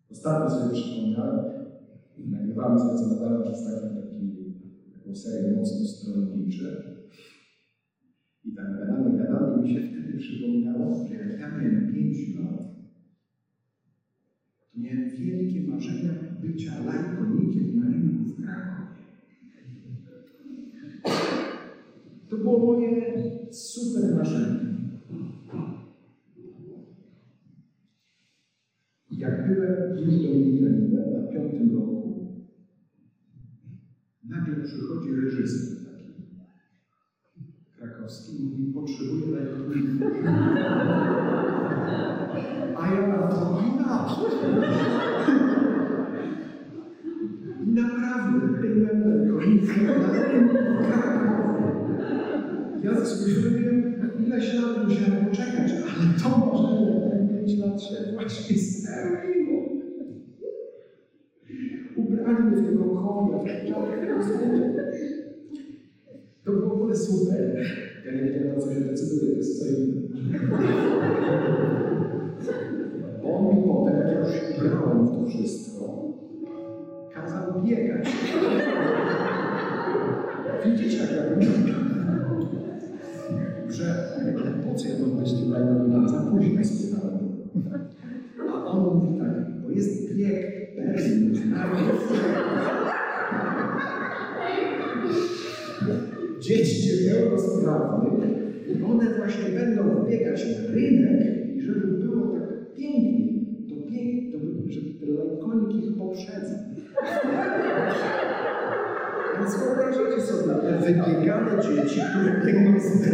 Ostatnio 0.09 0.49
sobie 0.49 0.71
przypomniałem, 0.71 1.41
nagrywamy 2.17 2.79
sobie 2.79 2.95
co 2.95 3.07
nadal 3.07 3.43
przez 3.43 3.63
taki, 3.63 3.82
serię 5.23 5.51
mocno 5.51 5.85
stronniczy. 5.85 6.77
I 8.45 8.53
tak 8.53 8.66
gadamy, 8.77 9.16
gadamy 9.16 9.62
mi 9.62 9.68
się 9.68 9.81
wtedy 9.81 10.14
przypomniało, 10.18 11.05
że 11.09 11.14
jak 11.14 11.39
ja 11.39 11.49
miałem 11.49 11.93
5 11.93 12.35
lat, 12.35 12.61
to 14.73 14.81
miałem 14.81 15.09
wielkie 15.18 15.61
marzenia 15.61 16.12
bycia 16.41 16.85
lajkonikiem 16.85 17.77
na 17.77 17.89
rynku 17.89 18.25
w 18.25 18.37
Krakowie. 18.37 19.03
To 22.29 22.37
było 22.37 22.59
moje 22.59 22.91
super 23.51 24.14
marzenie. 24.14 24.73
Jak 29.11 29.47
byłem 29.47 29.99
już 29.99 30.14
dominikaninem 30.23 31.12
na 31.12 31.23
piątym 31.23 31.77
roku, 31.77 32.01
nagle 34.33 34.57
przychodzi 34.64 35.14
reżyser 35.14 35.76
taki 35.85 36.12
krakowski 37.76 38.41
i 38.41 38.45
mówi, 38.45 38.72
potrzebuję 38.74 39.26
lajkonika. 39.26 40.07
A 42.76 42.95
ja 42.95 43.07
na 43.07 43.28
to 43.28 43.62
inaczej. 43.72 44.24
Naprawdę 47.66 48.61
byłem 48.61 49.01
lajkonikiem 49.09 49.87
na 49.87 50.83
Krakowie. 50.83 51.72
Ja 52.83 53.05
zrobiłem 53.05 53.83
ileś 54.26 54.55
lat 54.55 54.89
musiałem 54.89 55.24
poczekać, 55.26 55.72
ale 55.72 56.14
to 56.22 56.39
może 56.39 57.11
ten 57.11 57.28
5 57.28 57.59
lat 57.59 57.83
się 57.83 57.97
właśnie 58.14 58.59
spełniło. 58.59 59.62
Mnie 62.43 62.57
w 62.57 62.66
tego 62.66 62.84
konia, 62.84 63.38
To 66.45 66.53
było 66.53 66.68
w 66.68 66.72
ogóle 66.72 66.97
super. 66.97 67.64
Ja 68.07 68.12
nie 68.12 68.22
wiedziałem, 68.22 68.49
na 68.49 68.61
co 68.61 68.74
się 68.74 68.80
decyduje, 68.80 69.30
to 69.30 69.36
jest 69.36 69.59
co 69.59 69.66
innego. 69.66 70.57
On 73.24 73.57
mi 73.57 73.62
potem, 73.62 73.97
jak 73.99 74.07
ja 74.07 74.18
już 74.18 74.28
się 74.30 74.66
ubrałem 74.66 75.07
w 75.07 75.11
to 75.11 75.26
wszystko, 75.26 76.12
kazał 77.14 77.62
biegać. 77.62 78.09
Widzicie, 80.64 80.99
jak 80.99 81.11
ja 81.11 81.22
że 83.68 83.95
po 84.64 84.74
co 84.74 84.88
ja 84.88 84.95
mam 85.01 85.18
być 85.18 85.32
tym 85.32 85.51
lajnowym, 85.51 86.09
za 86.09 86.20
późno 86.20 86.64
spiewałem. 86.64 87.18
A 88.49 88.64
on 88.66 88.95
mówi 88.95 89.18
tak, 89.18 89.62
bo 89.62 89.70
jest 89.70 90.14
bieg 90.14 90.62
Dzieci 96.40 97.05
niepełnosprawnych 97.05 98.30
i 98.68 98.82
one 98.84 99.05
właśnie 99.16 99.59
będą 99.59 100.07
biegać 100.11 100.45
na 100.47 100.74
rynek 100.74 101.47
i 101.57 101.61
żeby 101.61 101.86
było 101.86 102.38
tak 102.38 102.74
pięknie, 102.76 103.32
to 103.68 103.74
pięknie, 103.90 104.32
to 104.32 104.38
by, 104.38 104.72
żeby 104.72 104.90
ten 105.01 105.14
lajkonik 105.14 105.84
ich 105.84 105.99
poprzedza. 105.99 106.55
Więc 109.38 109.57
wyobrażacie 109.59 110.20
sobie 110.22 110.55
te 110.55 110.78
wybiegane 110.78 111.62
dzieci, 111.62 112.01
które 112.11 112.47
biegną 112.47 112.80
z. 112.80 113.09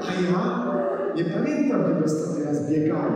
A 0.00 0.12
ja 0.22 0.74
nie 1.16 1.24
pamiętam, 1.24 1.80
kiedy 1.88 2.04
ostatni 2.04 2.44
raz 2.44 2.70
biegałem. 2.70 3.12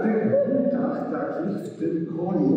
W 0.00 0.02
tych 0.02 0.20
butach 0.48 1.10
takich, 1.12 1.56
koniu, 2.16 2.56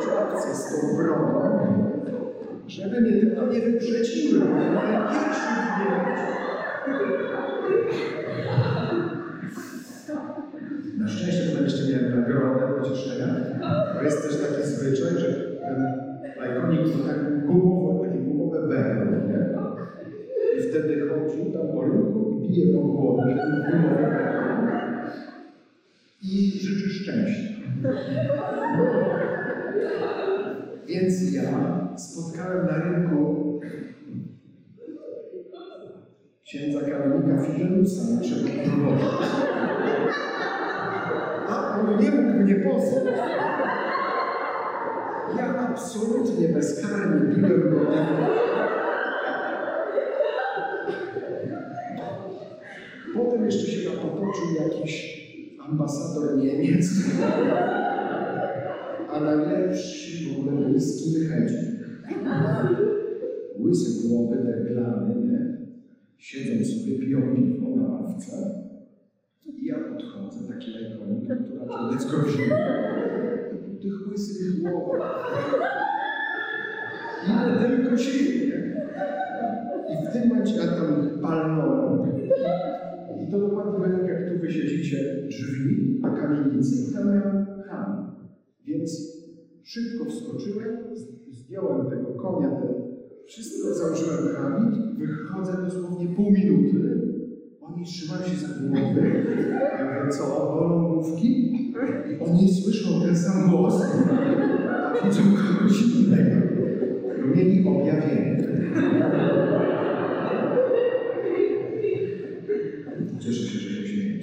w 0.00 0.04
czapce 0.04 0.54
z 0.54 0.64
tą 0.70 0.96
brodą, 0.96 1.90
żeby 2.66 3.00
mnie 3.00 3.12
tylko 3.12 3.46
nie 3.46 3.60
wyprzedziły, 3.60 4.40
ja 4.92 5.08
pierwszy. 5.12 5.56
Na 10.98 11.08
szczęście 11.08 11.56
to 11.56 11.62
jeszcze 11.62 11.92
miałem 11.92 12.20
nagrodę 12.20 12.80
pocieszenia, 12.80 13.26
bo 13.94 14.02
jest 14.02 14.22
też 14.22 14.40
taki 14.40 14.68
zwyczaj, 14.68 15.18
że 15.18 15.28
ten 15.60 15.78
lajkonik 16.38 16.80
to 16.80 17.08
tak 17.08 17.46
gumowe, 17.46 18.08
takie 18.08 18.18
gumowe 18.18 18.68
berło, 18.68 19.04
nie? 19.28 19.56
I 20.58 20.62
wtedy 20.70 21.08
chodził 21.08 21.52
tam 21.52 21.68
po 21.68 21.82
rynku 21.82 22.30
i 22.30 22.48
bije 22.48 22.74
po 22.74 22.80
głowie 22.80 23.34
berło 23.34 23.56
i 26.22 26.50
życzy 26.60 26.90
szczęścia. 26.90 27.55
Więc 30.86 31.32
ja 31.32 31.88
spotkałem 31.96 32.66
na 32.66 32.84
rynku 32.84 33.60
księdza 36.44 36.80
kanonika 36.80 37.42
Fidelusa, 37.42 38.02
naszego 38.14 38.48
proboszcza. 38.64 39.46
A 41.48 41.80
on 41.80 42.00
nie 42.00 42.10
mógł 42.10 42.38
mnie 42.38 42.54
poznać. 42.54 43.14
Ja 45.38 45.58
absolutnie 45.58 46.48
bezkarnie 46.48 47.36
biłem 47.36 47.70
go 47.70 47.80
Potem 53.14 53.44
jeszcze 53.44 53.66
się 53.66 53.90
potoczył 53.90 54.44
jakiś 54.64 55.15
ambasador 55.68 56.36
Niemiec, 56.38 56.86
a 59.12 59.20
najlepsi 59.20 60.34
w 60.34 60.38
ogóle 60.38 60.66
byli 60.66 60.80
skinheadzi. 60.80 61.54
Łysy 63.58 64.08
głowy, 64.08 64.36
deglany, 64.36 65.14
nie? 65.14 65.56
Siedzą 66.18 66.64
sobie, 66.64 66.98
piją 66.98 67.36
piwo 67.36 67.76
na 67.76 67.88
ławce. 67.88 68.36
I 69.46 69.66
ja 69.66 69.76
podchodzę, 69.78 70.54
taki 70.54 70.70
lajkonik, 70.70 71.44
która 71.44 71.66
to 71.66 71.92
jest 71.92 72.10
groźny. 72.10 72.44
Tych 73.82 74.08
łysych 74.10 74.62
głowach. 74.62 75.32
Ile 77.28 77.68
tylko 77.68 77.96
sił, 77.96 78.48
nie? 78.48 78.76
I 79.92 80.06
w 80.06 80.12
tym 80.12 80.28
momencie 80.28 80.56
ja 80.56 80.66
tam 80.66 81.20
palnąłem. 81.22 82.12
I 83.22 83.30
to 83.30 83.38
dokładnie 83.38 83.88
będzie 83.88 84.12
jak 84.12 84.32
tu 84.32 84.40
wy 84.40 84.50
siedzicie 84.52 85.22
drzwi 85.28 86.00
na 86.00 86.10
kamienicy. 86.10 86.90
I 86.90 86.94
tam 86.94 87.06
miałem 87.06 87.46
tam. 87.68 88.16
Więc 88.66 89.16
szybko 89.62 90.04
wskoczyłem, 90.04 90.76
zdjąłem 91.30 91.90
tego 91.90 92.06
konia, 92.06 92.50
ten, 92.50 92.74
wszystko 93.26 93.74
założyłem 93.74 94.36
habit, 94.36 94.98
wychodzę 94.98 95.52
dosłownie 95.64 96.08
pół 96.08 96.30
minuty. 96.30 97.00
Oni 97.60 97.84
trzymają 97.84 98.22
się 98.22 98.36
za 98.36 98.48
głowy. 98.48 99.12
Co, 100.10 100.24
bolą 100.54 100.94
główki? 100.94 101.56
I 102.12 102.20
oni 102.20 102.54
słyszą 102.54 103.00
ten 103.00 103.16
sam 103.16 103.50
głos, 103.50 103.82
a 104.70 105.06
widzą 105.06 105.20
kogoś 105.22 105.82
innego. 105.82 106.36
Mieli 107.36 107.68
objawienie. 107.68 108.36
Cieszę 113.20 113.42
się, 113.42 113.58
że 113.58 113.70
się 113.70 113.86
śmiejecie. 113.86 114.15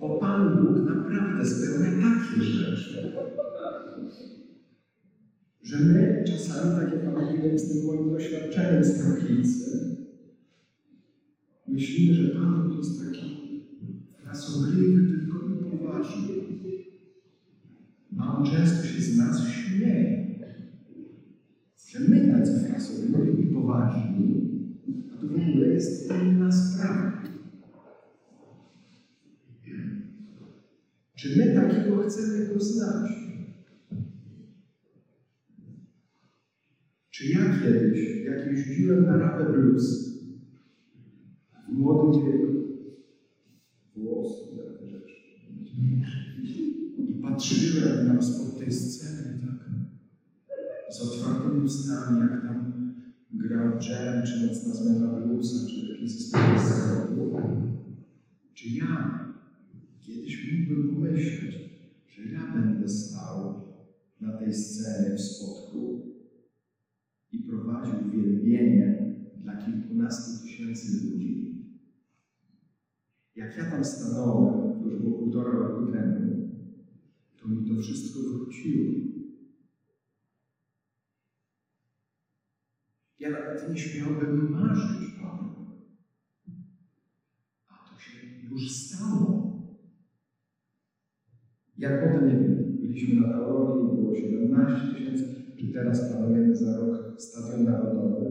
Bo 0.00 0.18
Pan 0.20 0.56
Bóg 0.56 0.86
naprawdę 0.86 1.46
spełnia 1.46 1.90
takie 1.90 2.42
rzeczy, 2.42 3.12
że 5.62 5.78
my 5.78 6.24
czasami, 6.26 6.76
tak 6.76 6.92
jak 6.92 7.14
Pan 7.14 7.58
z 7.58 7.68
tym 7.68 7.86
moim 7.86 8.10
doświadczeniem 8.10 8.84
z 8.84 9.02
Krokicy, 9.02 9.96
myślimy, 11.68 12.14
że 12.14 12.28
Pan 12.28 12.62
Bóg 12.62 12.78
jest 12.78 13.00
taki 13.04 13.60
frasobliwy, 14.22 15.08
tylko 15.08 15.38
i 15.48 15.70
poważny. 15.70 16.34
A 18.18 18.36
On 18.36 18.46
często 18.46 18.86
się 18.86 19.02
z 19.02 19.16
nas 19.16 19.48
śmieje. 19.48 20.20
Że 21.88 22.00
my 22.00 22.32
tacy 22.32 22.68
frasobliwi. 22.68 23.42
i 23.42 23.54
poważni, 23.54 24.50
a 25.12 25.20
to 25.20 25.26
w 25.26 25.30
ogóle 25.30 25.66
jest 25.68 26.12
inna 26.22 26.52
sprawa. 26.52 27.29
Czy 31.20 31.36
my 31.36 31.54
takiego 31.54 31.98
chcemy 31.98 32.46
go 32.46 32.60
znać? 32.60 33.10
Czy 37.10 37.26
ja 37.26 37.60
kiedyś, 37.60 38.24
jak 38.24 38.46
jeździłem 38.46 39.06
na 39.06 39.16
Radę 39.16 39.52
Blues? 39.52 40.10
W 41.68 41.72
młodym 41.72 42.24
wieku, 42.24 42.52
włosy, 43.96 44.56
takie 44.56 44.88
rzeczy, 44.88 45.14
i 46.98 47.22
patrzyłem 47.22 48.06
tam 48.06 48.22
spod 48.22 48.58
tej 48.58 48.72
sceny, 48.72 49.40
tak, 49.40 49.70
z 50.90 51.00
otwartymi 51.00 51.64
ustami, 51.64 52.20
jak 52.20 52.42
tam 52.42 52.72
grał 53.32 53.78
Jerem, 53.88 54.22
czy 54.26 54.46
Nocna 54.46 54.74
Zmiana 54.74 55.20
Bluesa, 55.20 55.66
czy 55.68 55.88
jakiś 55.88 56.12
zespół 56.12 57.40
Czy 58.54 58.68
ja 58.68 59.29
kiedyś 60.00 60.52
mógłbym 60.52 60.94
pomyśleć, 60.94 61.54
że 62.06 62.22
ja 62.32 62.52
będę 62.54 62.88
stał 62.88 63.60
na 64.20 64.38
tej 64.38 64.54
scenie 64.54 65.16
w 65.16 65.20
spotku 65.20 66.00
i 67.32 67.38
prowadził 67.38 68.10
wielbienie 68.10 69.16
dla 69.36 69.56
kilkunastu 69.56 70.42
tysięcy 70.42 71.06
ludzi. 71.06 71.50
Jak 73.36 73.56
ja 73.56 73.70
tam 73.70 73.84
stanąłem, 73.84 74.84
już 74.84 75.00
było 75.00 75.18
półtora 75.18 75.52
roku 75.52 75.92
temu, 75.92 76.50
to 77.36 77.48
mi 77.48 77.68
to 77.68 77.76
wszystko 77.76 78.20
wróciło. 78.20 78.92
Ja 83.18 83.30
nawet 83.30 83.68
nie 83.70 83.78
śmiałbym 83.78 84.50
marzyć 84.50 85.14
o 85.22 85.38
tym. 85.38 85.64
A 87.68 87.88
to 87.88 88.00
się 88.00 88.18
już 88.50 88.70
stało. 88.70 89.39
Jak 91.80 92.00
potem, 92.00 92.26
nie 92.26 92.36
wiem, 92.36 92.78
byliśmy 92.80 93.14
na 93.14 93.28
teologii, 93.28 93.88
było 93.88 94.14
17 94.14 94.88
tysięcy, 94.88 95.24
czy 95.56 95.68
teraz 95.68 96.08
planujemy 96.08 96.54
za 96.54 96.72
rok 96.74 97.00
Stadion 97.16 97.64
Narodowy. 97.64 98.30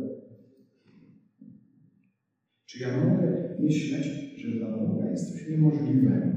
Czy 2.65 2.79
ja 2.79 2.97
mogę 2.97 3.55
myśleć, 3.59 4.33
że 4.35 4.51
dla 4.51 4.69
Boga 4.69 5.07
jest 5.07 5.27
coś 5.27 5.47
niemożliwego? 5.47 6.29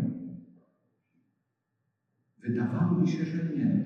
Wydawałoby 2.43 3.07
się, 3.07 3.25
że 3.25 3.45
nie, 3.47 3.81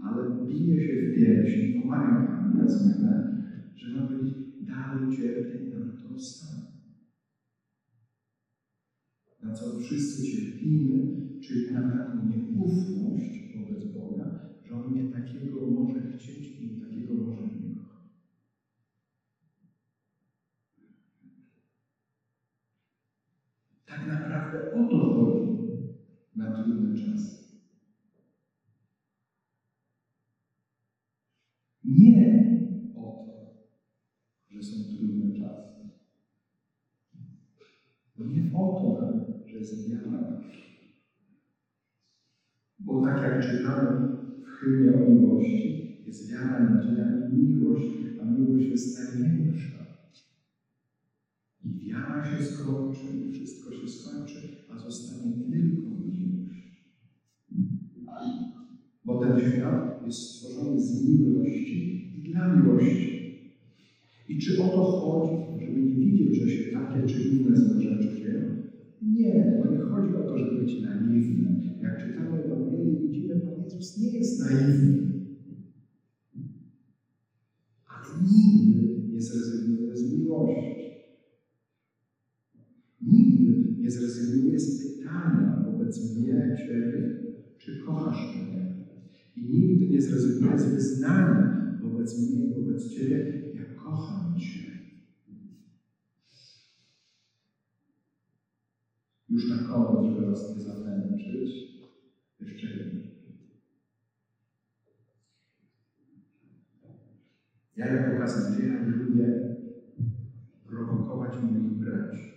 ale 0.00 0.28
bije 0.48 0.80
się 0.80 0.96
w 0.96 1.10
piersi, 1.14 1.72
pomaga 1.74 2.46
na 2.52 2.68
zmianę, 2.68 3.28
że 3.74 3.90
ma 3.90 4.02
być 4.06 4.34
dalej 4.60 5.08
cierpień 5.08 5.68
na 5.68 5.94
to 6.02 6.18
stan. 6.18 6.60
Na 9.42 9.52
co 9.52 9.76
wszyscy 9.76 10.22
cierpimy, 10.22 11.08
czyli 11.44 11.70
na 11.70 11.84
taką 11.84 12.22
nieufność 12.22 13.42
wobec 13.54 13.84
Boga, 13.84 14.32
że 14.62 14.76
On 14.76 14.88
mnie 14.88 15.04
takiego 15.04 15.66
może 15.66 16.02
chcieć 16.02 16.52
i 16.56 16.62
mnie 16.62 16.76
takiego 16.76 17.16
może 17.16 17.48
nie 17.48 17.72
kocha. 17.72 18.04
Tak 23.86 24.06
naprawdę 24.06 24.70
o 24.70 24.84
to 24.84 25.04
chodzi 25.04 25.76
na 26.36 26.50
trudne 26.50 26.94
czasy. 26.94 27.38
Nie 31.84 32.44
o 32.94 33.10
to, 33.24 33.46
że 34.48 34.62
są 34.62 34.86
trudne 34.86 35.30
czasy. 35.30 35.88
Nie 38.18 38.42
o 38.52 38.68
to 38.68 38.90
nawet, 38.90 39.24
że 39.46 39.58
jest 39.58 39.84
wiara. 39.86 40.28
Bo 42.80 42.98
tak 42.98 43.20
jak 43.20 43.33
czytamy 43.52 44.08
w 44.42 44.46
hymnie 44.46 44.92
o 44.92 45.10
miłości, 45.10 46.00
jest 46.06 46.30
wiara, 46.30 46.60
nadzieja 46.60 47.06
i 47.28 47.32
miłość, 47.32 47.90
a 48.20 48.24
miłość 48.24 48.70
jest 48.70 48.94
największa. 48.94 49.84
I 51.64 51.86
wiara 51.86 52.24
się 52.24 52.42
skończy, 52.42 53.06
i 53.24 53.32
wszystko 53.32 53.72
się 53.72 53.88
skończy, 53.88 54.38
a 54.68 54.78
zostanie 54.78 55.34
tylko 55.50 55.90
miłość. 55.90 56.64
Bo 59.04 59.18
ten 59.18 59.38
świat 59.38 60.06
jest 60.06 60.20
stworzony 60.20 60.78
z 60.80 61.04
miłości 61.04 62.10
i 62.14 62.22
dla 62.22 62.56
miłości. 62.56 63.34
I 64.28 64.38
czy 64.38 64.62
o 64.62 64.68
to 64.68 64.82
chodzi, 64.84 65.60
żeby 65.60 65.80
nie 65.82 65.96
widzieć, 65.96 66.36
że 66.36 66.48
się 66.48 66.72
takie 66.72 67.06
czy 67.06 67.22
inne 67.22 67.56
złe 67.56 67.80
rzeczy 67.80 68.14
dzieją? 68.14 68.63
Nie, 69.04 69.52
bo 69.56 69.66
nie 69.66 69.78
chodzi 69.78 70.14
o 70.14 70.22
to, 70.22 70.36
żeby 70.36 70.56
być 70.56 70.78
naiwnym. 70.78 71.56
Jak 71.78 71.96
czytamy 71.96 72.36
Ewangelię, 72.36 72.96
widzimy, 72.98 73.36
Pan 73.36 73.58
Jezus 73.58 73.96
nie 73.96 74.08
jest 74.08 74.38
naiwny. 74.38 75.06
Ale 77.84 78.14
nigdy 78.18 78.90
nie 79.08 79.20
zrezygnuje 79.20 79.96
z 79.96 80.04
miłości. 80.04 80.94
Nigdy 83.00 83.58
nie 83.78 83.90
zrezygnuje 83.90 84.58
z 84.58 84.68
pytania 84.68 85.56
wobec 85.62 86.00
mnie, 86.00 86.50
Ciebie, 86.54 87.06
czy 87.58 87.74
kochasz 87.74 88.30
mnie? 88.32 88.66
I 89.36 89.44
nigdy 89.44 89.86
nie 89.86 90.00
zrezygnuje 90.00 90.58
z 90.58 90.66
wyznania 90.66 91.48
wobec 91.80 92.16
mnie, 92.16 92.46
wobec 92.46 92.86
Ciebie, 92.86 93.20
ja 93.52 93.64
kocham 93.74 94.34
Cię. 94.34 94.63
Już 99.34 99.48
na 99.48 99.58
koniec, 99.58 100.04
żeby 100.04 100.24
Was 100.24 100.54
nie 100.54 100.60
zamęczyć, 100.60 101.68
jeszcze 102.40 102.66
jedno. 102.76 103.00
Ja 107.76 107.86
jako 107.86 108.18
kaznodzieja 108.18 108.82
lubię 108.82 109.54
prowokować 110.64 111.42
moich 111.42 111.72
braci. 111.78 112.34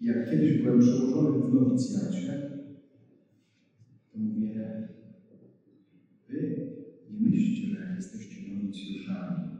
Jak 0.00 0.30
kiedyś 0.30 0.52
byłem 0.52 0.78
przełożony 0.78 1.38
w 1.38 1.52
nowicjacie, 1.52 2.56
to 4.12 4.18
mówię, 4.18 4.86
wy 6.28 6.66
nie 7.08 7.18
myślcie, 7.18 7.66
że 7.68 7.92
jesteście 7.96 8.42
nowicjuszami, 8.48 9.50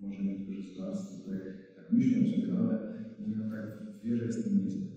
może 0.00 0.22
niektórzy 0.22 0.72
z 0.72 0.76
Was 0.76 1.08
tutaj 1.16 1.65
tak 1.86 1.94
myślą 1.98 2.26
sobie, 2.26 2.58
ale 2.58 2.78
mówią 3.18 3.50
tak, 3.50 3.66
w 4.02 4.95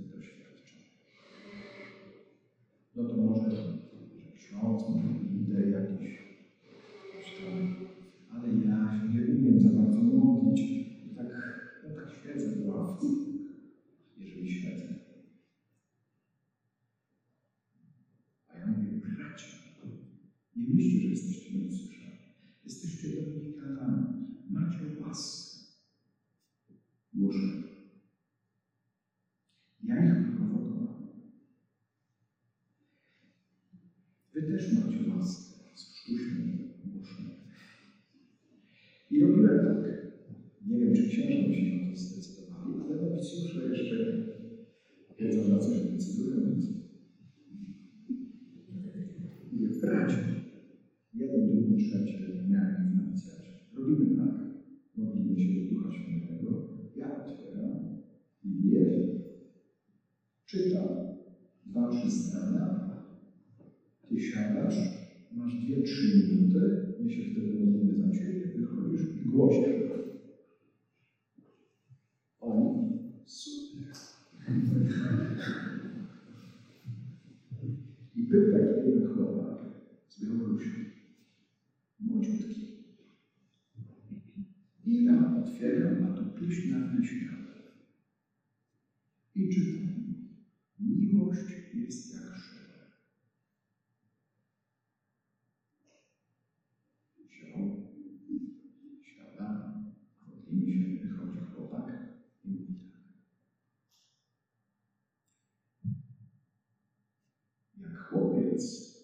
Powiedz, 108.59 108.99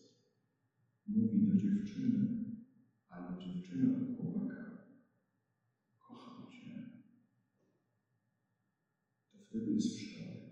mówi 1.07 1.41
do 1.41 1.55
dziewczyny, 1.55 2.27
ale 3.09 3.37
dziewczyna 3.37 3.93
do 3.93 4.05
chłopaka, 4.05 4.71
kocham 5.99 6.49
cię. 6.49 6.83
To 9.31 9.39
wtedy 9.39 9.71
jest 9.71 9.95
szale. 9.97 10.49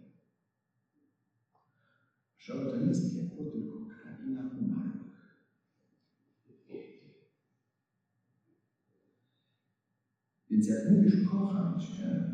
Szale 2.38 2.66
to 2.66 2.78
jest 2.78 3.14
piekło, 3.14 3.44
tylko 3.44 3.88
kraina 3.88 4.54
umarłych. 4.56 5.38
Więc 10.50 10.68
jak 10.68 10.86
mówisz 10.86 11.24
kocham 11.24 11.80
cię, 11.80 12.33